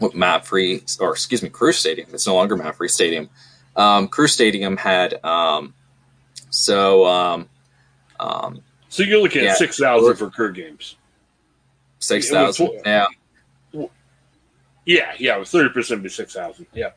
MAPFRE 0.00 1.00
or 1.00 1.12
excuse 1.12 1.42
me 1.42 1.48
Crew 1.48 1.72
Stadium. 1.72 2.08
It's 2.12 2.26
no 2.26 2.34
longer 2.34 2.56
MAPFRE 2.56 2.90
Stadium. 2.90 3.28
Um, 3.76 4.08
Crew 4.08 4.28
Stadium 4.28 4.76
had 4.76 5.22
um, 5.24 5.74
so 6.50 7.06
um, 7.06 7.48
um, 8.18 8.62
so 8.88 9.02
you're 9.02 9.22
looking 9.22 9.44
yeah, 9.44 9.50
at 9.50 9.58
six 9.58 9.78
thousand 9.78 10.16
for 10.16 10.30
Crew 10.30 10.52
games. 10.52 10.96
Six 11.98 12.30
thousand, 12.30 12.80
yeah. 12.84 13.06
Yeah, 14.84 15.12
yeah, 15.18 15.44
thirty 15.44 15.68
percent 15.68 16.02
be 16.02 16.08
six 16.08 16.32
thousand. 16.32 16.66
Yeah. 16.72 16.90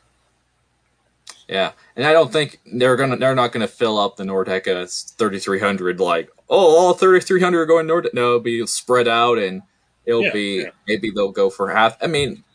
Yeah, 1.47 1.73
and 1.97 2.05
I 2.05 2.13
don't 2.13 2.31
think 2.31 2.61
they're 2.65 2.95
gonna 2.95 3.17
they're 3.17 3.35
not 3.35 3.51
gonna 3.51 3.67
fill 3.67 3.99
up 3.99 4.15
the 4.15 4.23
Nordecke 4.23 5.13
thirty 5.17 5.37
three 5.37 5.59
hundred 5.59 5.99
like 5.99 6.29
oh 6.49 6.77
all 6.77 6.93
thirty 6.93 7.19
three 7.19 7.41
hundred 7.41 7.59
are 7.61 7.65
going 7.65 7.87
Nord. 7.87 8.07
No, 8.13 8.27
it'll 8.27 8.39
be 8.39 8.65
spread 8.65 9.09
out 9.09 9.37
and 9.37 9.61
it'll 10.05 10.23
yeah, 10.23 10.31
be 10.31 10.61
yeah. 10.61 10.69
maybe 10.87 11.09
they'll 11.09 11.33
go 11.33 11.49
for 11.49 11.69
half. 11.69 11.97
I 12.01 12.07
mean, 12.07 12.45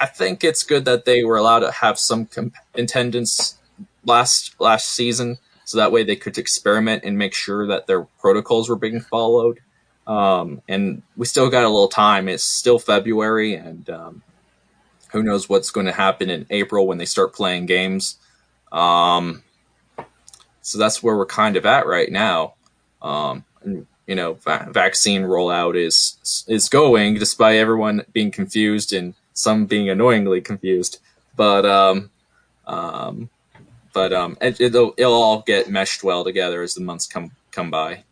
I 0.00 0.06
think 0.06 0.44
it's 0.44 0.62
good 0.62 0.84
that 0.84 1.04
they 1.04 1.24
were 1.24 1.36
allowed 1.36 1.60
to 1.60 1.70
have 1.70 1.98
some 1.98 2.26
comp- 2.26 2.56
attendance 2.74 3.58
last 4.04 4.60
last 4.60 4.88
season, 4.88 5.38
so 5.64 5.78
that 5.78 5.92
way 5.92 6.02
they 6.02 6.16
could 6.16 6.36
experiment 6.38 7.04
and 7.04 7.16
make 7.16 7.34
sure 7.34 7.66
that 7.66 7.86
their 7.86 8.02
protocols 8.20 8.68
were 8.68 8.76
being 8.76 9.00
followed. 9.00 9.60
Um, 10.06 10.62
and 10.68 11.02
we 11.16 11.26
still 11.26 11.48
got 11.48 11.64
a 11.64 11.68
little 11.68 11.88
time. 11.88 12.28
It's 12.28 12.44
still 12.44 12.78
February, 12.78 13.54
and 13.54 13.88
um, 13.88 14.22
who 15.12 15.22
knows 15.22 15.48
what's 15.48 15.70
going 15.70 15.86
to 15.86 15.92
happen 15.92 16.28
in 16.28 16.46
April 16.50 16.86
when 16.86 16.98
they 16.98 17.04
start 17.04 17.32
playing 17.32 17.66
games. 17.66 18.18
Um, 18.72 19.44
so 20.62 20.78
that's 20.78 21.02
where 21.02 21.16
we're 21.16 21.26
kind 21.26 21.56
of 21.56 21.66
at 21.66 21.86
right 21.86 22.10
now. 22.10 22.54
Um, 23.00 23.44
and, 23.62 23.86
you 24.06 24.14
know, 24.14 24.34
va- 24.34 24.68
vaccine 24.70 25.22
rollout 25.22 25.76
is 25.76 26.44
is 26.48 26.68
going 26.68 27.14
despite 27.14 27.56
everyone 27.56 28.04
being 28.12 28.30
confused 28.30 28.92
and 28.92 29.14
some 29.34 29.66
being 29.66 29.90
annoyingly 29.90 30.40
confused. 30.40 31.00
But 31.36 31.64
um, 31.64 32.10
um, 32.66 33.30
but 33.92 34.12
um, 34.12 34.36
it, 34.40 34.58
will 34.72 34.94
it'll 34.96 35.22
all 35.22 35.42
get 35.42 35.70
meshed 35.70 36.04
well 36.04 36.24
together 36.24 36.62
as 36.62 36.74
the 36.74 36.80
months 36.80 37.06
come 37.06 37.30
come 37.50 37.70
by. 37.70 38.04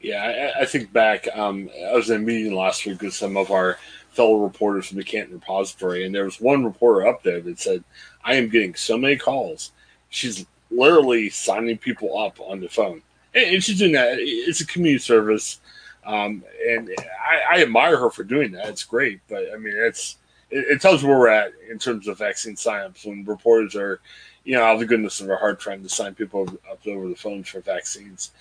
Yeah, 0.00 0.52
I, 0.56 0.62
I 0.62 0.64
think 0.66 0.92
back. 0.92 1.26
Um, 1.34 1.70
I 1.88 1.94
was 1.94 2.10
in 2.10 2.16
a 2.16 2.24
meeting 2.24 2.54
last 2.54 2.84
week 2.84 3.00
with 3.00 3.14
some 3.14 3.36
of 3.36 3.50
our 3.50 3.78
fellow 4.10 4.38
reporters 4.38 4.86
from 4.86 4.98
the 4.98 5.04
Canton 5.04 5.34
Repository, 5.34 6.04
and 6.04 6.14
there 6.14 6.24
was 6.24 6.40
one 6.40 6.64
reporter 6.64 7.06
up 7.06 7.22
there 7.22 7.40
that 7.40 7.58
said, 7.58 7.82
"I 8.24 8.34
am 8.34 8.48
getting 8.48 8.74
so 8.74 8.98
many 8.98 9.16
calls. 9.16 9.72
She's 10.10 10.46
literally 10.70 11.30
signing 11.30 11.78
people 11.78 12.18
up 12.18 12.38
on 12.40 12.60
the 12.60 12.68
phone, 12.68 13.02
and, 13.34 13.62
she's 13.62 13.78
doing 13.78 13.92
that. 13.92 14.18
It's 14.18 14.60
a 14.60 14.66
community 14.66 15.02
service, 15.02 15.60
um, 16.04 16.44
and 16.68 16.90
I, 16.98 17.56
I, 17.56 17.62
admire 17.62 17.96
her 17.98 18.10
for 18.10 18.24
doing 18.24 18.52
that. 18.52 18.68
It's 18.68 18.84
great, 18.84 19.20
but 19.28 19.44
I 19.52 19.56
mean, 19.56 19.74
it's 19.76 20.18
it, 20.50 20.66
it 20.70 20.80
tells 20.80 21.02
where 21.02 21.18
we're 21.18 21.28
at 21.28 21.52
in 21.70 21.78
terms 21.78 22.08
of 22.08 22.18
vaccine 22.18 22.56
signups 22.56 23.06
when 23.06 23.24
reporters 23.24 23.74
are, 23.74 24.00
you 24.44 24.54
know, 24.54 24.62
out 24.62 24.74
of 24.74 24.80
the 24.80 24.86
goodness 24.86 25.20
of 25.20 25.26
their 25.26 25.36
heart 25.36 25.60
trying 25.60 25.82
to 25.82 25.88
sign 25.88 26.14
people 26.14 26.46
up 26.70 26.86
over 26.86 27.08
the 27.08 27.14
phone 27.14 27.42
for 27.42 27.60
vaccines. 27.60 28.32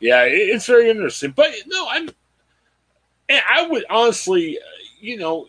Yeah, 0.00 0.24
it, 0.24 0.34
it's 0.34 0.66
very 0.66 0.88
interesting, 0.88 1.32
but 1.32 1.50
no, 1.66 1.86
I'm. 1.90 2.08
and 3.28 3.42
I 3.48 3.66
would 3.66 3.84
honestly, 3.90 4.58
you 5.00 5.16
know, 5.16 5.48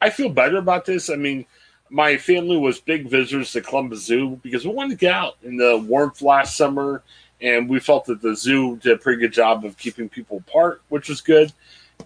I 0.00 0.10
feel 0.10 0.28
better 0.28 0.56
about 0.56 0.86
this. 0.86 1.08
I 1.08 1.16
mean, 1.16 1.46
my 1.90 2.16
family 2.16 2.56
was 2.56 2.80
big 2.80 3.08
visitors 3.08 3.52
to 3.52 3.60
Columbus 3.60 4.04
Zoo 4.04 4.40
because 4.42 4.64
we 4.64 4.72
wanted 4.72 4.98
to 4.98 5.04
get 5.04 5.14
out 5.14 5.36
in 5.42 5.56
the 5.56 5.78
warmth 5.78 6.22
last 6.22 6.56
summer, 6.56 7.02
and 7.40 7.68
we 7.68 7.80
felt 7.80 8.04
that 8.06 8.20
the 8.20 8.34
zoo 8.34 8.76
did 8.76 8.92
a 8.92 8.98
pretty 8.98 9.20
good 9.20 9.32
job 9.32 9.64
of 9.64 9.76
keeping 9.78 10.08
people 10.08 10.38
apart, 10.38 10.82
which 10.88 11.08
was 11.08 11.20
good. 11.20 11.52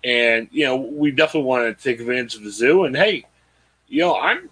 And 0.03 0.49
you 0.51 0.65
know, 0.65 0.77
we 0.77 1.11
definitely 1.11 1.49
want 1.49 1.77
to 1.77 1.83
take 1.83 2.01
advantage 2.01 2.35
of 2.37 2.45
the 2.45 2.51
zoo. 2.51 2.85
And 2.85 2.97
hey, 2.97 3.27
you 3.89 4.01
know, 4.01 4.17
I'm 4.17 4.49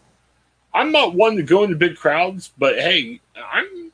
I'm 0.74 0.92
not 0.92 1.14
one 1.14 1.36
to 1.36 1.42
go 1.42 1.64
into 1.64 1.76
big 1.76 1.96
crowds, 1.96 2.52
but 2.58 2.78
hey, 2.78 3.20
I'm 3.52 3.92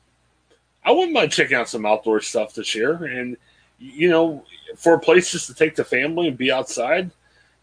I 0.83 0.91
wouldn't 0.91 1.13
mind 1.13 1.31
checking 1.31 1.57
out 1.57 1.69
some 1.69 1.85
outdoor 1.85 2.21
stuff 2.21 2.53
this 2.53 2.73
year. 2.75 3.03
And 3.05 3.37
you 3.79 4.09
know, 4.09 4.43
for 4.75 4.93
a 4.93 4.99
place 4.99 5.31
just 5.31 5.47
to 5.47 5.53
take 5.53 5.75
the 5.75 5.83
family 5.83 6.27
and 6.27 6.37
be 6.37 6.51
outside, 6.51 7.11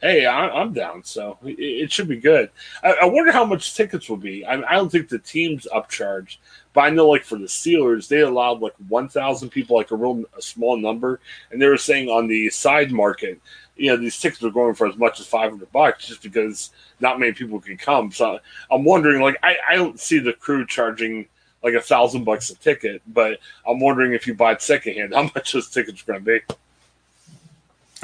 hey, 0.00 0.26
I, 0.26 0.60
am 0.60 0.72
down. 0.72 1.04
So 1.04 1.38
it, 1.42 1.90
should 1.90 2.08
be 2.08 2.16
good. 2.16 2.50
I, 2.82 3.04
wonder 3.06 3.32
how 3.32 3.44
much 3.44 3.74
tickets 3.74 4.08
will 4.08 4.16
be. 4.16 4.44
I, 4.44 4.74
don't 4.74 4.90
think 4.90 5.08
the 5.08 5.18
team's 5.18 5.66
upcharged, 5.74 6.36
but 6.76 6.82
I 6.82 6.90
know 6.90 7.08
like 7.08 7.24
for 7.24 7.38
the 7.38 7.46
Steelers, 7.46 8.06
they 8.06 8.20
allowed 8.20 8.60
like 8.60 8.74
1,000 8.88 9.48
people, 9.48 9.78
like 9.78 9.92
a 9.92 9.96
real 9.96 10.24
a 10.36 10.42
small 10.42 10.76
number, 10.76 11.20
and 11.50 11.60
they 11.60 11.66
were 11.66 11.78
saying 11.78 12.10
on 12.10 12.28
the 12.28 12.50
side 12.50 12.92
market, 12.92 13.40
you 13.76 13.90
know, 13.90 13.96
these 13.96 14.20
tickets 14.20 14.44
are 14.44 14.50
going 14.50 14.74
for 14.74 14.86
as 14.86 14.94
much 14.98 15.18
as 15.18 15.26
500 15.26 15.72
bucks 15.72 16.06
just 16.06 16.22
because 16.22 16.68
not 17.00 17.18
many 17.18 17.32
people 17.32 17.62
can 17.62 17.78
come. 17.78 18.12
So 18.12 18.40
I'm 18.70 18.84
wondering, 18.84 19.22
like, 19.22 19.38
I, 19.42 19.56
I 19.70 19.76
don't 19.76 19.98
see 19.98 20.18
the 20.18 20.34
crew 20.34 20.66
charging 20.66 21.28
like 21.64 21.72
a 21.72 21.80
thousand 21.80 22.24
bucks 22.24 22.50
a 22.50 22.56
ticket, 22.56 23.00
but 23.06 23.38
I'm 23.66 23.80
wondering 23.80 24.12
if 24.12 24.26
you 24.26 24.34
buy 24.34 24.52
it 24.52 24.60
secondhand, 24.60 25.14
how 25.14 25.30
much 25.34 25.52
those 25.54 25.70
tickets 25.70 26.02
are 26.02 26.12
going 26.12 26.24
to 26.26 26.26
be. 26.26 26.54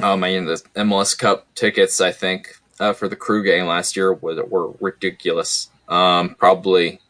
Oh 0.02 0.16
man, 0.16 0.46
the 0.46 0.54
MLS 0.76 1.18
Cup 1.18 1.46
tickets 1.54 2.00
I 2.00 2.10
think 2.10 2.56
uh, 2.80 2.94
for 2.94 3.06
the 3.06 3.16
crew 3.16 3.44
game 3.44 3.66
last 3.66 3.96
year 3.96 4.14
were, 4.14 4.42
were 4.46 4.72
ridiculous. 4.80 5.68
Um, 5.90 6.36
probably 6.36 7.02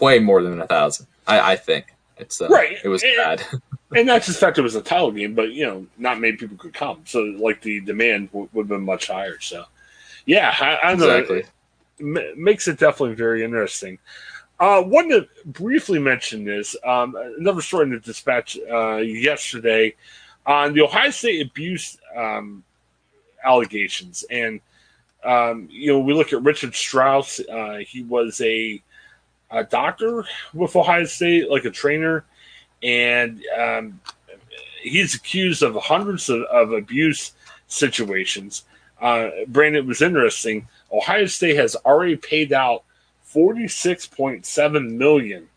way 0.00 0.18
more 0.18 0.42
than 0.42 0.60
a 0.60 0.66
thousand. 0.66 1.06
I, 1.26 1.52
I 1.52 1.56
think 1.56 1.94
it's 2.16 2.40
uh, 2.40 2.48
right. 2.48 2.76
It 2.84 2.88
was 2.88 3.02
and, 3.02 3.16
bad, 3.16 3.44
and 3.96 4.08
that's 4.08 4.26
just 4.26 4.40
fact 4.40 4.58
it 4.58 4.62
was 4.62 4.74
a 4.74 4.82
title 4.82 5.12
game, 5.12 5.34
but 5.34 5.52
you 5.52 5.66
know, 5.66 5.86
not 5.98 6.20
many 6.20 6.36
people 6.36 6.56
could 6.56 6.74
come, 6.74 7.02
so 7.04 7.20
like 7.20 7.60
the 7.62 7.80
demand 7.80 8.30
w- 8.32 8.48
would 8.52 8.64
have 8.64 8.68
been 8.68 8.84
much 8.84 9.08
higher. 9.08 9.38
So, 9.40 9.64
yeah, 10.26 10.54
I, 10.60 10.74
I 10.88 10.92
exactly. 10.92 11.44
know. 12.00 12.20
It 12.20 12.38
makes 12.38 12.66
it 12.66 12.78
definitely 12.78 13.14
very 13.14 13.44
interesting. 13.44 13.98
Uh, 14.62 14.80
one 14.80 15.08
to 15.08 15.26
briefly 15.46 15.98
mention 15.98 16.44
this, 16.44 16.76
um, 16.84 17.16
another 17.38 17.60
story 17.60 17.84
in 17.84 17.90
the 17.90 17.98
dispatch 17.98 18.56
uh, 18.70 18.98
yesterday 18.98 19.92
on 20.46 20.72
the 20.72 20.80
Ohio 20.80 21.10
State 21.10 21.44
abuse 21.44 21.98
um, 22.16 22.62
allegations. 23.44 24.24
And, 24.30 24.60
um, 25.24 25.68
you 25.68 25.92
know, 25.92 25.98
we 25.98 26.14
look 26.14 26.32
at 26.32 26.42
Richard 26.42 26.76
Strauss. 26.76 27.40
Uh, 27.40 27.78
he 27.84 28.04
was 28.04 28.40
a, 28.40 28.80
a, 29.52 29.64
doctor 29.64 30.24
with 30.54 30.74
Ohio 30.74 31.04
State, 31.04 31.50
like 31.50 31.64
a 31.64 31.70
trainer. 31.70 32.24
And 32.82 33.42
um, 33.58 34.00
he's 34.82 35.14
accused 35.14 35.62
of 35.62 35.76
hundreds 35.76 36.28
of, 36.28 36.42
of 36.42 36.72
abuse 36.72 37.32
situations. 37.68 38.64
Uh, 39.00 39.30
Brandon, 39.48 39.82
it 39.82 39.86
was 39.86 40.02
interesting. 40.02 40.68
Ohio 40.92 41.26
State 41.26 41.56
has 41.56 41.76
already 41.76 42.16
paid 42.16 42.52
out 42.52 42.84
46.7 43.32 44.90
million 44.92 45.48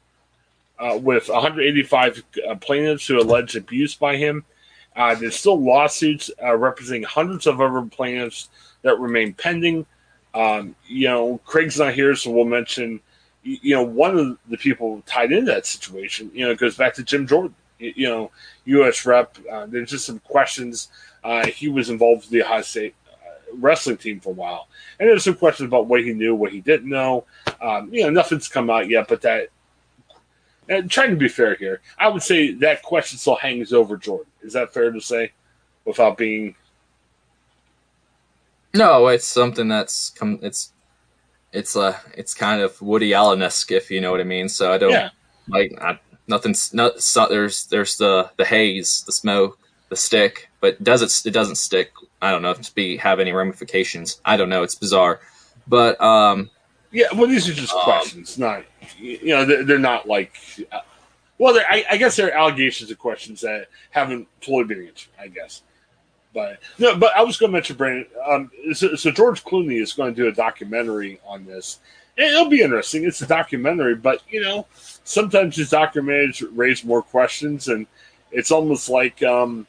uh, 0.79 0.97
with 1.01 1.29
185 1.29 2.23
uh, 2.47 2.55
plaintiffs 2.55 3.07
who 3.07 3.19
allege 3.19 3.55
abuse 3.55 3.95
by 3.95 4.15
him. 4.15 4.43
Uh, 4.95 5.13
there's 5.15 5.35
still 5.35 5.59
lawsuits 5.59 6.31
uh, 6.41 6.55
representing 6.55 7.03
hundreds 7.03 7.47
of 7.47 7.59
other 7.59 7.81
plaintiffs 7.81 8.49
that 8.81 8.97
remain 8.99 9.33
pending. 9.33 9.85
Um, 10.33 10.75
you 10.87 11.07
know, 11.07 11.39
Craig's 11.45 11.79
not 11.79 11.93
here, 11.93 12.15
so 12.15 12.31
we'll 12.31 12.45
mention. 12.45 13.01
You 13.47 13.75
know, 13.75 13.83
one 13.83 14.17
of 14.17 14.37
the 14.49 14.57
people 14.57 15.03
tied 15.05 15.31
into 15.31 15.51
that 15.51 15.65
situation. 15.65 16.31
You 16.33 16.45
know, 16.45 16.51
it 16.51 16.57
goes 16.57 16.75
back 16.75 16.95
to 16.95 17.03
Jim 17.03 17.27
Jordan. 17.27 17.55
You 17.77 18.09
know, 18.09 18.31
U.S. 18.65 19.05
rep. 19.05 19.37
Uh, 19.51 19.67
there's 19.67 19.91
just 19.91 20.05
some 20.05 20.19
questions. 20.19 20.89
Uh, 21.23 21.45
he 21.45 21.67
was 21.67 21.89
involved 21.89 22.23
with 22.23 22.31
the 22.31 22.43
Ohio 22.43 22.61
State 22.61 22.95
uh, 23.11 23.55
wrestling 23.57 23.97
team 23.97 24.19
for 24.19 24.29
a 24.29 24.33
while, 24.33 24.67
and 24.99 25.07
there's 25.07 25.23
some 25.23 25.35
questions 25.35 25.67
about 25.67 25.85
what 25.87 26.03
he 26.03 26.13
knew, 26.13 26.33
what 26.33 26.51
he 26.51 26.61
didn't 26.61 26.89
know. 26.89 27.25
Um, 27.61 27.93
you 27.93 28.03
know, 28.03 28.09
nothing's 28.09 28.47
come 28.47 28.69
out 28.69 28.89
yet, 28.89 29.07
but 29.07 29.21
that 29.21 29.49
and 30.67 30.89
trying 30.89 31.11
to 31.11 31.15
be 31.15 31.27
fair 31.27 31.55
here, 31.55 31.81
I 31.97 32.07
would 32.07 32.23
say 32.23 32.51
that 32.55 32.81
question 32.81 33.19
still 33.19 33.35
hangs 33.35 33.71
over 33.71 33.97
Jordan. 33.97 34.31
Is 34.41 34.53
that 34.53 34.73
fair 34.73 34.91
to 34.91 34.99
say, 34.99 35.31
without 35.85 36.17
being? 36.17 36.55
No, 38.73 39.07
it's 39.07 39.25
something 39.25 39.67
that's 39.67 40.09
come. 40.09 40.39
It's 40.41 40.73
it's 41.55 41.75
uh 41.75 41.97
it's 42.13 42.33
kind 42.33 42.61
of 42.61 42.79
Woody 42.81 43.13
Allen 43.13 43.41
esque, 43.41 43.71
if 43.71 43.89
you 43.89 44.01
know 44.01 44.11
what 44.11 44.21
I 44.21 44.25
mean. 44.25 44.49
So 44.49 44.71
I 44.71 44.77
don't 44.77 44.91
yeah. 44.91 45.09
like 45.47 45.71
I, 45.81 45.99
nothing's 46.27 46.73
not 46.73 47.01
so, 47.01 47.27
there's 47.27 47.67
there's 47.67 47.97
the 47.97 48.29
the 48.37 48.45
haze, 48.45 49.03
the 49.05 49.11
smoke, 49.11 49.57
the 49.89 49.95
stick, 49.95 50.49
but 50.59 50.83
does 50.83 51.01
it 51.01 51.27
it 51.27 51.31
doesn't 51.31 51.55
stick. 51.55 51.91
I 52.21 52.31
don't 52.31 52.41
know 52.41 52.51
if 52.51 52.59
it 52.59 52.71
be 52.75 52.97
have 52.97 53.19
any 53.19 53.31
ramifications. 53.31 54.19
I 54.25 54.37
don't 54.37 54.49
know. 54.49 54.63
It's 54.63 54.75
bizarre, 54.75 55.21
but 55.67 55.99
um, 56.01 56.49
yeah. 56.91 57.07
Well, 57.13 57.27
these 57.27 57.47
are 57.49 57.53
just 57.53 57.73
um, 57.73 57.81
questions, 57.81 58.37
not 58.37 58.63
you 58.97 59.27
know 59.27 59.45
they're, 59.45 59.63
they're 59.63 59.79
not 59.79 60.07
like. 60.07 60.37
Uh, 60.71 60.81
well, 61.37 61.59
I, 61.69 61.85
I 61.91 61.97
guess 61.97 62.15
they're 62.15 62.31
allegations 62.31 62.89
of 62.91 62.97
questions 62.97 63.41
that 63.41 63.67
haven't 63.89 64.27
fully 64.41 64.63
been 64.63 64.87
answered. 64.87 65.11
I 65.19 65.27
guess. 65.27 65.63
But 66.35 66.59
no, 66.77 66.97
but 66.97 67.15
I 67.15 67.23
was 67.23 67.37
going 67.37 67.51
to 67.51 67.53
mention 67.53 67.77
Brandon. 67.77 68.05
Um, 68.27 68.51
so, 68.73 68.95
so, 68.95 69.09
George 69.09 69.43
Clooney 69.45 69.81
is 69.81 69.93
going 69.93 70.13
to 70.13 70.21
do 70.21 70.27
a 70.27 70.33
documentary 70.33 71.19
on 71.25 71.45
this. 71.45 71.79
And 72.17 72.27
it'll 72.27 72.49
be 72.49 72.61
interesting. 72.61 73.05
It's 73.05 73.21
a 73.21 73.27
documentary, 73.27 73.95
but 73.95 74.21
you 74.29 74.41
know, 74.41 74.67
sometimes 74.73 75.55
these 75.55 75.71
documentaries 75.71 76.45
raise 76.53 76.83
more 76.83 77.01
questions, 77.01 77.69
and 77.69 77.87
it's 78.31 78.51
almost 78.51 78.89
like, 78.89 79.23
um, 79.23 79.65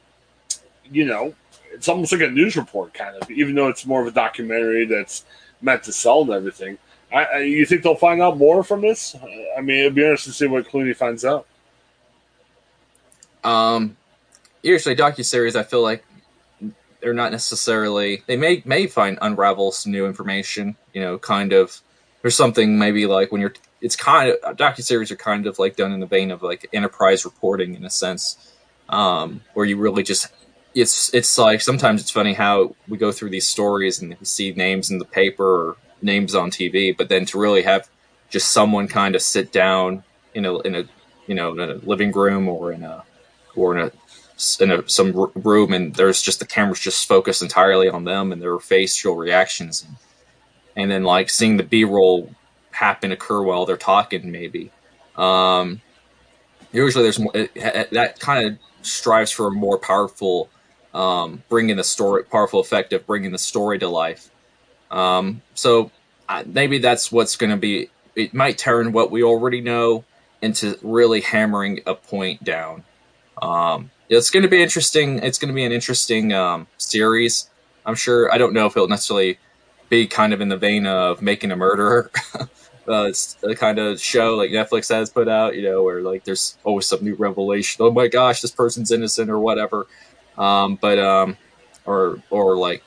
you 0.91 1.07
know, 1.07 1.35
it's 1.73 1.89
almost 1.89 2.11
like 2.13 2.23
a 2.23 2.29
news 2.29 2.57
report 2.57 2.93
kind 2.93 3.17
of. 3.17 3.31
Even 3.31 3.55
though 3.55 3.69
it's 3.69 3.87
more 3.87 4.03
of 4.03 4.09
a 4.09 4.11
documentary 4.11 4.87
that's 4.87 5.25
meant 5.63 5.85
to 5.85 5.93
sell 5.93 6.23
and 6.23 6.33
everything. 6.33 6.79
I, 7.13 7.25
I, 7.25 7.39
you 7.43 7.65
think 7.65 7.83
they'll 7.83 7.95
find 7.95 8.21
out 8.21 8.37
more 8.37 8.65
from 8.65 8.81
this? 8.81 9.15
I 9.57 9.61
mean, 9.61 9.79
it'd 9.79 9.95
be 9.95 10.03
interesting 10.03 10.33
to 10.33 10.37
see 10.37 10.47
what 10.47 10.67
Clooney 10.67 10.97
finds 10.97 11.25
out. 11.25 11.47
Um, 13.45 13.97
usually 14.63 14.97
docu 14.97 15.25
series, 15.25 15.55
I 15.55 15.63
feel 15.63 15.83
like 15.83 16.05
they're 17.01 17.15
not 17.15 17.33
necessarily 17.33 18.23
they 18.27 18.37
may 18.37 18.63
may 18.65 18.87
find 18.87 19.19
unravel 19.23 19.73
some 19.73 19.93
new 19.93 20.07
information 20.07 20.77
you 20.93 21.01
know 21.01 21.19
kind 21.19 21.53
of 21.53 21.81
there's 22.23 22.37
something 22.37 22.79
maybe 22.79 23.07
like 23.07 23.31
when 23.33 23.41
you're 23.41 23.55
it's 23.81 23.97
kind 23.97 24.31
of 24.31 24.57
docu 24.57 24.83
series 24.83 25.11
are 25.11 25.17
kind 25.17 25.47
of 25.47 25.59
like 25.59 25.77
done 25.77 25.93
in 25.93 26.01
the 26.01 26.07
vein 26.07 26.31
of 26.31 26.43
like 26.43 26.69
enterprise 26.73 27.25
reporting 27.25 27.75
in 27.75 27.85
a 27.85 27.91
sense 27.91 28.53
um, 28.89 29.41
where 29.55 29.67
you 29.67 29.77
really 29.77 30.03
just 30.03 30.29
it's 30.75 31.13
it's 31.15 31.39
like 31.39 31.61
sometimes 31.61 32.03
it's 32.03 32.11
funny 32.11 32.35
how 32.35 32.77
we 32.87 32.99
go 32.99 33.11
through 33.11 33.31
these 33.31 33.49
stories 33.49 34.01
and 34.01 34.15
we 34.19 34.27
see 34.27 34.53
names 34.53 34.91
in 34.91 34.99
the 34.99 35.05
paper 35.05 35.71
or 35.71 35.77
names 36.03 36.35
on 36.35 36.51
TV, 36.51 36.95
but 36.97 37.09
then 37.09 37.25
to 37.27 37.39
really 37.39 37.63
have 37.63 37.89
just 38.29 38.51
someone 38.53 38.87
kind 38.87 39.15
of 39.15 39.23
sit 39.23 39.51
down 39.53 40.05
in 40.35 40.45
a 40.45 40.59
in 40.61 40.75
a 40.75 40.85
you 41.27 41.35
know 41.35 41.53
in 41.53 41.71
a 41.71 41.75
living 41.77 42.13
room 42.13 42.49
or 42.49 42.73
in 42.73 42.83
a 42.85 43.03
or 43.55 43.77
in 43.77 43.87
a 43.87 43.91
in 44.61 44.71
a, 44.71 44.89
some 44.89 45.13
room 45.35 45.73
and 45.73 45.95
there's 45.95 46.21
just 46.21 46.41
the 46.41 46.47
cameras 46.47 46.81
just 46.81 47.09
focused 47.09 47.43
entirely 47.43 47.89
on 47.89 48.05
them 48.05 48.33
and 48.33 48.41
their 48.41 48.59
facial 48.59 49.17
reactions. 49.17 49.87
And, 50.77 50.91
then 50.91 51.05
like 51.05 51.31
seeing 51.31 51.57
the 51.57 51.63
b-roll 51.63 52.31
happen 52.71 53.13
occur 53.13 53.43
while 53.43 53.65
they're 53.65 53.79
talking 53.79 54.31
maybe. 54.31 54.71
Um, 55.17 55.81
usually 56.73 57.05
there's 57.05 57.19
more 57.19 57.35
it, 57.35 57.51
it, 57.55 57.91
that 57.93 58.21
kind 58.21 58.47
of 58.47 58.59
strives 58.87 59.31
for 59.31 59.47
a 59.47 59.51
more 59.51 59.79
powerful 59.79 60.51
um, 60.93 61.43
bringing 61.49 61.77
the 61.77 61.85
story 61.85 62.25
powerful 62.25 62.61
effect 62.61 62.93
of 62.93 63.07
bringing 63.07 63.33
the 63.33 63.39
story 63.39 63.79
to 63.79 63.89
life. 63.89 64.31
Um, 64.91 65.43
so 65.55 65.91
maybe 66.47 66.79
that's 66.79 67.11
what's 67.11 67.37
going 67.37 67.51
to 67.51 67.57
be 67.57 67.89
it 68.15 68.35
might 68.35 68.59
turn 68.59 68.93
what 68.93 69.11
we 69.11 69.23
already 69.23 69.61
know 69.61 70.05
into 70.43 70.79
really 70.83 71.23
hammering 71.23 71.81
a 71.87 71.95
point 71.95 72.45
down 72.45 72.85
um, 73.43 73.91
it's 74.09 74.31
going 74.31 74.43
to 74.43 74.49
be 74.49 74.63
interesting. 74.63 75.19
It's 75.19 75.39
going 75.39 75.49
to 75.49 75.55
be 75.55 75.65
an 75.65 75.73
interesting 75.73 76.33
um, 76.33 76.67
series. 76.79 77.51
I'm 77.85 77.95
sure. 77.95 78.33
I 78.33 78.39
don't 78.39 78.53
know 78.53 78.67
if 78.67 78.77
it'll 78.77 78.89
necessarily 78.89 79.39
be 79.89 80.07
kind 80.07 80.33
of 80.33 80.41
in 80.41 80.49
the 80.49 80.57
vein 80.57 80.87
of 80.87 81.23
making 81.23 81.53
a 81.53 81.57
murderer. 81.57 82.11
uh, 82.89 83.05
it's 83.05 83.35
the 83.35 83.55
kind 83.55 83.79
of 83.79 84.01
show 84.01 84.35
like 84.37 84.51
Netflix 84.51 84.89
has 84.89 85.11
put 85.11 85.29
out, 85.29 85.57
you 85.57 85.63
know, 85.63 85.83
where 85.83 86.03
like 86.03 86.25
there's 86.25 86.57
always 86.65 86.87
some 86.87 87.05
new 87.05 87.15
revelation. 87.15 87.85
Oh 87.85 87.91
my 87.91 88.09
gosh, 88.09 88.41
this 88.41 88.51
person's 88.51 88.91
innocent 88.91 89.31
or 89.31 89.39
whatever. 89.39 89.87
Um, 90.39 90.77
but 90.77 90.99
um, 90.99 91.37
or 91.85 92.23
or 92.31 92.57
like, 92.57 92.85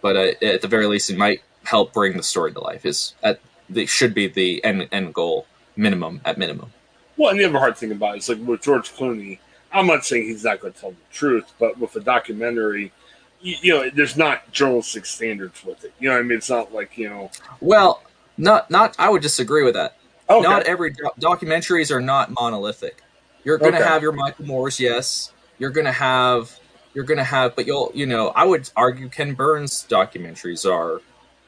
but 0.00 0.16
uh, 0.16 0.44
at 0.44 0.60
the 0.60 0.68
very 0.68 0.86
least, 0.86 1.10
it 1.10 1.16
might 1.16 1.42
help 1.64 1.92
bring 1.92 2.16
the 2.16 2.22
story 2.22 2.52
to 2.52 2.60
life. 2.60 2.84
Is 2.84 3.14
at 3.22 3.40
the 3.70 3.86
should 3.86 4.14
be 4.14 4.26
the 4.26 4.62
end 4.64 4.88
end 4.92 5.14
goal 5.14 5.46
minimum 5.76 6.20
at 6.24 6.38
minimum. 6.38 6.72
Well, 7.16 7.30
and 7.30 7.38
the 7.38 7.44
other 7.44 7.58
hard 7.58 7.76
thing 7.76 7.92
about 7.92 8.16
it 8.16 8.18
is 8.18 8.28
like 8.28 8.38
with 8.38 8.62
George 8.62 8.92
Clooney 8.92 9.38
I'm 9.74 9.86
not 9.86 10.04
saying 10.04 10.24
he's 10.24 10.44
not 10.44 10.60
going 10.60 10.72
to 10.72 10.80
tell 10.80 10.90
the 10.92 10.96
truth, 11.12 11.52
but 11.58 11.78
with 11.78 11.94
a 11.96 12.00
documentary, 12.00 12.92
you, 13.40 13.56
you, 13.60 13.72
know, 13.74 13.90
there's 13.90 14.16
not 14.16 14.50
journalistic 14.52 15.04
standards 15.04 15.64
with 15.64 15.84
it. 15.84 15.92
You 15.98 16.08
know, 16.08 16.18
I 16.18 16.22
mean, 16.22 16.38
it's 16.38 16.48
not 16.48 16.72
like 16.72 16.96
you 16.96 17.10
know. 17.10 17.30
Well, 17.60 18.02
not 18.38 18.70
not. 18.70 18.96
I 18.98 19.10
would 19.10 19.22
disagree 19.22 19.64
with 19.64 19.74
that. 19.74 19.96
Okay. 20.30 20.42
Not 20.42 20.62
every 20.62 20.90
do- 20.90 21.10
documentaries 21.20 21.90
are 21.90 22.00
not 22.00 22.30
monolithic. 22.30 23.02
You're 23.44 23.58
going 23.58 23.72
to 23.72 23.78
okay. 23.78 23.88
have 23.88 24.00
your 24.00 24.12
Michael 24.12 24.46
Moores, 24.46 24.80
yes. 24.80 25.32
You're 25.58 25.70
going 25.70 25.84
to 25.84 25.92
have 25.92 26.58
you're 26.94 27.04
going 27.04 27.18
to 27.18 27.24
have, 27.24 27.54
but 27.56 27.66
you'll 27.66 27.90
you 27.94 28.06
know, 28.06 28.28
I 28.28 28.44
would 28.44 28.70
argue 28.76 29.08
Ken 29.08 29.34
Burns 29.34 29.86
documentaries 29.88 30.70
are 30.70 31.02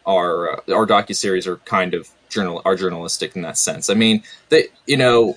are 0.04 0.52
uh, 0.52 0.74
our 0.74 0.86
docu 0.86 1.14
series 1.14 1.46
are 1.46 1.56
kind 1.58 1.94
of 1.94 2.08
journal 2.28 2.60
are 2.64 2.76
journalistic 2.76 3.34
in 3.36 3.42
that 3.42 3.56
sense. 3.56 3.88
I 3.88 3.94
mean, 3.94 4.22
they 4.50 4.64
you 4.86 4.96
know 4.96 5.36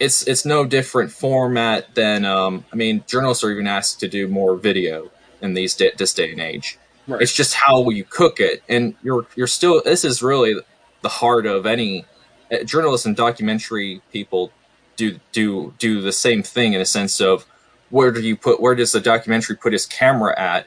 it's 0.00 0.22
it's 0.26 0.44
no 0.44 0.64
different 0.64 1.10
format 1.10 1.94
than 1.94 2.24
um, 2.24 2.64
I 2.72 2.76
mean 2.76 3.04
journalists 3.06 3.44
are 3.44 3.50
even 3.50 3.66
asked 3.66 4.00
to 4.00 4.08
do 4.08 4.28
more 4.28 4.56
video 4.56 5.10
in 5.40 5.54
these 5.54 5.74
day, 5.74 5.92
this 5.96 6.14
day 6.14 6.32
and 6.32 6.40
age. 6.40 6.78
Right. 7.06 7.22
It's 7.22 7.32
just 7.32 7.54
how 7.54 7.88
you 7.90 8.04
cook 8.04 8.40
it, 8.40 8.62
and 8.68 8.94
you're 9.02 9.26
you're 9.34 9.46
still. 9.46 9.82
This 9.82 10.04
is 10.04 10.22
really 10.22 10.56
the 11.02 11.08
heart 11.08 11.46
of 11.46 11.66
any 11.66 12.04
uh, 12.52 12.64
journalists 12.64 13.06
and 13.06 13.16
documentary 13.16 14.02
people 14.12 14.52
do 14.96 15.18
do 15.32 15.74
do 15.78 16.00
the 16.00 16.12
same 16.12 16.42
thing 16.42 16.74
in 16.74 16.80
a 16.80 16.86
sense 16.86 17.20
of 17.20 17.46
where 17.90 18.10
do 18.10 18.20
you 18.20 18.36
put 18.36 18.60
where 18.60 18.74
does 18.74 18.92
the 18.92 19.00
documentary 19.00 19.56
put 19.56 19.72
his 19.72 19.86
camera 19.86 20.38
at? 20.38 20.66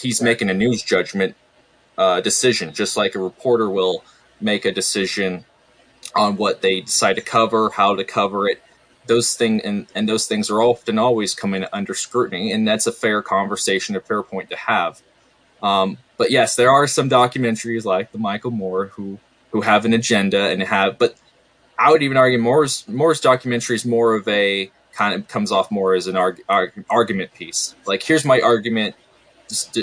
He's 0.00 0.20
making 0.20 0.50
a 0.50 0.54
news 0.54 0.82
judgment 0.82 1.36
uh, 1.96 2.20
decision, 2.20 2.74
just 2.74 2.96
like 2.96 3.14
a 3.14 3.20
reporter 3.20 3.70
will 3.70 4.04
make 4.40 4.64
a 4.64 4.72
decision 4.72 5.44
on 6.14 6.36
what 6.36 6.62
they 6.62 6.80
decide 6.80 7.16
to 7.16 7.22
cover, 7.22 7.70
how 7.70 7.96
to 7.96 8.04
cover 8.04 8.48
it. 8.48 8.62
Those 9.06 9.34
things 9.34 9.62
and, 9.64 9.86
and 9.94 10.08
those 10.08 10.26
things 10.26 10.50
are 10.50 10.62
often 10.62 10.98
always 10.98 11.34
coming 11.34 11.66
under 11.72 11.94
scrutiny, 11.94 12.52
and 12.52 12.66
that's 12.66 12.86
a 12.86 12.92
fair 12.92 13.20
conversation, 13.20 13.96
a 13.96 14.00
fair 14.00 14.22
point 14.22 14.48
to 14.50 14.56
have. 14.56 15.02
Um, 15.62 15.98
but 16.16 16.30
yes, 16.30 16.56
there 16.56 16.70
are 16.70 16.86
some 16.86 17.10
documentaries 17.10 17.84
like 17.84 18.12
the 18.12 18.18
Michael 18.18 18.50
Moore 18.50 18.86
who 18.86 19.18
who 19.50 19.60
have 19.60 19.84
an 19.84 19.92
agenda 19.92 20.48
and 20.48 20.62
have, 20.62 20.98
but 20.98 21.16
I 21.78 21.90
would 21.90 22.02
even 22.02 22.16
argue 22.16 22.38
Moore's 22.38 22.86
Moore's 22.88 23.20
documentary 23.20 23.76
is 23.76 23.84
more 23.84 24.14
of 24.14 24.26
a 24.26 24.70
kind 24.92 25.14
of 25.14 25.28
comes 25.28 25.52
off 25.52 25.70
more 25.70 25.94
as 25.94 26.06
an 26.06 26.16
arg, 26.16 26.40
arg, 26.48 26.84
argument 26.88 27.34
piece. 27.34 27.74
Like 27.86 28.02
here's 28.02 28.24
my 28.24 28.40
argument, 28.40 28.94
just 29.48 29.78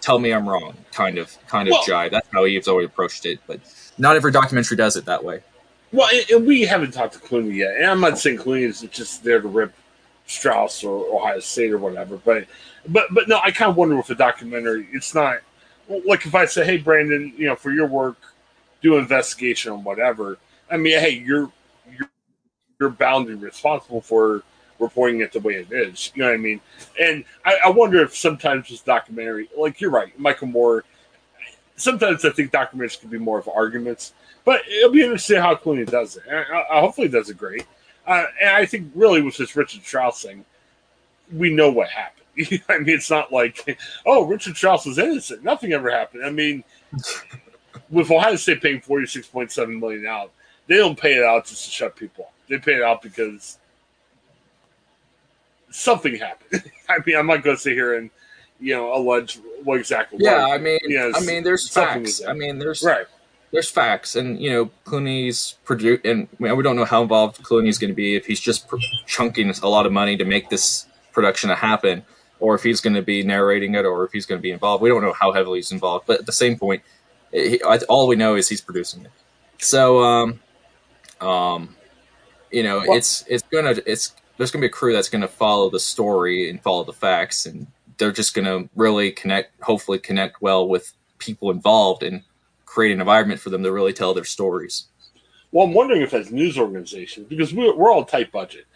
tell 0.00 0.18
me 0.18 0.32
I'm 0.32 0.48
wrong, 0.48 0.74
kind 0.92 1.18
of 1.18 1.36
kind 1.46 1.68
of 1.68 1.72
well, 1.72 1.84
jive. 1.84 2.10
That's 2.10 2.28
how 2.32 2.44
he's 2.44 2.66
always 2.66 2.86
approached 2.86 3.24
it, 3.26 3.40
but 3.46 3.60
not 3.98 4.16
every 4.16 4.32
documentary 4.32 4.76
does 4.76 4.96
it 4.96 5.04
that 5.04 5.22
way. 5.22 5.42
Well, 5.94 6.08
and 6.32 6.44
we 6.44 6.62
haven't 6.62 6.90
talked 6.90 7.12
to 7.12 7.20
Clooney 7.20 7.54
yet, 7.54 7.76
and 7.76 7.86
I'm 7.86 8.00
not 8.00 8.18
saying 8.18 8.38
Clooney 8.38 8.62
is 8.62 8.80
just 8.90 9.22
there 9.22 9.40
to 9.40 9.46
rip 9.46 9.72
Strauss 10.26 10.82
or 10.82 11.06
Ohio 11.14 11.38
State 11.38 11.70
or 11.70 11.78
whatever, 11.78 12.16
but 12.16 12.46
but 12.88 13.14
but 13.14 13.28
no, 13.28 13.38
I 13.44 13.52
kind 13.52 13.70
of 13.70 13.76
wonder 13.76 13.94
with 13.94 14.10
a 14.10 14.16
documentary, 14.16 14.88
it's 14.92 15.14
not 15.14 15.38
like 16.04 16.26
if 16.26 16.34
I 16.34 16.46
say, 16.46 16.64
hey, 16.64 16.78
Brandon, 16.78 17.32
you 17.36 17.46
know, 17.46 17.54
for 17.54 17.70
your 17.70 17.86
work, 17.86 18.16
do 18.82 18.98
investigation 18.98 19.70
on 19.70 19.84
whatever. 19.84 20.38
I 20.68 20.78
mean, 20.78 20.98
hey, 20.98 21.10
you're 21.10 21.52
you're 21.96 22.10
you're 22.80 22.90
bound 22.90 23.28
and 23.28 23.40
responsible 23.40 24.00
for 24.00 24.42
reporting 24.80 25.20
it 25.20 25.30
the 25.30 25.38
way 25.38 25.54
it 25.54 25.70
is. 25.70 26.10
You 26.16 26.24
know 26.24 26.30
what 26.30 26.34
I 26.34 26.38
mean? 26.38 26.60
And 27.00 27.24
I, 27.44 27.58
I 27.66 27.70
wonder 27.70 28.02
if 28.02 28.16
sometimes 28.16 28.68
this 28.68 28.80
documentary, 28.80 29.48
like 29.56 29.80
you're 29.80 29.92
right, 29.92 30.18
Michael 30.18 30.48
Moore. 30.48 30.82
Sometimes 31.76 32.24
I 32.24 32.30
think 32.30 32.52
documentaries 32.52 33.00
can 33.00 33.10
be 33.10 33.18
more 33.18 33.38
of 33.38 33.48
arguments 33.48 34.12
but 34.44 34.60
it'll 34.68 34.90
be 34.90 35.02
interesting 35.02 35.40
how 35.40 35.54
Clooney 35.54 35.90
does 35.90 36.16
it. 36.16 36.22
I, 36.30 36.64
I, 36.70 36.80
hopefully, 36.80 37.08
does 37.08 37.30
it 37.30 37.38
great. 37.38 37.66
Uh, 38.06 38.26
and 38.40 38.50
I 38.50 38.66
think 38.66 38.92
really 38.94 39.22
with 39.22 39.36
this 39.36 39.56
Richard 39.56 39.82
Strauss 39.82 40.22
thing, 40.22 40.44
we 41.32 41.50
know 41.50 41.70
what 41.70 41.88
happened. 41.88 42.26
I 42.68 42.78
mean, 42.78 42.94
it's 42.94 43.10
not 43.10 43.32
like, 43.32 43.78
oh, 44.04 44.26
Richard 44.26 44.56
Strauss 44.56 44.84
was 44.84 44.98
innocent. 44.98 45.42
Nothing 45.42 45.72
ever 45.72 45.90
happened. 45.90 46.24
I 46.24 46.30
mean, 46.30 46.62
with 47.90 48.10
Ohio 48.10 48.36
State 48.36 48.60
paying 48.60 48.80
forty 48.80 49.06
six 49.06 49.26
point 49.26 49.50
seven 49.50 49.80
million 49.80 50.06
out, 50.06 50.30
they 50.66 50.76
don't 50.76 50.98
pay 50.98 51.14
it 51.14 51.24
out 51.24 51.46
just 51.46 51.64
to 51.64 51.70
shut 51.70 51.96
people 51.96 52.24
up. 52.24 52.34
They 52.48 52.58
pay 52.58 52.74
it 52.74 52.82
out 52.82 53.00
because 53.00 53.58
something 55.70 56.16
happened. 56.16 56.70
I 56.88 56.98
mean, 57.06 57.16
I'm 57.16 57.26
not 57.26 57.42
going 57.42 57.56
to 57.56 57.62
sit 57.62 57.72
here 57.72 57.94
and 57.94 58.10
you 58.64 58.74
know 58.74 58.94
allege 58.94 59.38
what 59.62 59.78
exactly. 59.78 60.18
Yeah, 60.20 60.46
I 60.46 60.58
mean, 60.58 60.78
I 61.14 61.20
mean, 61.20 61.44
there's 61.44 61.68
facts. 61.68 62.22
I 62.24 62.32
mean, 62.32 62.58
there's 62.58 62.82
right 62.82 63.06
there's 63.54 63.70
facts, 63.70 64.16
and 64.16 64.40
you 64.42 64.50
know 64.50 64.70
Clooney's 64.84 65.56
produce, 65.64 66.00
and 66.04 66.26
we 66.40 66.48
don't 66.62 66.74
know 66.74 66.84
how 66.84 67.02
involved 67.02 67.40
Clooney's 67.44 67.78
going 67.78 67.90
to 67.90 67.94
be 67.94 68.16
if 68.16 68.26
he's 68.26 68.40
just 68.40 68.68
chunking 69.06 69.48
a 69.62 69.68
lot 69.68 69.86
of 69.86 69.92
money 69.92 70.16
to 70.16 70.24
make 70.24 70.50
this 70.50 70.86
production 71.12 71.50
to 71.50 71.54
happen, 71.54 72.04
or 72.40 72.56
if 72.56 72.64
he's 72.64 72.80
going 72.80 72.94
to 72.94 73.02
be 73.02 73.22
narrating 73.22 73.76
it, 73.76 73.84
or 73.84 74.04
if 74.04 74.10
he's 74.10 74.26
going 74.26 74.40
to 74.40 74.42
be 74.42 74.50
involved. 74.50 74.82
We 74.82 74.88
don't 74.88 75.02
know 75.02 75.12
how 75.12 75.30
heavily 75.32 75.58
he's 75.58 75.70
involved, 75.70 76.06
but 76.08 76.18
at 76.18 76.26
the 76.26 76.32
same 76.32 76.58
point, 76.58 76.82
He, 77.30 77.62
all 77.62 78.08
we 78.08 78.16
know 78.16 78.34
is 78.34 78.48
he's 78.48 78.60
producing 78.60 79.04
it. 79.04 79.12
So, 79.58 80.02
um, 80.02 80.40
um, 81.20 81.76
you 82.50 82.64
know, 82.64 82.82
well, 82.88 82.96
it's 82.98 83.24
it's 83.28 83.44
gonna 83.52 83.76
it's 83.86 84.14
there's 84.36 84.50
gonna 84.50 84.62
be 84.62 84.66
a 84.66 84.70
crew 84.70 84.92
that's 84.92 85.08
gonna 85.08 85.28
follow 85.28 85.70
the 85.70 85.80
story 85.80 86.50
and 86.50 86.60
follow 86.60 86.82
the 86.82 86.92
facts, 86.92 87.46
and 87.46 87.68
they're 87.98 88.12
just 88.12 88.34
gonna 88.34 88.68
really 88.74 89.12
connect, 89.12 89.60
hopefully 89.62 89.98
connect 89.98 90.42
well 90.42 90.68
with 90.68 90.92
people 91.18 91.50
involved 91.50 92.02
and 92.02 92.22
create 92.66 92.92
an 92.92 93.00
environment 93.00 93.40
for 93.40 93.50
them 93.50 93.62
to 93.62 93.72
really 93.72 93.92
tell 93.92 94.14
their 94.14 94.24
stories. 94.24 94.86
Well, 95.52 95.66
I'm 95.66 95.74
wondering 95.74 96.02
if 96.02 96.12
as 96.14 96.32
news 96.32 96.58
organizations, 96.58 97.28
because 97.28 97.54
we're, 97.54 97.74
we're 97.76 97.92
all 97.92 98.04
tight 98.04 98.32
budget. 98.32 98.66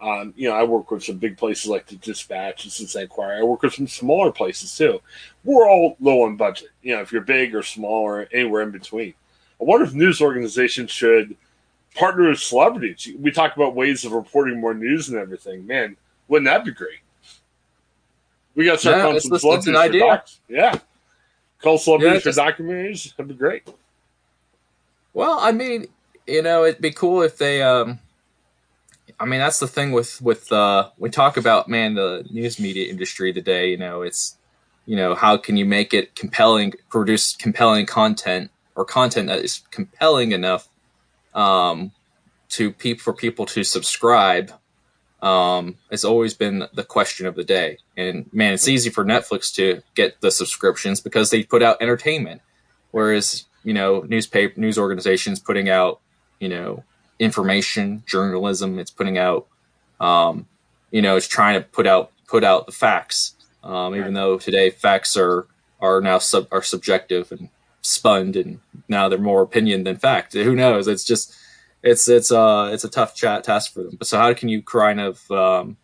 Um, 0.00 0.34
you 0.36 0.48
know, 0.48 0.54
I 0.54 0.62
work 0.64 0.90
with 0.90 1.02
some 1.02 1.16
big 1.16 1.38
places 1.38 1.70
like 1.70 1.86
the 1.86 1.96
Dispatch 1.96 2.64
and 2.64 2.72
Cincinnati 2.72 3.04
Enquirer. 3.04 3.40
I 3.40 3.42
work 3.42 3.62
with 3.62 3.72
some 3.72 3.86
smaller 3.86 4.30
places 4.30 4.76
too. 4.76 5.00
We're 5.42 5.68
all 5.68 5.96
low 6.00 6.24
on 6.24 6.36
budget. 6.36 6.68
You 6.82 6.94
know, 6.96 7.00
if 7.00 7.12
you're 7.12 7.22
big 7.22 7.54
or 7.54 7.62
small 7.62 8.02
or 8.02 8.28
anywhere 8.32 8.62
in 8.62 8.70
between. 8.70 9.14
I 9.58 9.64
wonder 9.64 9.86
if 9.86 9.94
news 9.94 10.20
organizations 10.20 10.90
should 10.90 11.34
partner 11.94 12.28
with 12.28 12.40
celebrities. 12.40 13.08
We 13.18 13.30
talk 13.30 13.56
about 13.56 13.74
ways 13.74 14.04
of 14.04 14.12
reporting 14.12 14.60
more 14.60 14.74
news 14.74 15.08
and 15.08 15.18
everything. 15.18 15.66
Man, 15.66 15.96
wouldn't 16.28 16.46
that 16.46 16.66
be 16.66 16.72
great? 16.72 16.98
We 18.56 18.64
got 18.64 18.72
to 18.72 18.78
start 18.78 18.96
yeah, 18.96 19.02
calling 19.02 19.20
some 19.20 19.38
celebrities 19.38 19.74
for 19.74 19.80
idea. 19.80 20.00
docs. 20.00 20.40
Yeah. 20.48 20.78
Call 21.62 21.78
celebrities 21.78 22.24
yeah, 22.24 22.32
for 22.32 22.40
documentaries. 22.40 23.14
That'd 23.14 23.28
be 23.28 23.34
great. 23.34 23.68
Well, 25.14 25.38
I 25.40 25.52
mean, 25.52 25.86
you 26.26 26.42
know, 26.42 26.64
it'd 26.64 26.82
be 26.82 26.90
cool 26.90 27.22
if 27.22 27.38
they 27.38 27.62
um 27.62 28.00
I 29.18 29.24
mean, 29.24 29.40
that's 29.40 29.58
the 29.58 29.68
thing 29.68 29.92
with 29.92 30.20
with 30.20 30.52
uh, 30.52 30.90
we 30.98 31.10
talk 31.10 31.36
about 31.36 31.68
man 31.68 31.94
the 31.94 32.26
news 32.30 32.58
media 32.58 32.90
industry 32.90 33.32
today. 33.32 33.70
You 33.70 33.78
know, 33.78 34.02
it's 34.02 34.36
you 34.84 34.96
know 34.96 35.14
how 35.14 35.36
can 35.36 35.56
you 35.56 35.64
make 35.64 35.94
it 35.94 36.14
compelling, 36.14 36.74
produce 36.90 37.34
compelling 37.34 37.86
content 37.86 38.50
or 38.74 38.84
content 38.84 39.28
that 39.28 39.38
is 39.38 39.62
compelling 39.70 40.32
enough 40.32 40.68
um, 41.34 41.92
to 42.50 42.72
people 42.72 43.02
for 43.02 43.12
people 43.14 43.46
to 43.46 43.64
subscribe. 43.64 44.52
Um, 45.22 45.78
it's 45.90 46.04
always 46.04 46.34
been 46.34 46.66
the 46.74 46.84
question 46.84 47.26
of 47.26 47.36
the 47.36 47.44
day. 47.44 47.78
And 47.96 48.30
man, 48.32 48.52
it's 48.52 48.68
easy 48.68 48.90
for 48.90 49.04
Netflix 49.04 49.54
to 49.54 49.82
get 49.94 50.20
the 50.20 50.30
subscriptions 50.30 51.00
because 51.00 51.30
they 51.30 51.42
put 51.42 51.62
out 51.62 51.80
entertainment, 51.80 52.42
whereas 52.90 53.44
you 53.64 53.72
know 53.72 54.00
newspaper 54.08 54.60
news 54.60 54.78
organizations 54.78 55.40
putting 55.40 55.68
out 55.68 56.00
you 56.38 56.48
know 56.48 56.84
information 57.18 58.02
journalism. 58.06 58.78
It's 58.78 58.90
putting 58.90 59.18
out, 59.18 59.46
um, 60.00 60.46
you 60.90 61.02
know, 61.02 61.16
it's 61.16 61.28
trying 61.28 61.60
to 61.60 61.66
put 61.66 61.86
out 61.86 62.12
put 62.26 62.44
out 62.44 62.66
the 62.66 62.72
facts. 62.72 63.34
Um, 63.62 63.96
even 63.96 64.14
though 64.14 64.38
today 64.38 64.70
facts 64.70 65.16
are 65.16 65.46
are 65.80 66.00
now 66.00 66.18
sub, 66.18 66.48
are 66.52 66.62
subjective 66.62 67.32
and 67.32 67.48
spun, 67.82 68.34
and 68.36 68.60
now 68.88 69.08
they're 69.08 69.18
more 69.18 69.42
opinion 69.42 69.84
than 69.84 69.96
fact. 69.96 70.34
Who 70.34 70.54
knows? 70.54 70.88
It's 70.88 71.04
just 71.04 71.34
it's 71.82 72.08
it's 72.08 72.30
uh 72.30 72.70
it's 72.72 72.84
a 72.84 72.88
tough 72.88 73.14
chat 73.14 73.44
task 73.44 73.72
for 73.72 73.82
them. 73.82 73.96
But 73.96 74.06
so 74.06 74.18
how 74.18 74.32
can 74.34 74.48
you 74.48 74.62
kind 74.62 75.00
of 75.00 75.30
um, 75.30 75.76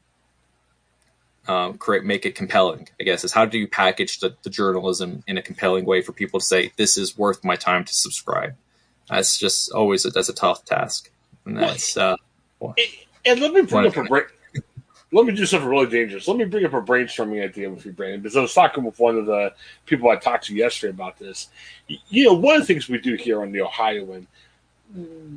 um, 1.53 1.79
create 1.79 2.05
make 2.05 2.25
it 2.25 2.35
compelling? 2.35 2.89
I 3.01 3.05
guess 3.05 3.25
is 3.25 3.33
how 3.33 3.45
do 3.45 3.59
you 3.59 3.69
package 3.69 4.21
the, 4.21 4.35
the 4.43 4.51
journalism 4.51 5.23
in 5.27 5.37
a 5.39 5.43
compelling 5.43 5.85
way 5.85 6.01
for 6.03 6.13
people 6.13 6.41
to 6.41 6.47
say 6.47 6.73
this 6.77 6.97
is 6.97 7.19
worth 7.19 7.45
my 7.45 7.57
time 7.57 7.85
to 7.85 7.93
subscribe? 7.93 8.55
That's 9.09 9.39
just 9.39 9.73
always 9.73 10.05
a, 10.07 10.11
that's 10.11 10.29
a 10.29 10.35
tough 10.35 10.65
task. 10.65 11.11
And 11.45 11.59
that's 11.59 11.97
uh, 11.97 12.17
and, 12.61 12.77
and 13.27 13.41
let 13.41 13.53
me 13.53 13.63
bring 13.63 13.87
up 13.87 13.97
a 13.97 14.05
break. 14.05 14.27
Let 15.15 15.27
me 15.27 15.35
do 15.35 15.45
something 15.45 15.69
really 15.69 15.91
dangerous. 15.91 16.27
Let 16.27 16.39
me 16.39 16.47
bring 16.47 16.65
up 16.65 16.73
a 16.73 16.81
brainstorming 16.81 17.45
idea 17.45 17.69
with 17.69 17.85
you, 17.85 17.93
Brandon, 17.93 18.23
because 18.23 18.37
I 18.37 18.41
was 18.41 18.55
talking 18.55 18.83
with 18.83 18.99
one 18.99 19.19
of 19.19 19.27
the 19.27 19.53
people 19.85 20.09
I 20.09 20.17
talked 20.17 20.47
to 20.47 20.55
yesterday 20.55 20.91
about 20.91 21.19
this. 21.19 21.49
You 22.09 22.25
know, 22.25 22.33
one 22.33 22.55
of 22.55 22.63
the 22.63 22.67
things 22.67 22.89
we 22.89 22.97
do 22.97 23.15
here 23.17 23.43
on 23.43 23.53
the 23.53 23.61
Ohioan, 23.61 24.27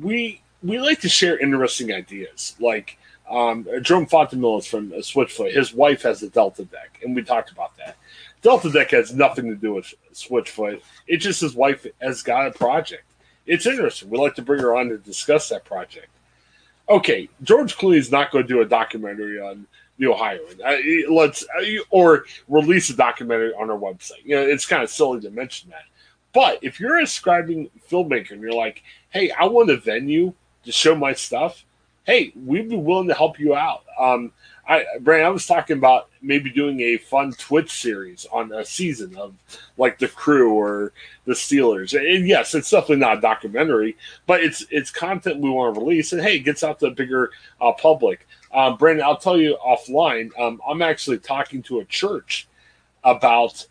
we 0.00 0.40
we 0.62 0.78
like 0.78 1.00
to 1.00 1.10
share 1.10 1.38
interesting 1.38 1.92
ideas. 1.92 2.56
Like 2.58 2.98
um, 3.28 3.66
Jerome 3.82 4.06
Fontamillas 4.06 4.60
is 4.60 4.66
from 4.66 4.90
Switchfoot. 4.90 5.52
His 5.52 5.74
wife 5.74 6.02
has 6.02 6.22
a 6.22 6.28
Delta 6.28 6.64
deck, 6.64 7.00
and 7.02 7.14
we 7.14 7.22
talked 7.22 7.50
about 7.50 7.76
that. 7.78 7.96
Delta 8.42 8.70
deck 8.70 8.90
has 8.90 9.14
nothing 9.14 9.48
to 9.48 9.56
do 9.56 9.74
with 9.74 9.92
Switchfoot. 10.12 10.80
It's 11.06 11.24
just 11.24 11.40
his 11.40 11.54
wife 11.54 11.86
has 12.00 12.22
got 12.22 12.46
a 12.46 12.50
project 12.52 13.04
it's 13.46 13.66
interesting. 13.66 14.10
We'd 14.10 14.20
like 14.20 14.34
to 14.36 14.42
bring 14.42 14.60
her 14.60 14.76
on 14.76 14.88
to 14.88 14.98
discuss 14.98 15.48
that 15.48 15.64
project. 15.64 16.08
Okay, 16.88 17.28
George 17.42 17.76
Clooney 17.76 17.98
is 17.98 18.12
not 18.12 18.30
going 18.30 18.44
to 18.44 18.48
do 18.48 18.60
a 18.60 18.64
documentary 18.64 19.40
on 19.40 19.66
the 19.98 20.06
Ohioan. 20.06 20.60
Uh, 20.64 20.76
let's 21.10 21.44
uh, 21.44 21.64
or 21.90 22.26
release 22.48 22.90
a 22.90 22.96
documentary 22.96 23.52
on 23.54 23.70
our 23.70 23.78
website. 23.78 24.24
You 24.24 24.36
know, 24.36 24.42
it's 24.42 24.66
kind 24.66 24.82
of 24.82 24.90
silly 24.90 25.20
to 25.20 25.30
mention 25.30 25.70
that. 25.70 25.84
But 26.32 26.58
if 26.62 26.78
you're 26.78 26.98
a 26.98 27.04
scribing 27.04 27.70
filmmaker 27.90 28.32
and 28.32 28.42
you're 28.42 28.52
like, 28.52 28.82
"Hey, 29.10 29.30
I 29.30 29.46
want 29.46 29.70
a 29.70 29.76
venue 29.76 30.32
to 30.64 30.72
show 30.72 30.94
my 30.94 31.12
stuff," 31.12 31.64
hey, 32.06 32.32
we'd 32.34 32.70
be 32.70 32.76
willing 32.76 33.08
to 33.08 33.14
help 33.14 33.38
you 33.38 33.54
out. 33.54 33.84
Um, 33.98 34.32
I, 34.68 34.84
Brandon, 35.00 35.26
I 35.26 35.30
was 35.30 35.46
talking 35.46 35.76
about 35.76 36.08
maybe 36.22 36.50
doing 36.50 36.80
a 36.80 36.98
fun 36.98 37.32
Twitch 37.32 37.70
series 37.70 38.26
on 38.32 38.52
a 38.52 38.64
season 38.64 39.16
of 39.16 39.34
like 39.76 39.98
the 39.98 40.08
crew 40.08 40.54
or 40.54 40.92
the 41.24 41.34
Steelers. 41.34 41.96
And 41.98 42.26
yes, 42.26 42.54
it's 42.54 42.70
definitely 42.70 42.96
not 42.96 43.18
a 43.18 43.20
documentary, 43.20 43.96
but 44.26 44.42
it's 44.42 44.64
it's 44.70 44.90
content 44.90 45.40
we 45.40 45.50
want 45.50 45.74
to 45.74 45.80
release. 45.80 46.12
And 46.12 46.22
hey, 46.22 46.36
it 46.36 46.40
gets 46.40 46.64
out 46.64 46.80
to 46.80 46.86
a 46.86 46.90
bigger 46.90 47.30
uh, 47.60 47.72
public. 47.72 48.26
Um, 48.52 48.76
Brandon, 48.76 49.04
I'll 49.04 49.18
tell 49.18 49.38
you 49.38 49.56
offline. 49.64 50.30
Um, 50.38 50.60
I'm 50.66 50.82
actually 50.82 51.18
talking 51.18 51.62
to 51.64 51.80
a 51.80 51.84
church 51.84 52.48
about 53.04 53.66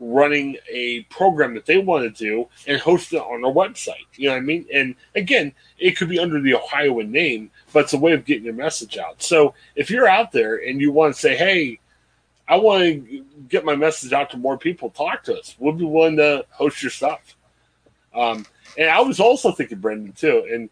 running 0.00 0.56
a 0.68 1.02
program 1.04 1.54
that 1.54 1.66
they 1.66 1.78
want 1.78 2.02
to 2.02 2.24
do 2.24 2.48
and 2.66 2.80
host 2.80 3.12
it 3.12 3.20
on 3.20 3.44
our 3.44 3.52
website. 3.52 4.06
You 4.16 4.28
know 4.28 4.34
what 4.34 4.42
I 4.42 4.46
mean? 4.46 4.66
And 4.72 4.94
again, 5.14 5.52
it 5.78 5.96
could 5.96 6.08
be 6.08 6.18
under 6.18 6.40
the 6.40 6.54
Ohioan 6.54 7.12
name, 7.12 7.50
but 7.72 7.84
it's 7.84 7.92
a 7.92 7.98
way 7.98 8.12
of 8.12 8.24
getting 8.24 8.46
your 8.46 8.54
message 8.54 8.96
out. 8.96 9.22
So 9.22 9.54
if 9.76 9.90
you're 9.90 10.08
out 10.08 10.32
there 10.32 10.56
and 10.56 10.80
you 10.80 10.90
want 10.90 11.14
to 11.14 11.20
say, 11.20 11.36
hey, 11.36 11.78
I 12.48 12.56
want 12.56 12.82
to 12.82 13.24
get 13.48 13.64
my 13.64 13.76
message 13.76 14.12
out 14.12 14.30
to 14.30 14.38
more 14.38 14.58
people, 14.58 14.90
talk 14.90 15.22
to 15.24 15.38
us. 15.38 15.54
We'll 15.58 15.74
be 15.74 15.84
willing 15.84 16.16
to 16.16 16.46
host 16.50 16.82
your 16.82 16.90
stuff. 16.90 17.36
Um, 18.14 18.46
and 18.76 18.88
I 18.88 19.00
was 19.02 19.20
also 19.20 19.52
thinking, 19.52 19.78
Brendan, 19.78 20.12
too, 20.12 20.48
and 20.50 20.70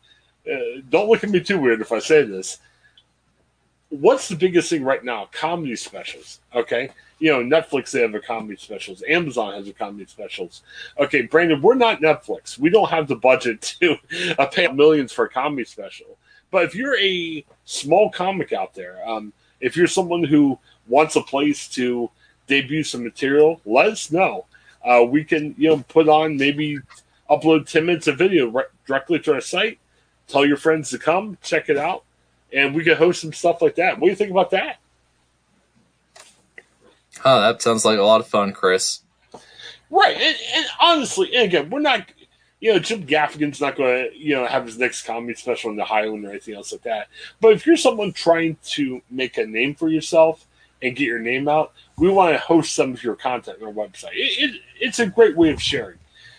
uh, 0.51 0.81
don't 0.89 1.09
look 1.09 1.23
at 1.23 1.31
me 1.31 1.41
too 1.41 1.59
weird 1.59 1.83
if 1.83 1.93
I 1.93 1.99
say 1.99 2.23
this. 2.23 2.59
What's 3.91 4.29
the 4.29 4.37
biggest 4.37 4.71
thing 4.71 4.83
right 4.83 5.05
now? 5.05 5.29
Comedy 5.33 5.77
specials. 5.77 6.41
Okay 6.55 6.91
you 7.19 7.31
know, 7.31 7.43
Netflix 7.43 7.91
they 7.91 8.01
have 8.01 8.15
a 8.15 8.21
comedy 8.21 8.57
specials. 8.57 9.03
Amazon 9.09 9.55
has 9.55 9.69
a 9.69 9.73
comedy 9.73 10.07
specials. 10.07 10.63
Okay, 10.99 11.23
Brandon, 11.23 11.61
we're 11.61 11.75
not 11.75 12.01
Netflix. 12.01 12.59
We 12.59 12.71
don't 12.71 12.91
have 12.91 13.09
the 13.09 13.17
budget 13.17 13.77
to 13.81 13.97
uh, 14.39 14.47
pay 14.47 14.69
millions 14.69 15.13
for 15.13 15.25
a 15.25 15.29
comedy 15.29 15.65
special. 15.65 16.17
But 16.51 16.65
if 16.65 16.75
you're 16.75 16.99
a 16.99 17.45
small 17.65 18.11
comic 18.11 18.53
out 18.53 18.75
there, 18.75 19.07
um, 19.07 19.33
if 19.61 19.77
you're 19.77 19.87
someone 19.87 20.25
who 20.25 20.59
wants 20.87 21.17
a 21.17 21.23
place 21.23 21.69
to 21.69 22.11
debut 22.47 22.83
some 22.83 23.03
material, 23.05 23.61
let 23.67 23.87
us 23.87 24.11
know. 24.11 24.47
Uh, 24.85 25.05
we 25.05 25.25
can, 25.25 25.55
you 25.59 25.69
know, 25.69 25.85
put 25.89 26.09
on 26.09 26.37
maybe 26.37 26.79
upload 27.29 27.71
10 27.71 27.85
minutes 27.85 28.07
of 28.07 28.17
video 28.17 28.49
re- 28.49 28.65
directly 28.87 29.19
to 29.21 29.35
our 29.35 29.41
site. 29.41 29.79
Tell 30.29 30.47
your 30.47 30.57
friends 30.57 30.91
to 30.91 30.99
come, 30.99 31.37
check 31.43 31.69
it 31.69 31.77
out, 31.77 32.05
and 32.53 32.75
we 32.75 32.85
can 32.85 32.97
host 32.97 33.21
some 33.21 33.33
stuff 33.33 33.61
like 33.61 33.75
that. 33.77 33.99
What 33.99 34.07
do 34.07 34.11
you 34.11 34.17
think 34.17 34.31
about 34.31 34.51
that? 34.51 34.79
Oh, 37.25 37.41
that 37.41 37.63
sounds 37.63 37.85
like 37.85 37.99
a 37.99 38.03
lot 38.03 38.21
of 38.21 38.29
fun, 38.29 38.53
Chris. 38.53 39.01
Right, 39.91 40.17
and, 40.17 40.37
and 40.55 40.67
honestly, 40.81 41.35
and 41.35 41.45
again, 41.45 41.71
we're 41.71 41.81
not, 41.81 42.07
you 42.61 42.73
know, 42.73 42.79
Jim 42.79 43.07
Gaffigan's 43.07 43.61
not 43.61 43.77
going 43.77 44.11
to, 44.11 44.19
you 44.19 44.35
know, 44.35 44.47
have 44.47 44.67
his 44.67 44.79
next 44.79 45.03
comedy 45.03 45.35
special 45.35 45.71
in 45.71 45.77
the 45.77 45.83
Ohioan 45.83 46.25
or 46.27 46.31
anything 46.31 46.55
else 46.55 46.73
like 46.73 46.83
that. 46.83 47.09
But 47.41 47.53
if 47.53 47.67
you're 47.67 47.77
someone 47.77 48.13
trying 48.13 48.59
to 48.65 49.01
make 49.11 49.39
a 49.39 49.47
name 49.47 49.75
for 49.75 49.89
yourself 49.89 50.47
and 50.83 50.95
get 50.95 51.07
your 51.07 51.21
name 51.21 51.49
out, 51.49 51.73
we 51.97 52.11
want 52.11 52.35
to 52.35 52.39
host 52.39 52.75
some 52.75 52.93
of 52.93 53.03
your 53.03 53.17
content 53.17 53.63
on 53.63 53.69
our 53.69 53.75
website. 53.75 54.13
It, 54.13 54.51
it, 54.51 54.61
it's 54.81 54.99
a 54.99 55.07
great 55.07 55.37
way 55.37 55.51
of 55.51 55.63
sharing. 55.63 55.99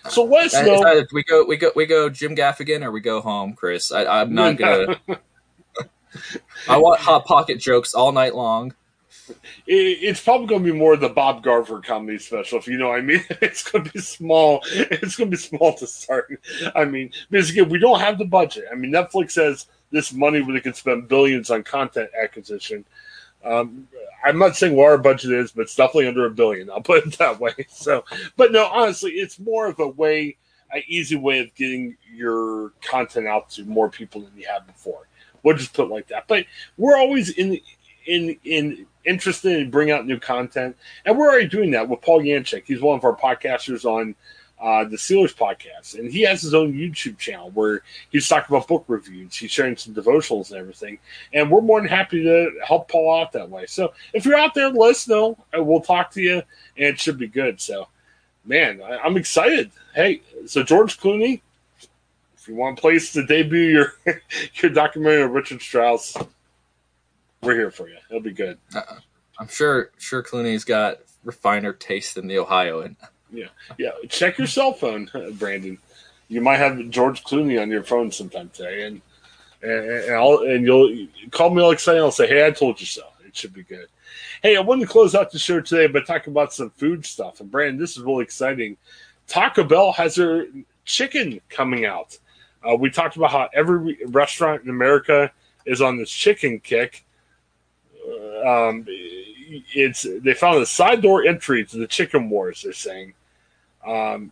So 0.10 0.24
let 0.24 0.46
us 0.46 0.56
uh, 0.56 0.62
know. 0.62 0.84
Uh, 0.84 1.04
we 1.12 1.24
go, 1.24 1.44
we 1.46 1.58
go, 1.58 1.72
we 1.76 1.86
go, 1.86 2.10
Jim 2.10 2.36
Gaffigan, 2.36 2.84
or 2.84 2.92
we 2.92 3.02
go 3.02 3.20
home, 3.20 3.54
Chris. 3.54 3.92
I, 3.92 4.22
am 4.22 4.34
not 4.34 4.58
gonna. 4.58 5.00
I 6.70 6.78
want 6.78 7.00
hot 7.00 7.26
pocket 7.26 7.60
jokes 7.60 7.94
all 7.94 8.12
night 8.12 8.36
long 8.36 8.74
it's 9.68 10.24
probably 10.24 10.48
going 10.48 10.64
to 10.64 10.72
be 10.72 10.78
more 10.78 10.96
the 10.98 11.10
Bob 11.10 11.44
Garver 11.44 11.82
comedy 11.82 12.18
special, 12.20 12.60
if 12.60 12.68
you 12.68 12.78
know 12.78 12.90
what 12.90 13.00
I 13.00 13.02
mean. 13.02 13.24
It's 13.42 13.64
going 13.64 13.86
to 13.86 13.92
be 13.92 14.00
small. 14.00 14.62
It's 14.66 15.16
going 15.16 15.32
to 15.32 15.38
be 15.38 15.42
small 15.42 15.74
to 15.76 15.88
start. 15.88 16.42
I 16.76 16.86
mean, 16.86 17.12
because 17.30 17.50
again, 17.50 17.70
we 17.70 17.80
don't 17.80 18.00
have 18.00 18.18
the 18.18 18.26
budget. 18.26 18.66
I 18.72 18.76
mean, 18.76 18.92
Netflix 18.92 19.36
has 19.36 19.68
this 19.92 20.14
money 20.14 20.42
where 20.42 20.54
they 20.54 20.60
can 20.60 20.74
spend 20.74 21.08
billions 21.08 21.50
on 21.50 21.64
content 21.64 22.10
acquisition. 22.22 22.86
Um, 23.44 23.88
I'm 24.24 24.38
not 24.38 24.56
saying 24.56 24.76
what 24.76 24.90
our 24.90 24.98
budget 24.98 25.32
is, 25.32 25.52
but 25.52 25.64
it's 25.64 25.76
definitely 25.76 26.08
under 26.08 26.26
a 26.26 26.32
billion. 26.32 26.70
I'll 26.70 26.82
put 26.82 27.06
it 27.06 27.18
that 27.18 27.40
way. 27.40 27.54
So, 27.70 28.04
but 28.36 28.52
no, 28.52 28.66
honestly, 28.66 29.12
it's 29.12 29.40
more 29.40 29.68
of 29.68 29.80
a 29.80 29.88
way, 29.88 30.36
an 30.72 30.84
easy 30.88 31.16
way 31.16 31.40
of 31.40 31.56
getting 31.56 31.96
your 32.14 32.72
content 32.82 33.28
out 33.28 33.50
to 33.52 33.64
more 33.64 33.90
people 33.90 34.22
than 34.22 34.32
you 34.36 34.48
have 34.48 34.68
before. 34.68 35.08
We'll 35.44 35.56
just 35.56 35.74
put 35.74 35.86
it 35.86 35.92
like 35.92 36.08
that. 36.10 36.26
But 36.28 36.46
we're 36.78 36.98
always 36.98 37.30
in 37.30 37.60
in 38.06 38.38
in 38.44 38.86
interested 39.10 39.60
in 39.60 39.72
bringing 39.72 39.94
out 39.94 40.06
new 40.06 40.20
content, 40.20 40.78
and 41.06 41.18
we're 41.18 41.28
already 41.28 41.48
doing 41.48 41.72
that 41.72 41.90
with 41.90 42.02
Paul 42.02 42.22
Yanchek. 42.22 42.64
He's 42.66 42.82
one 42.82 42.98
of 42.98 43.04
our 43.04 43.16
podcasters 43.16 43.84
on 43.84 44.16
uh, 44.62 44.84
the 44.84 44.98
Steelers 44.98 45.36
podcast, 45.36 45.98
and 45.98 46.12
he 46.12 46.22
has 46.22 46.42
his 46.42 46.54
own 46.54 46.74
YouTube 46.74 47.18
channel 47.18 47.50
where 47.52 47.82
he's 48.12 48.28
talking 48.28 48.56
about 48.56 48.68
book 48.68 48.86
reviews. 48.88 49.36
He's 49.36 49.52
sharing 49.52 49.78
some 49.78 49.94
devotionals 49.94 50.52
and 50.52 50.60
everything, 50.60 51.00
and 51.34 51.50
we're 51.50 51.62
more 51.62 51.80
than 51.80 51.90
happy 51.90 52.24
to 52.24 52.52
help 52.64 52.90
Paul 52.90 53.22
out 53.22 53.32
that 53.32 53.50
way. 53.50 53.66
So 53.66 53.94
if 54.14 54.26
you're 54.26 54.38
out 54.38 54.54
there, 54.54 54.70
let 54.70 54.92
us 54.92 55.08
know, 55.08 55.38
we'll 55.54 55.82
talk 55.82 56.12
to 56.12 56.22
you, 56.22 56.36
and 56.36 56.44
it 56.78 57.00
should 57.00 57.18
be 57.18 57.28
good. 57.28 57.60
So, 57.60 57.88
man, 58.46 58.82
I, 58.82 58.98
I'm 58.98 59.18
excited. 59.18 59.72
Hey, 59.96 60.22
so 60.46 60.62
George 60.62 61.00
Clooney, 61.00 61.42
if 62.38 62.48
you 62.48 62.56
want 62.56 62.78
a 62.78 62.82
place 62.82 63.14
to 63.14 63.26
debut 63.26 63.60
your 63.60 63.94
your 64.62 64.72
documentary 64.72 65.24
of 65.24 65.32
Richard 65.32 65.62
Strauss, 65.62 66.16
we're 67.42 67.56
here 67.56 67.72
for 67.72 67.90
you. 67.90 67.98
It'll 68.10 68.22
be 68.22 68.32
good. 68.32 68.58
Uh-uh. 68.76 69.00
I'm 69.40 69.48
sure 69.48 69.92
sure 69.98 70.22
Clooney's 70.22 70.66
got 70.66 71.00
refiner 71.24 71.74
taste 71.74 72.16
than 72.16 72.28
the 72.28 72.40
Ohioan. 72.40 72.98
Yeah, 73.32 73.48
yeah. 73.78 73.92
Check 74.10 74.38
your 74.38 74.48
cell 74.48 74.74
phone, 74.74 75.10
Brandon. 75.34 75.78
You 76.28 76.42
might 76.42 76.58
have 76.58 76.90
George 76.90 77.24
Clooney 77.24 77.62
on 77.62 77.70
your 77.70 77.84
phone 77.84 78.12
sometime 78.12 78.50
today, 78.54 78.86
and 78.88 79.02
and, 79.62 79.72
and, 79.72 80.16
I'll, 80.16 80.40
and 80.40 80.66
you'll 80.66 81.08
call 81.32 81.50
me 81.50 81.62
all 81.62 81.72
excited. 81.72 82.02
I'll 82.02 82.12
say, 82.12 82.28
"Hey, 82.28 82.46
I 82.46 82.52
told 82.52 82.80
you 82.80 82.86
so." 82.86 83.04
It 83.26 83.38
should 83.38 83.54
be 83.54 83.62
good. 83.62 83.86
Hey, 84.42 84.58
I 84.58 84.62
wanted 84.62 84.88
to 84.88 84.92
close 84.92 85.14
out 85.14 85.32
the 85.32 85.38
show 85.38 85.62
today 85.62 85.86
by 85.86 86.00
talking 86.02 86.34
about 86.34 86.52
some 86.52 86.72
food 86.72 87.06
stuff. 87.06 87.42
And 87.42 87.52
Brandon, 87.52 87.78
this 87.80 87.96
is 87.96 88.02
really 88.02 88.24
exciting. 88.24 88.76
Taco 89.28 89.64
Bell 89.64 89.92
has 89.92 90.16
their 90.16 90.48
chicken 90.84 91.40
coming 91.48 91.86
out. 91.86 92.18
Uh, 92.68 92.76
we 92.76 92.90
talked 92.90 93.18
about 93.18 93.32
how 93.32 93.50
every 93.54 94.00
restaurant 94.08 94.64
in 94.64 94.70
America 94.70 95.32
is 95.68 95.80
on 95.80 95.98
this 95.98 96.10
chicken 96.10 96.60
kick. 96.60 97.06
Um, 98.46 98.86
it's 98.88 100.06
they 100.22 100.34
found 100.34 100.62
a 100.62 100.66
side 100.66 101.02
door 101.02 101.26
entry 101.26 101.66
to 101.66 101.78
the 101.78 101.88
chicken 101.88 102.30
wars. 102.30 102.62
They're 102.64 102.74
saying, 102.74 103.14
um, 103.86 104.32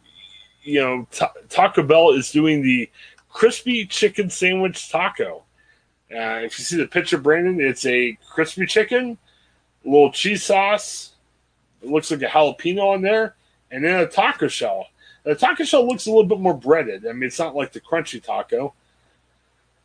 you 0.63 0.79
know, 0.79 1.07
ta- 1.11 1.33
Taco 1.49 1.83
Bell 1.83 2.11
is 2.11 2.31
doing 2.31 2.61
the 2.61 2.89
crispy 3.29 3.85
chicken 3.85 4.29
sandwich 4.29 4.89
taco. 4.89 5.43
Uh, 6.11 6.39
if 6.43 6.57
you 6.57 6.65
see 6.65 6.77
the 6.77 6.87
picture, 6.87 7.17
Brandon, 7.17 7.59
it's 7.59 7.85
a 7.85 8.17
crispy 8.29 8.65
chicken, 8.65 9.17
a 9.85 9.89
little 9.89 10.11
cheese 10.11 10.43
sauce. 10.43 11.13
It 11.81 11.89
looks 11.89 12.09
like 12.09 12.21
a 12.21 12.25
jalapeno 12.25 12.93
on 12.93 13.01
there, 13.01 13.35
and 13.71 13.83
then 13.83 13.99
a 13.99 14.07
taco 14.07 14.47
shell. 14.47 14.87
The 15.23 15.35
taco 15.35 15.65
shell 15.65 15.85
looks 15.85 16.05
a 16.05 16.09
little 16.09 16.25
bit 16.25 16.39
more 16.39 16.57
breaded. 16.57 17.05
I 17.05 17.11
mean, 17.11 17.23
it's 17.23 17.39
not 17.39 17.55
like 17.55 17.73
the 17.73 17.81
crunchy 17.81 18.23
taco. 18.23 18.73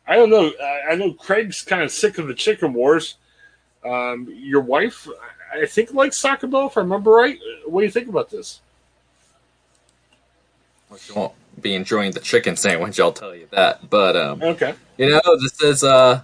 I 0.07 0.15
don't 0.15 0.29
know. 0.29 0.51
I 0.89 0.95
know 0.95 1.13
Craig's 1.13 1.61
kind 1.61 1.81
of 1.81 1.91
sick 1.91 2.17
of 2.17 2.27
the 2.27 2.33
chicken 2.33 2.73
wars. 2.73 3.15
Um, 3.85 4.27
your 4.33 4.61
wife, 4.61 5.07
I 5.53 5.65
think, 5.65 5.93
likes 5.93 6.21
Taco 6.21 6.47
Bell, 6.47 6.67
if 6.67 6.77
I 6.77 6.81
remember 6.81 7.11
right. 7.11 7.37
What 7.65 7.81
do 7.81 7.85
you 7.85 7.91
think 7.91 8.07
about 8.07 8.29
this? 8.29 8.61
Well, 10.89 10.99
you 11.07 11.15
won't 11.15 11.33
be 11.59 11.75
enjoying 11.75 12.11
the 12.11 12.19
chicken 12.19 12.55
sandwich, 12.55 12.99
I'll 12.99 13.11
tell 13.11 13.35
you 13.35 13.47
that. 13.51 13.89
But 13.89 14.15
um, 14.15 14.41
okay, 14.41 14.75
you 14.97 15.09
know, 15.09 15.21
this 15.41 15.61
is 15.61 15.83
uh, 15.83 16.21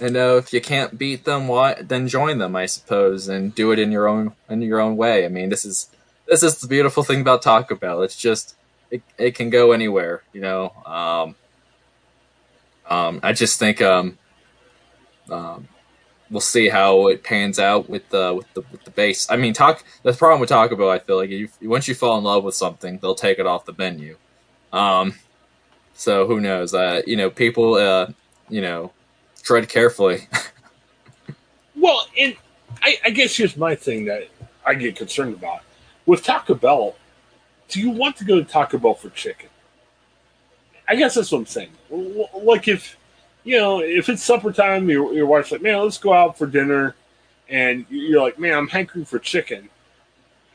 you 0.00 0.10
know, 0.10 0.36
if 0.38 0.52
you 0.52 0.60
can't 0.60 0.98
beat 0.98 1.24
them, 1.24 1.48
why 1.48 1.74
then 1.80 2.08
join 2.08 2.38
them, 2.38 2.56
I 2.56 2.66
suppose, 2.66 3.28
and 3.28 3.54
do 3.54 3.72
it 3.72 3.78
in 3.78 3.92
your 3.92 4.08
own 4.08 4.34
in 4.48 4.62
your 4.62 4.80
own 4.80 4.96
way. 4.96 5.24
I 5.24 5.28
mean, 5.28 5.50
this 5.50 5.64
is 5.64 5.88
this 6.26 6.42
is 6.42 6.58
the 6.58 6.68
beautiful 6.68 7.02
thing 7.02 7.20
about 7.20 7.42
Taco 7.42 7.74
Bell. 7.74 8.02
It's 8.02 8.16
just 8.16 8.54
it, 8.90 9.02
it 9.18 9.34
can 9.34 9.50
go 9.50 9.72
anywhere, 9.72 10.22
you 10.32 10.40
know. 10.40 10.72
Um, 10.86 11.34
um, 12.88 13.20
I 13.22 13.32
just 13.32 13.58
think 13.58 13.80
um, 13.82 14.18
um, 15.30 15.68
we'll 16.30 16.40
see 16.40 16.68
how 16.68 17.08
it 17.08 17.22
pans 17.22 17.58
out 17.58 17.88
with 17.88 18.08
the 18.10 18.32
with 18.34 18.52
the 18.54 18.62
with 18.70 18.84
the 18.84 18.90
base. 18.90 19.28
I 19.30 19.36
mean, 19.36 19.52
talk. 19.52 19.84
The 20.02 20.12
problem 20.12 20.40
with 20.40 20.48
Taco 20.48 20.76
Bell, 20.76 20.90
I 20.90 20.98
feel 20.98 21.16
like, 21.16 21.30
you, 21.30 21.48
once 21.62 21.88
you 21.88 21.94
fall 21.94 22.16
in 22.18 22.24
love 22.24 22.44
with 22.44 22.54
something, 22.54 22.98
they'll 22.98 23.14
take 23.14 23.38
it 23.38 23.46
off 23.46 23.64
the 23.64 23.74
menu. 23.76 24.16
Um, 24.72 25.14
so 25.94 26.26
who 26.26 26.40
knows? 26.40 26.72
Uh, 26.72 27.02
you 27.06 27.16
know, 27.16 27.30
people, 27.30 27.74
uh, 27.74 28.08
you 28.48 28.60
know, 28.60 28.92
tread 29.42 29.68
carefully. 29.68 30.28
well, 31.76 32.06
and 32.18 32.36
I, 32.82 32.98
I 33.04 33.10
guess 33.10 33.36
here's 33.36 33.56
my 33.56 33.74
thing 33.74 34.04
that 34.06 34.28
I 34.64 34.74
get 34.74 34.96
concerned 34.96 35.34
about 35.34 35.60
with 36.06 36.22
Taco 36.22 36.54
Bell. 36.54 36.94
Do 37.68 37.80
you 37.80 37.90
want 37.90 38.16
to 38.16 38.24
go 38.24 38.36
to 38.36 38.44
Taco 38.44 38.78
Bell 38.78 38.94
for 38.94 39.10
chicken? 39.10 39.48
I 40.88 40.96
guess 40.96 41.14
that's 41.14 41.30
what 41.30 41.38
I'm 41.38 41.46
saying. 41.46 41.70
Like 41.88 42.66
if 42.66 42.96
you 43.44 43.56
know, 43.56 43.80
if 43.80 44.08
it's 44.08 44.22
supper 44.22 44.52
time, 44.52 44.88
your, 44.88 45.12
your 45.12 45.26
wife's 45.26 45.52
like, 45.52 45.62
man, 45.62 45.78
let's 45.82 45.98
go 45.98 46.12
out 46.12 46.36
for 46.36 46.46
dinner, 46.46 46.94
and 47.48 47.86
you're 47.88 48.22
like, 48.22 48.38
man, 48.38 48.56
I'm 48.56 48.68
hankering 48.68 49.04
for 49.04 49.18
chicken. 49.18 49.68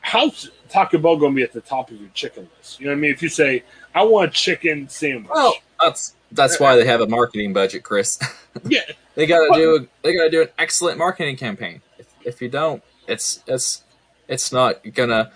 How's 0.02 0.52
Taco 0.70 0.98
Bell 1.00 1.18
going 1.18 1.32
to 1.32 1.36
be 1.36 1.44
at 1.44 1.52
the 1.52 1.62
top 1.62 1.90
of 1.90 2.00
your 2.00 2.10
chicken 2.14 2.48
list? 2.58 2.80
You 2.80 2.86
know 2.86 2.92
what 2.92 2.98
I 2.98 3.02
mean? 3.02 3.12
If 3.12 3.24
you 3.24 3.30
say, 3.30 3.64
I 3.94 4.04
want 4.04 4.30
a 4.30 4.34
chicken 4.34 4.88
sandwich. 4.88 5.32
Well, 5.34 5.56
that's 5.82 6.16
that's 6.32 6.60
why 6.60 6.76
they 6.76 6.86
have 6.86 7.02
a 7.02 7.08
marketing 7.08 7.54
budget, 7.54 7.84
Chris. 7.84 8.20
yeah, 8.66 8.82
they 9.16 9.26
got 9.26 9.48
to 9.48 9.60
do 9.60 9.88
they 10.04 10.14
got 10.16 10.26
to 10.26 10.30
do 10.30 10.42
an 10.44 10.50
excellent 10.60 10.98
marketing 10.98 11.38
campaign. 11.38 11.82
If, 11.98 12.08
if 12.24 12.42
you 12.42 12.50
don't, 12.50 12.84
it's 13.08 13.44
it's 13.48 13.84
it's 14.28 14.52
not 14.52 14.82
gonna 14.94 15.32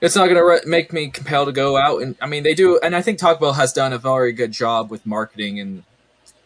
it's 0.00 0.16
not 0.16 0.28
gonna 0.28 0.44
re- 0.44 0.60
make 0.66 0.92
me 0.92 1.08
compelled 1.08 1.48
to 1.48 1.52
go 1.52 1.76
out 1.76 2.02
and 2.02 2.16
I 2.20 2.26
mean 2.26 2.42
they 2.42 2.54
do 2.54 2.78
and 2.82 2.94
I 2.94 3.02
think 3.02 3.18
Taco 3.18 3.40
Bell 3.40 3.52
has 3.54 3.72
done 3.72 3.92
a 3.92 3.98
very 3.98 4.32
good 4.32 4.52
job 4.52 4.90
with 4.90 5.06
marketing 5.06 5.60
and 5.60 5.84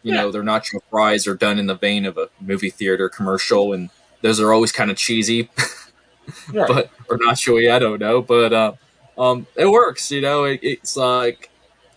you 0.03 0.13
yeah. 0.13 0.21
know, 0.21 0.31
their 0.31 0.43
nacho 0.43 0.79
fries 0.89 1.27
are 1.27 1.35
done 1.35 1.59
in 1.59 1.67
the 1.67 1.75
vein 1.75 2.05
of 2.05 2.17
a 2.17 2.29
movie 2.39 2.69
theater 2.69 3.09
commercial, 3.09 3.73
and 3.73 3.89
those 4.21 4.39
are 4.39 4.53
always 4.53 4.71
kind 4.71 4.91
of 4.91 4.97
cheesy, 4.97 5.49
right. 6.53 6.67
but 6.67 6.89
or 7.09 7.17
chewy. 7.17 7.71
I 7.71 7.79
don't 7.79 7.99
know, 7.99 8.21
but 8.21 8.53
uh, 8.53 8.73
um, 9.17 9.47
it 9.55 9.67
works. 9.67 10.11
You 10.11 10.21
know, 10.21 10.45
it, 10.45 10.59
it's 10.63 10.95
like 10.95 11.49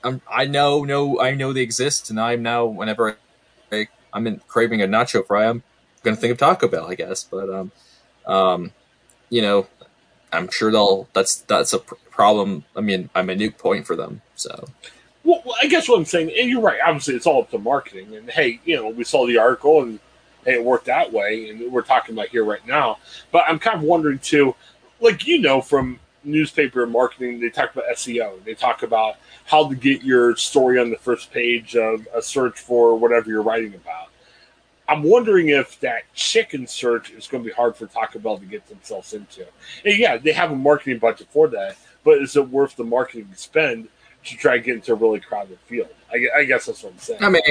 I'm, 0.05 0.21
I 0.31 0.47
know, 0.47 0.85
no, 0.85 1.21
I 1.21 1.35
know 1.35 1.53
they 1.53 1.63
exist, 1.63 2.11
and 2.11 2.21
I'm 2.21 2.43
now 2.43 2.65
whenever 2.67 3.17
I, 3.71 3.89
I'm 4.13 4.27
in, 4.27 4.41
craving 4.49 4.83
a 4.83 4.87
nacho 4.87 5.27
fry, 5.27 5.47
I'm 5.47 5.63
going 6.03 6.17
to 6.17 6.21
think 6.21 6.33
of 6.33 6.39
Taco 6.39 6.69
Bell, 6.69 6.87
I 6.87 6.95
guess. 6.95 7.25
But 7.25 7.51
um, 7.51 7.73
um, 8.27 8.73
you 9.31 9.43
know, 9.43 9.67
I'm 10.33 10.51
sure 10.51 10.71
they'll. 10.71 11.09
That's 11.13 11.37
that's 11.37 11.73
a 11.73 11.79
pr- 11.79 11.95
problem. 12.11 12.65
I 12.77 12.81
mean, 12.81 13.11
I'm 13.15 13.31
a 13.31 13.37
new 13.37 13.51
point 13.51 13.87
for 13.87 13.97
them. 13.97 14.23
So 14.35 14.67
well, 15.25 15.43
I 15.63 15.67
guess 15.67 15.89
what 15.89 15.99
I'm 15.99 16.05
saying, 16.05 16.33
and 16.39 16.51
you're 16.51 16.61
right. 16.61 16.81
Obviously, 16.85 17.15
it's 17.15 17.27
all 17.27 17.43
up 17.43 17.51
to 17.51 17.59
marketing. 17.59 18.15
And 18.17 18.29
hey, 18.31 18.61
you 18.65 18.77
know, 18.77 18.89
we 18.89 19.05
saw 19.05 19.27
the 19.27 19.39
article, 19.39 19.83
and 19.83 20.01
hey, 20.45 20.55
it 20.55 20.65
worked 20.65 20.87
that 20.87 21.13
way, 21.13 21.51
and 21.51 21.73
we're 21.73 21.83
talking 21.83 22.15
about 22.15 22.29
here 22.29 22.45
right 22.45 22.67
now. 22.67 22.99
But 23.31 23.45
I'm 23.49 23.59
kind 23.59 23.77
of 23.77 23.83
wondering 23.83 24.19
too, 24.19 24.55
like 25.01 25.27
you 25.27 25.39
know, 25.39 25.61
from 25.61 26.01
newspaper 26.25 26.87
marketing, 26.87 27.41
they 27.41 27.51
talk 27.51 27.75
about 27.75 27.85
SEO. 27.95 28.43
They 28.45 28.55
talk 28.55 28.83
about 28.83 29.17
how 29.45 29.69
to 29.69 29.75
get 29.75 30.03
your 30.03 30.37
story 30.37 30.79
on 30.79 30.91
the 30.91 30.97
first 30.97 31.33
page 31.33 31.77
of 31.77 32.07
a 32.15 32.23
search 32.23 32.59
for 32.59 32.97
whatever 32.97 33.29
you're 33.29 33.43
writing 33.43 33.75
about. 33.75 34.09
I'm 34.89 35.03
wondering 35.03 35.49
if 35.49 35.79
that 35.81 36.03
chicken 36.13 36.67
search 36.67 37.11
is 37.11 37.27
going 37.27 37.43
to 37.43 37.49
be 37.49 37.55
hard 37.55 37.77
for 37.77 37.87
Taco 37.87 38.19
Bell 38.19 38.39
to 38.39 38.45
get 38.45 38.67
themselves 38.69 39.15
into. 39.15 39.47
And 39.85 39.97
yeah, 39.97 40.17
they 40.19 40.33
have 40.33 40.51
a 40.51 40.57
marketing 40.57 40.99
budget 40.99 41.29
for 41.31 41.49
that, 41.49 41.77
but 42.05 42.19
is 42.19 42.37
it 42.37 42.49
worth 42.49 42.77
the 42.77 42.85
marketing 42.85 43.29
spend? 43.35 43.89
To 44.25 44.37
try 44.37 44.57
to 44.57 44.63
get 44.63 44.77
into 44.77 44.93
a 44.93 44.95
really 44.95 45.21
crowded 45.21 45.59
field. 45.67 45.89
I, 46.13 46.41
I 46.41 46.45
guess 46.45 46.67
that's 46.67 46.83
what 46.83 46.93
I'm 46.93 46.99
saying. 46.99 47.23
I 47.23 47.29
mean, 47.29 47.43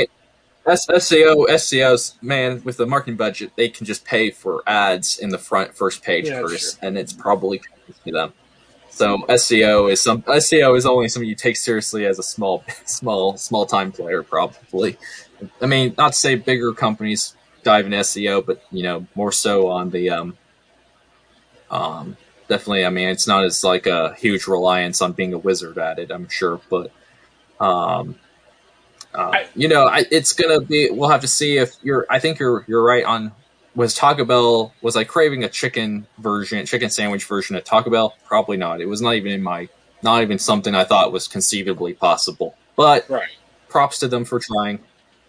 SEO, 0.65 1.47
SEOs, 1.47 2.21
man, 2.21 2.61
with 2.63 2.77
the 2.77 2.85
marketing 2.85 3.17
budget, 3.17 3.51
they 3.55 3.69
can 3.69 3.85
just 3.85 4.05
pay 4.05 4.29
for 4.29 4.61
ads 4.67 5.17
in 5.17 5.29
the 5.29 5.37
front 5.37 5.75
first 5.75 6.03
page 6.03 6.27
yeah, 6.27 6.41
first, 6.41 6.79
and 6.81 6.97
it's 6.97 7.13
probably 7.13 7.61
to 8.05 8.11
them. 8.11 8.33
So 8.89 9.19
SEO 9.19 9.91
is 9.91 10.01
some 10.01 10.21
SEO 10.23 10.77
is 10.77 10.85
only 10.85 11.07
something 11.07 11.27
you 11.27 11.35
take 11.35 11.55
seriously 11.55 12.05
as 12.05 12.19
a 12.19 12.23
small, 12.23 12.63
small, 12.85 13.37
small 13.37 13.65
time 13.65 13.91
player. 13.91 14.21
Probably, 14.21 14.97
I 15.61 15.65
mean, 15.65 15.95
not 15.97 16.13
to 16.13 16.17
say 16.17 16.35
bigger 16.35 16.73
companies 16.73 17.35
dive 17.63 17.85
in 17.85 17.93
SEO, 17.93 18.45
but 18.45 18.61
you 18.71 18.83
know, 18.83 19.07
more 19.15 19.31
so 19.31 19.67
on 19.67 19.89
the 19.89 20.09
um, 20.09 20.37
um, 21.71 22.17
definitely. 22.51 22.85
I 22.85 22.89
mean, 22.89 23.07
it's 23.07 23.27
not 23.27 23.45
as 23.45 23.63
like 23.63 23.87
a 23.87 24.13
huge 24.15 24.45
reliance 24.45 25.01
on 25.01 25.13
being 25.13 25.33
a 25.33 25.37
wizard 25.37 25.77
at 25.77 25.99
it. 25.99 26.11
I'm 26.11 26.27
sure, 26.27 26.59
but 26.69 26.91
um, 27.61 28.15
uh, 29.15 29.31
I, 29.33 29.47
you 29.55 29.69
know, 29.69 29.87
I, 29.87 30.03
it's 30.11 30.33
gonna 30.33 30.59
be. 30.59 30.89
We'll 30.91 31.09
have 31.09 31.21
to 31.21 31.27
see 31.27 31.57
if 31.57 31.75
you're. 31.81 32.05
I 32.09 32.19
think 32.19 32.39
you're 32.39 32.65
you're 32.67 32.83
right 32.83 33.05
on. 33.05 33.31
Was 33.73 33.93
Taco 33.93 34.25
Bell 34.25 34.73
was 34.81 34.97
I 34.97 35.05
craving 35.05 35.45
a 35.45 35.49
chicken 35.49 36.05
version, 36.17 36.65
chicken 36.65 36.89
sandwich 36.89 37.23
version 37.23 37.55
at 37.55 37.63
Taco 37.63 37.89
Bell? 37.89 38.15
Probably 38.25 38.57
not. 38.57 38.81
It 38.81 38.85
was 38.85 39.01
not 39.01 39.15
even 39.15 39.31
in 39.31 39.41
my, 39.41 39.69
not 40.03 40.21
even 40.23 40.37
something 40.37 40.75
I 40.75 40.83
thought 40.83 41.13
was 41.13 41.29
conceivably 41.29 41.93
possible. 41.93 42.53
But 42.75 43.09
right. 43.09 43.29
props 43.69 43.99
to 43.99 44.09
them 44.09 44.25
for 44.25 44.41
trying. 44.41 44.79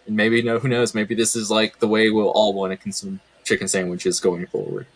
And 0.07 0.17
maybe 0.17 0.41
no, 0.41 0.59
who 0.59 0.67
knows? 0.67 0.93
Maybe 0.93 1.15
this 1.15 1.37
is 1.37 1.49
like 1.49 1.79
the 1.79 1.87
way 1.87 2.09
we'll 2.09 2.31
all 2.31 2.53
want 2.53 2.71
to 2.71 2.77
consume 2.77 3.21
chicken 3.45 3.69
sandwiches 3.69 4.19
going 4.19 4.45
forward. 4.47 4.87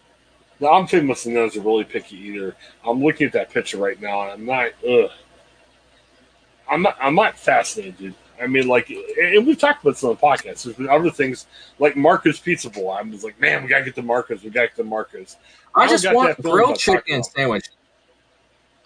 Now, 0.59 0.73
I'm 0.73 0.87
famous 0.87 1.25
and 1.25 1.35
those 1.35 1.55
are 1.55 1.61
really 1.61 1.83
picky 1.83 2.17
eater. 2.17 2.55
I'm 2.85 3.03
looking 3.03 3.27
at 3.27 3.33
that 3.33 3.51
picture 3.51 3.77
right 3.77 3.99
now, 4.01 4.23
and 4.23 4.31
I'm 4.31 4.45
not. 4.45 4.71
Ugh. 4.87 5.11
I'm 6.69 6.81
not. 6.81 6.97
I'm 6.99 7.15
not 7.15 7.37
fascinated. 7.37 8.15
I 8.41 8.47
mean, 8.47 8.67
like, 8.67 8.89
and 8.89 9.47
we've 9.47 9.57
talked 9.57 9.81
about 9.83 9.91
this 9.95 10.03
on 10.03 10.11
the 10.11 10.15
podcast. 10.15 10.63
There's 10.63 10.75
been 10.75 10.89
other 10.89 11.09
things 11.09 11.47
like 11.79 11.95
Marco's 11.95 12.39
Pizza 12.39 12.69
Bowl. 12.69 12.91
I'm 12.91 13.11
just 13.11 13.23
like, 13.23 13.39
man, 13.39 13.63
we 13.63 13.69
gotta 13.69 13.85
get 13.85 13.95
the 13.95 14.01
Marcos. 14.01 14.43
We 14.43 14.49
gotta 14.49 14.67
get 14.67 14.77
the 14.77 14.83
Marcos. 14.83 15.37
I, 15.75 15.83
I 15.83 15.87
just 15.87 16.11
want 16.11 16.41
grilled 16.41 16.77
chicken 16.77 17.23
sandwich. 17.23 17.69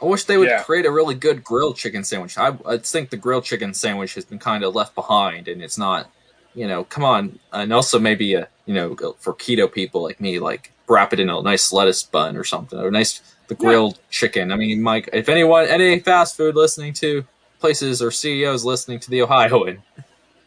I 0.01 0.05
wish 0.05 0.23
they 0.23 0.37
would 0.37 0.49
yeah. 0.49 0.63
create 0.63 0.85
a 0.85 0.91
really 0.91 1.15
good 1.15 1.43
grilled 1.43 1.77
chicken 1.77 2.03
sandwich. 2.03 2.37
I, 2.37 2.57
I 2.65 2.77
think 2.77 3.11
the 3.11 3.17
grilled 3.17 3.43
chicken 3.43 3.73
sandwich 3.73 4.15
has 4.15 4.25
been 4.25 4.39
kind 4.39 4.63
of 4.63 4.73
left 4.73 4.95
behind, 4.95 5.47
and 5.47 5.61
it's 5.61 5.77
not, 5.77 6.09
you 6.55 6.67
know, 6.67 6.83
come 6.83 7.03
on. 7.03 7.39
And 7.51 7.73
also 7.73 7.99
maybe 7.99 8.33
a, 8.33 8.47
you 8.65 8.73
know, 8.73 8.95
for 9.19 9.33
keto 9.33 9.71
people 9.71 10.03
like 10.03 10.19
me, 10.19 10.39
like 10.39 10.71
wrap 10.87 11.13
it 11.13 11.19
in 11.19 11.29
a 11.29 11.41
nice 11.41 11.71
lettuce 11.71 12.03
bun 12.03 12.35
or 12.35 12.43
something, 12.43 12.79
or 12.79 12.91
nice 12.91 13.21
the 13.47 13.55
grilled 13.55 13.95
yeah. 13.95 14.03
chicken. 14.09 14.51
I 14.51 14.55
mean, 14.55 14.81
Mike, 14.81 15.09
if 15.13 15.29
anyone, 15.29 15.65
any 15.65 15.99
fast 15.99 16.37
food 16.37 16.55
listening 16.55 16.93
to 16.93 17.25
places 17.59 18.01
or 18.01 18.11
CEOs 18.11 18.65
listening 18.65 18.99
to 18.99 19.09
the 19.09 19.21
Ohioan, 19.21 19.81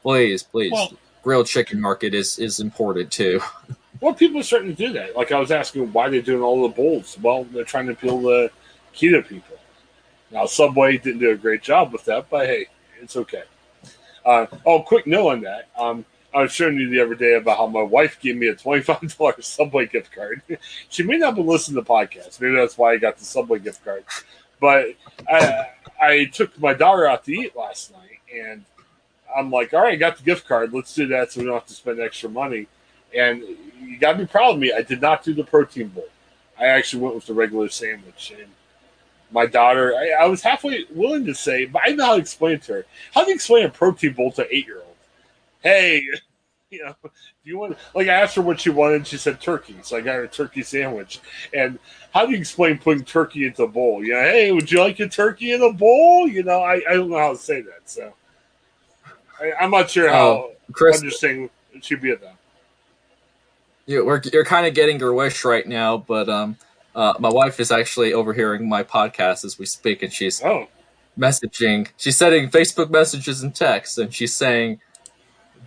please, 0.03 0.43
please, 0.43 0.73
well, 0.73 0.93
grilled 1.23 1.47
chicken 1.47 1.81
market 1.81 2.15
is 2.15 2.39
is 2.39 2.61
important 2.61 3.11
too. 3.11 3.41
well, 4.01 4.15
people 4.15 4.41
are 4.41 4.45
starting 4.45 4.75
to 4.75 4.87
do 4.87 4.93
that. 4.95 5.17
Like 5.17 5.33
I 5.33 5.39
was 5.39 5.51
asking, 5.51 5.93
why 5.93 6.09
they're 6.09 6.23
doing 6.23 6.43
all 6.43 6.63
the 6.63 6.75
bowls? 6.75 7.19
Well, 7.21 7.45
they're 7.45 7.65
trying 7.65 7.87
to 7.87 7.93
appeal 7.93 8.23
to 8.23 8.51
keto 8.95 9.27
people. 9.27 9.57
Now, 10.31 10.47
Subway 10.47 10.99
didn't 10.99 11.21
do 11.21 11.31
a 11.31 11.37
great 11.37 11.63
job 11.63 11.93
with 11.93 12.05
that, 12.07 12.29
but 12.29 12.47
hey, 12.47 12.67
it's 13.01 13.17
okay. 13.17 13.45
Uh, 14.25 14.47
oh, 14.65 14.83
quick 14.83 15.07
note 15.07 15.29
on 15.29 15.41
that. 15.43 15.69
Um, 15.79 16.05
I 16.35 16.43
was 16.43 16.53
showing 16.53 16.77
you 16.77 16.91
the 16.91 17.01
other 17.01 17.15
day 17.15 17.35
about 17.35 17.59
how 17.59 17.67
my 17.67 17.83
wife 17.83 18.19
gave 18.21 18.37
me 18.37 18.49
a 18.49 18.55
twenty-five 18.55 19.17
dollars 19.17 19.47
Subway 19.47 19.87
gift 19.87 20.13
card. 20.13 20.43
she 20.89 21.03
may 21.03 21.17
not 21.17 21.37
be 21.37 21.43
listening 21.43 21.77
to 21.77 21.83
the 21.83 21.89
podcast. 21.89 22.41
Maybe 22.41 22.57
that's 22.57 22.77
why 22.77 22.93
I 22.93 22.97
got 22.97 23.19
the 23.19 23.25
Subway 23.25 23.61
gift 23.61 23.85
card. 23.85 24.05
But 24.61 24.95
I, 25.31 25.69
I 26.01 26.25
took 26.27 26.59
my 26.59 26.75
daughter 26.75 27.07
out 27.07 27.25
to 27.27 27.33
eat 27.33 27.55
last 27.55 27.93
night, 27.93 28.19
and 28.35 28.65
I'm 29.37 29.51
like, 29.51 29.75
all 29.75 29.83
right, 29.83 29.93
I 29.93 29.97
got 29.97 30.17
the 30.17 30.25
gift 30.25 30.49
card. 30.49 30.73
Let's 30.73 30.95
do 30.95 31.07
that 31.09 31.33
so 31.33 31.41
we 31.41 31.47
don't 31.47 31.55
have 31.55 31.67
to 31.67 31.75
spend 31.75 32.01
extra 32.01 32.31
money. 32.31 32.67
And 33.17 33.43
you 33.81 33.99
got 33.99 34.13
to 34.13 34.19
be 34.19 34.27
proud 34.27 34.55
of 34.55 34.59
me. 34.59 34.73
I 34.73 34.83
did 34.83 35.01
not 35.01 35.23
do 35.23 35.35
the 35.35 35.45
protein 35.45 35.89
bowl. 35.89 36.09
I 36.59 36.67
actually 36.67 37.03
went 37.03 37.15
with 37.15 37.27
the 37.27 37.35
regular 37.35 37.69
sandwich. 37.69 38.33
And 38.37 38.49
my 39.31 39.47
daughter, 39.47 39.95
I, 39.95 40.25
I 40.25 40.27
was 40.27 40.43
halfway 40.43 40.85
willing 40.91 41.25
to 41.27 41.35
say, 41.35 41.67
but 41.67 41.83
I 41.85 41.91
know 41.91 42.05
how 42.07 42.15
to 42.15 42.21
explain 42.21 42.61
to 42.61 42.73
her. 42.73 42.87
How 43.13 43.25
do 43.25 43.31
you 43.31 43.35
explain 43.35 43.67
a 43.67 43.71
protein 43.71 44.13
bowl 44.13 44.33
to 44.33 44.55
eight 44.55 44.67
year 44.67 44.79
old? 44.79 44.97
Hey, 45.63 46.07
you 46.71 46.85
know, 46.85 46.95
do 47.03 47.11
you 47.45 47.59
want 47.59 47.79
like 47.95 48.09
I 48.09 48.13
asked 48.13 48.37
her 48.37 48.43
what 48.43 48.61
she 48.61 48.71
wanted, 48.71 49.07
she 49.07 49.17
said 49.17 49.41
turkey. 49.41 49.77
So 49.83 49.97
I 49.97 50.01
got 50.01 50.15
her 50.15 50.25
a 50.25 50.29
turkey 50.29 50.63
sandwich. 50.63 51.21
And 51.53 51.79
how 52.13 52.27
do 52.27 52.33
you 52.33 52.39
explain 52.39 52.79
putting 52.79 53.05
turkey 53.05 53.47
into 53.47 53.63
a 53.63 53.69
bowl? 53.69 54.05
You 54.05 54.15
know, 54.15 54.21
hey, 54.21 54.53
would 54.53 54.71
you 54.71 54.81
like 54.81 54.99
a 55.01 55.09
turkey 55.09 55.53
in 55.53 55.63
a 55.63 55.73
bowl? 55.73 56.27
You 56.27 56.43
know, 56.43 56.61
I, 56.61 56.83
I 56.89 56.95
don't 56.95 57.11
know 57.11 57.19
how 57.19 57.33
to 57.33 57.39
say 57.39 57.61
that. 57.63 57.89
So 57.89 58.13
I, 59.41 59.65
am 59.65 59.71
not 59.71 59.91
sure 59.91 60.09
how 60.09 60.27
oh, 60.27 60.53
Chris, 60.73 60.99
understanding 60.99 61.51
it 61.73 61.85
should 61.85 62.01
be 62.01 62.11
at 62.11 62.21
that. 62.21 62.37
You, 63.87 64.05
we're, 64.05 64.23
you're 64.33 64.45
kind 64.45 64.67
of 64.67 64.75
getting 64.75 64.99
your 64.99 65.13
wish 65.13 65.45
right 65.45 65.67
now, 65.67 65.99
but 65.99 66.29
um, 66.29 66.57
uh, 66.95 67.15
my 67.19 67.29
wife 67.29 67.59
is 67.59 67.71
actually 67.71 68.13
overhearing 68.13 68.69
my 68.69 68.83
podcast 68.83 69.45
as 69.45 69.59
we 69.59 69.67
speak, 69.67 70.03
and 70.03 70.13
she's 70.13 70.43
oh. 70.43 70.69
messaging. 71.19 71.89
She's 71.97 72.17
sending 72.17 72.49
Facebook 72.49 72.91
messages 72.91 73.43
and 73.43 73.55
texts, 73.55 73.99
and 73.99 74.15
she's 74.15 74.35
saying, 74.35 74.81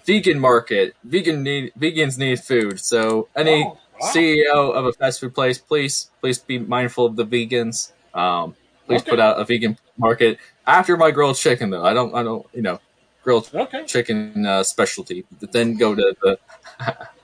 "Vegan 0.05 0.39
market, 0.39 0.95
vegan 1.03 1.43
need 1.43 1.73
vegans 1.77 2.17
need 2.17 2.39
food." 2.39 2.79
So, 2.79 3.27
any 3.35 3.63
oh, 3.63 3.77
wow. 3.99 4.11
CEO 4.13 4.73
of 4.73 4.85
a 4.85 4.93
fast 4.93 5.19
food 5.19 5.35
place, 5.35 5.57
please, 5.57 6.09
please 6.21 6.39
be 6.39 6.59
mindful 6.59 7.05
of 7.05 7.15
the 7.17 7.25
vegans. 7.25 7.91
Um, 8.13 8.55
please 8.85 9.01
okay. 9.01 9.11
put 9.11 9.19
out 9.19 9.39
a 9.39 9.43
vegan 9.43 9.77
market 9.97 10.37
after 10.65 10.95
my 10.95 11.11
grilled 11.11 11.35
chicken, 11.35 11.71
though. 11.71 11.83
I 11.83 11.93
don't, 11.93 12.15
I 12.15 12.23
don't, 12.23 12.45
you 12.53 12.61
know, 12.61 12.79
grilled 13.23 13.49
okay. 13.53 13.83
chicken 13.85 14.45
uh, 14.45 14.63
specialty. 14.63 15.25
But 15.39 15.51
then 15.51 15.75
go 15.75 15.93
to 15.93 16.15
the. 16.21 16.39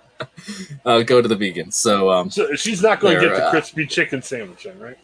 uh, 0.86 1.02
go 1.04 1.22
to 1.22 1.28
the 1.28 1.36
vegans. 1.36 1.74
So, 1.74 2.12
um, 2.12 2.30
so 2.30 2.54
she's 2.56 2.82
not 2.82 3.00
going 3.00 3.16
to 3.16 3.22
get 3.22 3.36
the 3.36 3.46
uh, 3.46 3.50
crispy 3.52 3.86
uh, 3.86 3.88
chicken 3.88 4.22
sandwich, 4.22 4.64
then, 4.64 4.80
right? 4.80 4.98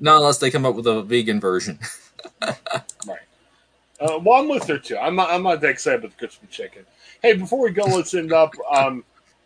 Not 0.00 0.18
unless 0.18 0.38
they 0.38 0.50
come 0.50 0.66
up 0.66 0.74
with 0.74 0.86
a 0.86 1.02
vegan 1.02 1.40
version. 1.40 1.78
right. 2.42 3.20
Uh, 4.00 4.18
well, 4.18 4.40
I'm 4.40 4.48
with 4.48 4.66
her 4.66 4.78
too. 4.78 4.96
I'm 4.98 5.14
not. 5.14 5.30
I'm 5.30 5.44
not 5.44 5.60
that 5.60 5.70
excited 5.70 6.00
about 6.00 6.10
the 6.10 6.18
crispy 6.18 6.48
chicken. 6.50 6.84
Hey, 7.22 7.34
before 7.34 7.60
we 7.60 7.70
go, 7.70 7.84
let's 7.84 8.12
end 8.14 8.32
up. 8.32 8.52
Um, 8.70 9.04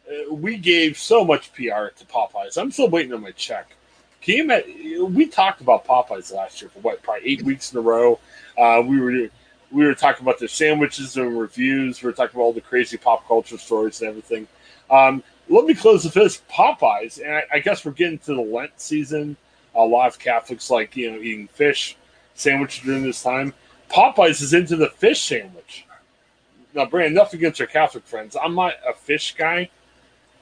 uh, 0.08 0.32
we 0.32 0.56
gave 0.56 0.96
so 0.96 1.24
much 1.24 1.52
PR 1.52 1.88
to 1.94 2.04
Popeyes. 2.08 2.56
I'm 2.56 2.70
still 2.70 2.88
waiting 2.88 3.12
on 3.12 3.20
my 3.20 3.32
check. 3.32 3.76
Can 4.22 4.36
you 4.36 4.44
imagine? 4.44 5.14
We 5.14 5.26
talked 5.26 5.60
about 5.60 5.84
Popeyes 5.84 6.32
last 6.32 6.62
year 6.62 6.70
for 6.70 6.78
what, 6.80 7.02
probably 7.02 7.28
eight 7.28 7.42
weeks 7.42 7.72
in 7.72 7.78
a 7.78 7.82
row. 7.82 8.18
Uh, 8.56 8.82
we 8.84 8.98
were 8.98 9.28
we 9.70 9.84
were 9.84 9.94
talking 9.94 10.22
about 10.22 10.38
the 10.38 10.48
sandwiches 10.48 11.16
and 11.16 11.38
reviews. 11.38 12.02
We 12.02 12.06
were 12.06 12.12
talking 12.12 12.36
about 12.36 12.44
all 12.44 12.52
the 12.52 12.60
crazy 12.60 12.96
pop 12.96 13.26
culture 13.26 13.58
stories 13.58 14.00
and 14.00 14.10
everything. 14.10 14.46
Um, 14.90 15.22
let 15.48 15.64
me 15.64 15.74
close 15.74 16.04
with 16.04 16.14
this 16.14 16.42
Popeyes, 16.50 17.20
and 17.20 17.34
I, 17.34 17.42
I, 17.54 17.58
guess 17.58 17.84
we're 17.84 17.92
getting 17.92 18.18
to 18.18 18.34
the 18.34 18.40
Lent 18.40 18.72
season. 18.80 19.36
A 19.74 19.82
lot 19.82 20.08
of 20.08 20.18
Catholics 20.18 20.70
like 20.70 20.96
you 20.96 21.10
know 21.10 21.18
eating 21.18 21.48
fish 21.48 21.96
sandwiches 22.34 22.84
during 22.84 23.02
this 23.02 23.22
time. 23.22 23.52
Popeyes 23.90 24.42
is 24.42 24.54
into 24.54 24.76
the 24.76 24.88
fish 24.90 25.22
sandwich. 25.22 25.86
Now, 26.74 26.84
Brand, 26.84 27.14
nothing 27.14 27.40
against 27.40 27.60
our 27.60 27.66
Catholic 27.66 28.04
friends. 28.04 28.36
I'm 28.40 28.54
not 28.54 28.74
a 28.86 28.92
fish 28.92 29.34
guy, 29.36 29.70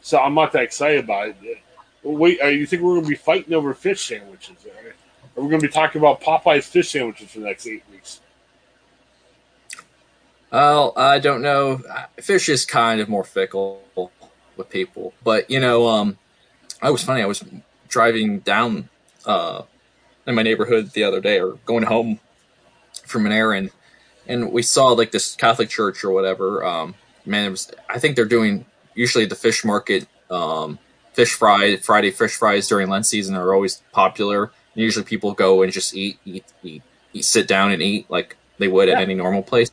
so 0.00 0.18
I'm 0.18 0.34
not 0.34 0.52
that 0.52 0.62
excited 0.62 1.04
about 1.04 1.28
it. 1.28 1.58
Wait, 2.02 2.40
uh, 2.42 2.46
you 2.46 2.66
think 2.66 2.82
we're 2.82 2.94
going 2.94 3.04
to 3.04 3.08
be 3.08 3.14
fighting 3.14 3.54
over 3.54 3.72
fish 3.72 4.06
sandwiches? 4.06 4.56
Are 5.36 5.42
we 5.42 5.48
going 5.48 5.60
to 5.60 5.66
be 5.66 5.72
talking 5.72 6.00
about 6.00 6.20
Popeyes 6.20 6.64
fish 6.64 6.90
sandwiches 6.90 7.30
for 7.30 7.40
the 7.40 7.46
next 7.46 7.66
eight 7.66 7.82
weeks? 7.90 8.20
Well, 10.54 10.92
I 10.96 11.18
don't 11.18 11.42
know. 11.42 11.82
Fish 12.20 12.48
is 12.48 12.64
kind 12.64 13.00
of 13.00 13.08
more 13.08 13.24
fickle 13.24 13.82
with 14.56 14.70
people, 14.70 15.12
but 15.24 15.50
you 15.50 15.58
know, 15.58 15.88
um, 15.88 16.16
I 16.80 16.90
was 16.90 17.02
funny. 17.02 17.22
I 17.22 17.26
was 17.26 17.42
driving 17.88 18.38
down 18.38 18.88
uh, 19.26 19.62
in 20.28 20.36
my 20.36 20.42
neighborhood 20.42 20.92
the 20.92 21.02
other 21.02 21.20
day, 21.20 21.40
or 21.40 21.54
going 21.66 21.82
home 21.82 22.20
from 23.04 23.26
an 23.26 23.32
errand, 23.32 23.72
and 24.28 24.52
we 24.52 24.62
saw 24.62 24.90
like 24.92 25.10
this 25.10 25.34
Catholic 25.34 25.70
church 25.70 26.04
or 26.04 26.12
whatever. 26.12 26.64
Um, 26.64 26.94
man, 27.26 27.46
it 27.46 27.50
was. 27.50 27.72
I 27.90 27.98
think 27.98 28.14
they're 28.14 28.24
doing 28.24 28.64
usually 28.94 29.24
the 29.24 29.34
fish 29.34 29.64
market, 29.64 30.06
um, 30.30 30.78
fish 31.14 31.34
fry 31.34 31.74
Friday 31.78 32.12
fish 32.12 32.36
fries 32.36 32.68
during 32.68 32.88
Lent 32.88 33.06
season 33.06 33.34
are 33.34 33.52
always 33.52 33.82
popular. 33.90 34.52
Usually, 34.76 35.04
people 35.04 35.32
go 35.32 35.62
and 35.62 35.72
just 35.72 35.96
eat, 35.96 36.20
eat, 36.24 36.44
eat, 36.62 36.84
eat 37.12 37.24
sit 37.24 37.48
down 37.48 37.72
and 37.72 37.82
eat 37.82 38.08
like 38.08 38.36
they 38.58 38.68
would 38.68 38.86
yeah. 38.86 38.94
at 38.94 39.02
any 39.02 39.14
normal 39.14 39.42
place. 39.42 39.72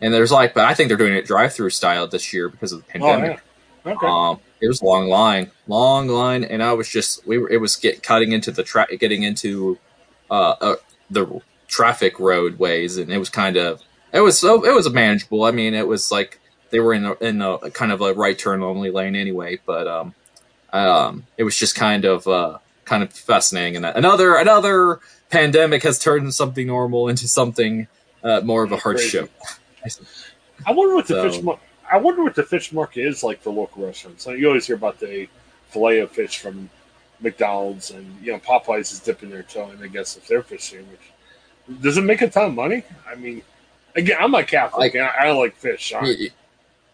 And 0.00 0.14
there's 0.14 0.32
like, 0.32 0.54
but 0.54 0.64
I 0.64 0.74
think 0.74 0.88
they're 0.88 0.96
doing 0.96 1.14
it 1.14 1.26
drive-through 1.26 1.70
style 1.70 2.06
this 2.06 2.32
year 2.32 2.48
because 2.48 2.72
of 2.72 2.84
the 2.84 2.92
pandemic. 2.92 3.40
Oh, 3.84 3.90
yeah. 3.90 3.92
Okay. 3.92 4.06
Um, 4.06 4.40
it 4.60 4.68
was 4.68 4.82
a 4.82 4.84
long 4.84 5.08
line, 5.08 5.50
long 5.66 6.08
line, 6.08 6.44
and 6.44 6.62
I 6.62 6.72
was 6.74 6.88
just 6.88 7.26
we 7.26 7.38
were 7.38 7.48
it 7.48 7.58
was 7.58 7.76
get 7.76 8.02
cutting 8.02 8.32
into 8.32 8.50
the 8.50 8.62
track, 8.62 8.90
getting 8.98 9.22
into 9.22 9.78
uh, 10.30 10.54
uh, 10.60 10.76
the 11.10 11.40
traffic 11.66 12.20
roadways, 12.20 12.98
and 12.98 13.10
it 13.10 13.18
was 13.18 13.30
kind 13.30 13.56
of 13.56 13.80
it 14.12 14.20
was 14.20 14.38
so 14.38 14.64
it 14.64 14.74
was 14.74 14.90
manageable. 14.92 15.44
I 15.44 15.50
mean, 15.50 15.72
it 15.72 15.86
was 15.86 16.12
like 16.12 16.40
they 16.70 16.80
were 16.80 16.92
in 16.92 17.06
a, 17.06 17.12
in 17.14 17.42
a 17.42 17.70
kind 17.70 17.90
of 17.90 18.00
a 18.00 18.12
right 18.12 18.38
turn 18.38 18.62
only 18.62 18.90
lane 18.90 19.16
anyway, 19.16 19.58
but 19.64 19.86
um, 19.86 20.14
um, 20.72 21.26
it 21.38 21.44
was 21.44 21.56
just 21.56 21.74
kind 21.74 22.04
of 22.04 22.26
uh, 22.28 22.58
kind 22.84 23.02
of 23.02 23.12
fascinating. 23.12 23.76
And 23.76 23.86
another 23.86 24.34
another 24.36 25.00
pandemic 25.30 25.82
has 25.84 25.98
turned 25.98 26.34
something 26.34 26.66
normal 26.66 27.08
into 27.08 27.26
something 27.28 27.88
uh, 28.22 28.42
more 28.42 28.62
of 28.62 28.72
a 28.72 28.76
hardship. 28.76 29.30
I 30.66 30.72
wonder 30.72 30.94
what 30.94 31.06
the 31.06 31.14
so, 31.14 31.30
fish. 31.30 31.42
Mar- 31.42 31.60
I 31.90 31.96
wonder 31.96 32.22
what 32.22 32.34
the 32.34 32.42
fish 32.42 32.72
market 32.72 33.06
is 33.06 33.22
like 33.22 33.42
for 33.42 33.50
local 33.50 33.86
restaurants. 33.86 34.26
you 34.26 34.46
always 34.46 34.66
hear 34.66 34.76
about 34.76 35.00
the 35.00 35.28
fillet 35.68 36.00
of 36.00 36.10
fish 36.10 36.38
from 36.38 36.70
McDonald's, 37.20 37.90
and 37.90 38.06
you 38.22 38.32
know 38.32 38.38
Popeyes 38.38 38.92
is 38.92 39.00
dipping 39.00 39.30
their 39.30 39.42
toe 39.42 39.70
in. 39.70 39.82
I 39.82 39.88
guess 39.88 40.16
if 40.16 40.26
they're 40.26 40.42
fish 40.42 40.70
sandwich, 40.70 41.00
does 41.80 41.96
it 41.96 42.02
make 42.02 42.22
a 42.22 42.28
ton 42.28 42.46
of 42.46 42.54
money? 42.54 42.84
I 43.08 43.14
mean, 43.14 43.42
again, 43.96 44.16
I'm 44.20 44.34
a 44.34 44.44
Catholic, 44.44 44.94
and 44.94 45.04
I, 45.04 45.28
I 45.28 45.30
like 45.32 45.56
fish. 45.56 45.92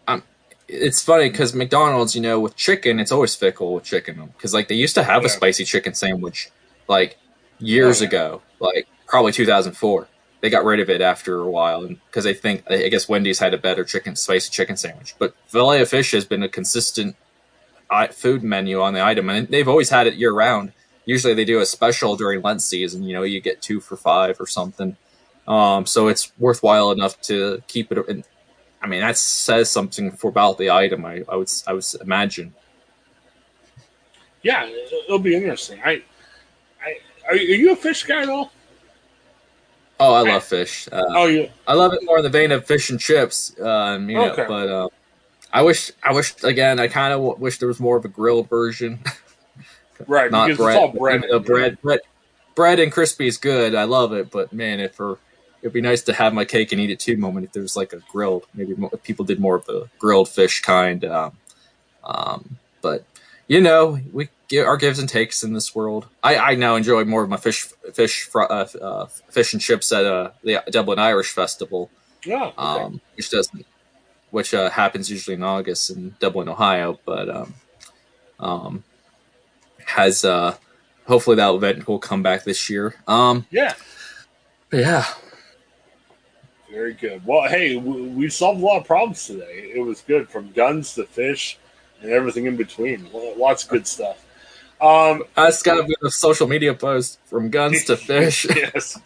Um, 0.07 0.23
it's 0.67 1.01
funny 1.01 1.29
because 1.29 1.53
McDonald's, 1.53 2.15
you 2.15 2.21
know, 2.21 2.39
with 2.39 2.55
chicken, 2.55 2.99
it's 2.99 3.11
always 3.11 3.35
fickle 3.35 3.73
with 3.73 3.83
chicken 3.83 4.31
because 4.35 4.53
like 4.53 4.67
they 4.67 4.75
used 4.75 4.95
to 4.95 5.03
have 5.03 5.23
yeah. 5.23 5.27
a 5.27 5.29
spicy 5.29 5.63
chicken 5.63 5.93
sandwich 5.93 6.49
like 6.87 7.17
years 7.59 8.01
oh, 8.01 8.03
yeah. 8.03 8.07
ago, 8.07 8.41
like 8.59 8.87
probably 9.07 9.31
2004 9.31 10.07
they 10.41 10.49
got 10.49 10.65
rid 10.65 10.79
of 10.79 10.89
it 10.89 11.01
after 11.01 11.39
a 11.39 11.49
while 11.49 11.87
because 11.87 12.23
they 12.23 12.33
think 12.33 12.63
I 12.69 12.89
guess 12.89 13.09
Wendy's 13.09 13.39
had 13.39 13.53
a 13.53 13.57
better 13.57 13.83
chicken 13.83 14.15
spicy 14.15 14.51
chicken 14.51 14.77
sandwich. 14.77 15.15
But 15.17 15.35
filet 15.47 15.81
of 15.81 15.89
fish 15.89 16.11
has 16.11 16.25
been 16.25 16.43
a 16.43 16.49
consistent 16.49 17.15
food 18.11 18.43
menu 18.43 18.81
on 18.81 18.93
the 18.93 19.03
item, 19.03 19.29
and 19.29 19.47
they've 19.47 19.67
always 19.67 19.89
had 19.89 20.07
it 20.07 20.15
year 20.15 20.31
round. 20.31 20.73
Usually 21.05 21.33
they 21.33 21.45
do 21.45 21.59
a 21.59 21.65
special 21.65 22.17
during 22.17 22.41
Lent 22.41 22.61
season. 22.61 23.03
You 23.03 23.13
know, 23.13 23.23
you 23.23 23.39
get 23.39 23.61
two 23.61 23.79
for 23.79 23.95
five 23.95 24.39
or 24.39 24.45
something. 24.45 24.97
Um, 25.47 25.85
so 25.85 26.09
it's 26.09 26.33
worthwhile 26.37 26.91
enough 26.91 27.19
to 27.21 27.63
keep 27.67 27.91
it. 27.91 27.97
In, 28.09 28.25
I 28.81 28.87
mean, 28.87 28.99
that 28.99 29.17
says 29.17 29.71
something 29.71 30.11
for 30.11 30.29
about 30.29 30.57
the 30.57 30.69
item. 30.69 31.05
I, 31.05 31.23
I 31.29 31.35
would 31.37 31.49
I 31.65 31.73
would 31.73 31.85
imagine. 32.01 32.53
Yeah, 34.43 34.69
it'll 35.05 35.19
be 35.19 35.35
interesting. 35.35 35.79
I, 35.83 36.03
I 36.81 36.99
are 37.29 37.35
you 37.35 37.71
a 37.71 37.75
fish 37.75 38.03
guy 38.03 38.21
at 38.21 38.29
all? 38.29 38.51
Oh, 39.99 40.13
I 40.13 40.21
love 40.21 40.43
fish. 40.43 40.87
Uh, 40.91 41.03
oh, 41.09 41.25
yeah. 41.25 41.47
I 41.67 41.73
love 41.73 41.93
it 41.93 42.03
more 42.03 42.17
in 42.17 42.23
the 42.23 42.29
vein 42.29 42.51
of 42.51 42.65
fish 42.65 42.89
and 42.89 42.99
chips. 42.99 43.59
Um, 43.59 44.09
you 44.09 44.17
know, 44.17 44.31
okay. 44.31 44.45
but 44.47 44.69
uh, 44.69 44.89
I 45.51 45.63
wish, 45.63 45.91
I 46.03 46.13
wish 46.13 46.43
again. 46.43 46.79
I 46.79 46.87
kind 46.87 47.13
of 47.13 47.39
wish 47.39 47.57
there 47.57 47.67
was 47.67 47.79
more 47.79 47.97
of 47.97 48.05
a 48.05 48.07
grilled 48.07 48.49
version. 48.49 48.99
right, 50.07 50.31
not 50.31 50.55
bread. 50.55 50.75
It's 50.75 50.79
all 50.79 50.87
bread. 50.89 51.21
bread, 51.21 51.45
bread, 51.45 51.81
bread. 51.81 51.99
bread 52.55 52.79
and 52.79 52.91
crispy 52.91 53.27
is 53.27 53.37
good. 53.37 53.73
I 53.73 53.85
love 53.85 54.13
it, 54.13 54.29
but 54.29 54.53
man, 54.53 54.79
if 54.79 54.95
for 54.95 55.17
it'd 55.61 55.73
be 55.73 55.81
nice 55.81 56.03
to 56.03 56.13
have 56.13 56.33
my 56.33 56.45
cake 56.45 56.71
and 56.71 56.79
eat 56.79 56.91
it 56.91 56.99
too 56.99 57.17
moment 57.17 57.45
if 57.45 57.51
there 57.51 57.63
was 57.63 57.75
like 57.75 57.93
a 57.93 57.97
grilled. 58.11 58.45
Maybe 58.53 58.75
if 58.93 59.03
people 59.03 59.25
did 59.25 59.39
more 59.39 59.55
of 59.55 59.65
the 59.65 59.89
grilled 59.97 60.29
fish 60.29 60.61
kind. 60.61 61.03
Um, 61.05 61.37
um, 62.03 62.57
but 62.81 63.03
you 63.47 63.61
know, 63.61 63.99
we 64.13 64.29
our 64.55 64.77
gives 64.77 64.99
and 64.99 65.09
takes 65.09 65.43
in 65.43 65.53
this 65.53 65.75
world. 65.75 66.07
I, 66.23 66.37
I 66.37 66.55
now 66.55 66.75
enjoy 66.75 67.03
more 67.05 67.23
of 67.23 67.29
my 67.29 67.37
fish, 67.37 67.67
fish, 67.93 68.29
uh, 68.33 68.39
uh, 68.39 69.05
fish 69.29 69.53
and 69.53 69.61
chips 69.61 69.91
at 69.91 70.05
uh, 70.05 70.31
the 70.43 70.63
Dublin 70.69 70.99
Irish 70.99 71.31
Festival. 71.31 71.89
Yeah, 72.25 72.45
okay. 72.45 72.53
um, 72.57 73.01
which 73.15 73.29
doesn't, 73.29 73.65
which 74.31 74.53
uh, 74.53 74.69
happens 74.69 75.09
usually 75.09 75.35
in 75.35 75.43
August 75.43 75.89
in 75.89 76.15
Dublin, 76.19 76.49
Ohio, 76.49 76.99
but 77.05 77.29
um, 77.29 77.53
um, 78.39 78.83
has 79.85 80.25
uh, 80.25 80.55
hopefully 81.07 81.35
that 81.35 81.53
event 81.53 81.87
will 81.87 81.99
come 81.99 82.23
back 82.23 82.43
this 82.43 82.69
year. 82.69 82.95
Um, 83.07 83.45
yeah, 83.51 83.73
yeah. 84.71 85.05
Very 86.69 86.93
good. 86.93 87.25
Well, 87.25 87.47
hey, 87.47 87.77
we, 87.77 88.01
we 88.03 88.29
solved 88.29 88.61
a 88.61 88.65
lot 88.65 88.81
of 88.81 88.85
problems 88.85 89.25
today. 89.25 89.71
It 89.73 89.79
was 89.79 90.01
good 90.01 90.29
from 90.29 90.51
guns 90.51 90.95
to 90.95 91.05
fish 91.05 91.57
and 92.01 92.11
everything 92.11 92.45
in 92.45 92.57
between. 92.57 93.07
Lots 93.13 93.63
of 93.63 93.69
good 93.69 93.87
stuff. 93.87 94.23
Um, 94.79 95.23
I 95.35 95.47
just 95.47 95.63
got 95.63 95.89
a 96.03 96.11
social 96.11 96.47
media 96.47 96.73
post 96.73 97.19
from 97.25 97.49
guns 97.49 97.85
to 97.85 97.97
fish. 97.97 98.45
yes. 98.45 98.99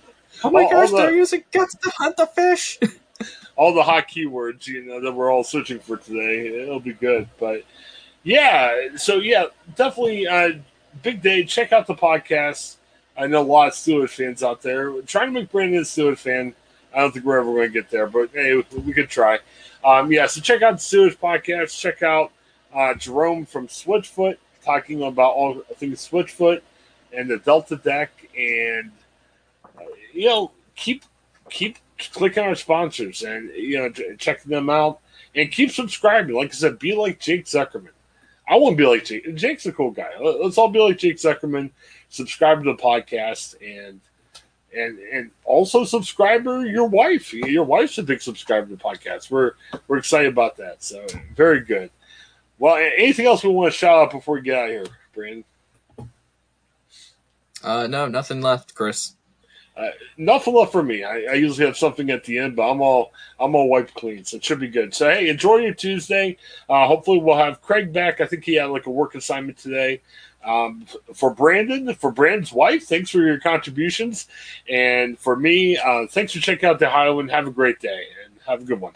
oh 0.44 0.50
my 0.50 0.64
all, 0.64 0.70
gosh, 0.70 0.90
all 0.90 0.96
the, 0.96 1.02
they're 1.02 1.14
using 1.14 1.44
guns 1.52 1.74
to 1.82 1.90
hunt 1.98 2.16
the 2.16 2.26
fish. 2.26 2.78
all 3.56 3.74
the 3.74 3.82
hot 3.82 4.08
keywords, 4.08 4.66
you 4.66 4.84
know, 4.84 5.00
that 5.00 5.12
we're 5.12 5.30
all 5.30 5.44
searching 5.44 5.80
for 5.80 5.96
today. 5.98 6.62
It'll 6.62 6.80
be 6.80 6.94
good. 6.94 7.28
But 7.38 7.64
yeah, 8.22 8.96
so 8.96 9.16
yeah, 9.16 9.46
definitely 9.74 10.26
uh, 10.26 10.52
big 11.02 11.20
day. 11.20 11.44
Check 11.44 11.72
out 11.72 11.86
the 11.86 11.94
podcast. 11.94 12.76
I 13.16 13.26
know 13.26 13.42
a 13.42 13.44
lot 13.44 13.68
of 13.68 13.74
Steelers 13.74 14.10
fans 14.10 14.42
out 14.42 14.62
there. 14.62 14.92
We're 14.92 15.02
trying 15.02 15.26
to 15.26 15.32
make 15.32 15.50
Brandon 15.50 15.80
a 15.80 15.82
Steelers 15.82 16.18
fan. 16.18 16.54
I 16.94 17.00
don't 17.00 17.12
think 17.12 17.26
we're 17.26 17.40
ever 17.40 17.52
going 17.52 17.68
to 17.68 17.72
get 17.72 17.90
there, 17.90 18.06
but 18.06 18.30
hey, 18.32 18.54
we 18.54 18.92
could 18.94 19.10
try. 19.10 19.40
Um, 19.84 20.10
yeah, 20.10 20.26
so 20.26 20.40
check 20.40 20.62
out 20.62 20.72
the 20.72 20.78
Steelers 20.78 21.16
podcast. 21.16 21.78
Check 21.78 22.02
out 22.02 22.32
uh, 22.74 22.94
Jerome 22.94 23.44
from 23.44 23.66
Switchfoot 23.66 24.38
talking 24.68 25.02
about 25.02 25.32
all 25.34 25.62
things 25.76 26.06
Switchfoot 26.06 26.60
and 27.12 27.30
the 27.30 27.38
Delta 27.38 27.76
deck, 27.76 28.10
and 28.36 28.92
you 30.12 30.26
know 30.26 30.50
keep 30.76 31.04
keep 31.48 31.78
clicking 32.12 32.44
our 32.44 32.54
sponsors 32.54 33.22
and 33.22 33.50
you 33.54 33.78
know 33.78 33.90
checking 34.18 34.50
them 34.50 34.68
out 34.68 35.00
and 35.34 35.50
keep 35.50 35.70
subscribing. 35.70 36.36
Like 36.36 36.50
I 36.50 36.54
said, 36.54 36.78
be 36.78 36.94
like 36.94 37.18
Jake 37.18 37.46
Zuckerman. 37.46 37.88
I 38.46 38.56
want 38.56 38.76
to 38.76 38.82
be 38.82 38.86
like 38.86 39.04
Jake. 39.04 39.34
Jake's 39.34 39.66
a 39.66 39.72
cool 39.72 39.90
guy. 39.90 40.10
Let's 40.20 40.58
all 40.58 40.68
be 40.68 40.80
like 40.80 40.98
Jake 40.98 41.16
Zuckerman. 41.16 41.70
Subscribe 42.10 42.62
to 42.62 42.72
the 42.72 42.82
podcast 42.82 43.54
and 43.62 44.00
and 44.76 44.98
and 44.98 45.30
also 45.44 45.84
subscribe 45.84 46.44
to 46.44 46.66
your 46.66 46.88
wife. 46.88 47.32
Your 47.32 47.64
wife's 47.64 47.96
a 47.96 48.02
big 48.02 48.20
subscriber 48.20 48.66
to 48.66 48.76
the 48.76 48.82
podcast. 48.82 49.30
We're 49.30 49.52
we're 49.86 49.98
excited 49.98 50.30
about 50.30 50.58
that. 50.58 50.82
So 50.82 51.06
very 51.34 51.60
good. 51.60 51.90
Well, 52.58 52.76
anything 52.76 53.26
else 53.26 53.44
we 53.44 53.50
want 53.50 53.72
to 53.72 53.78
shout 53.78 53.98
out 53.98 54.10
before 54.10 54.34
we 54.34 54.42
get 54.42 54.58
out 54.58 54.64
of 54.64 54.70
here, 54.70 54.86
Brandon? 55.14 55.44
Uh, 57.62 57.86
no, 57.86 58.06
nothing 58.08 58.40
left, 58.40 58.74
Chris. 58.74 59.14
Uh, 59.76 59.90
nothing 60.16 60.54
left 60.54 60.72
for 60.72 60.82
me. 60.82 61.04
I, 61.04 61.26
I, 61.30 61.34
usually 61.34 61.64
have 61.66 61.76
something 61.76 62.10
at 62.10 62.24
the 62.24 62.38
end, 62.38 62.56
but 62.56 62.68
I'm 62.68 62.80
all 62.80 63.12
I'm 63.38 63.54
all 63.54 63.68
wiped 63.68 63.94
clean, 63.94 64.24
so 64.24 64.36
it 64.36 64.44
should 64.44 64.58
be 64.58 64.66
good. 64.66 64.92
So 64.92 65.08
hey, 65.08 65.28
enjoy 65.28 65.58
your 65.58 65.74
Tuesday. 65.74 66.36
Uh, 66.68 66.88
hopefully, 66.88 67.18
we'll 67.18 67.36
have 67.36 67.62
Craig 67.62 67.92
back. 67.92 68.20
I 68.20 68.26
think 68.26 68.44
he 68.44 68.54
had 68.54 68.66
like 68.66 68.86
a 68.86 68.90
work 68.90 69.14
assignment 69.14 69.56
today. 69.56 70.00
Um, 70.44 70.84
for 71.14 71.32
Brandon, 71.32 71.94
for 71.94 72.10
Brandon's 72.10 72.52
wife, 72.52 72.86
thanks 72.86 73.10
for 73.10 73.18
your 73.18 73.38
contributions, 73.38 74.26
and 74.68 75.16
for 75.16 75.36
me, 75.36 75.76
uh, 75.76 76.06
thanks 76.08 76.32
for 76.32 76.40
checking 76.40 76.68
out 76.68 76.80
the 76.80 76.88
Ohioan. 76.88 77.28
Have 77.28 77.46
a 77.46 77.52
great 77.52 77.78
day 77.78 78.02
and 78.24 78.34
have 78.46 78.62
a 78.62 78.64
good 78.64 78.80
one. 78.80 78.94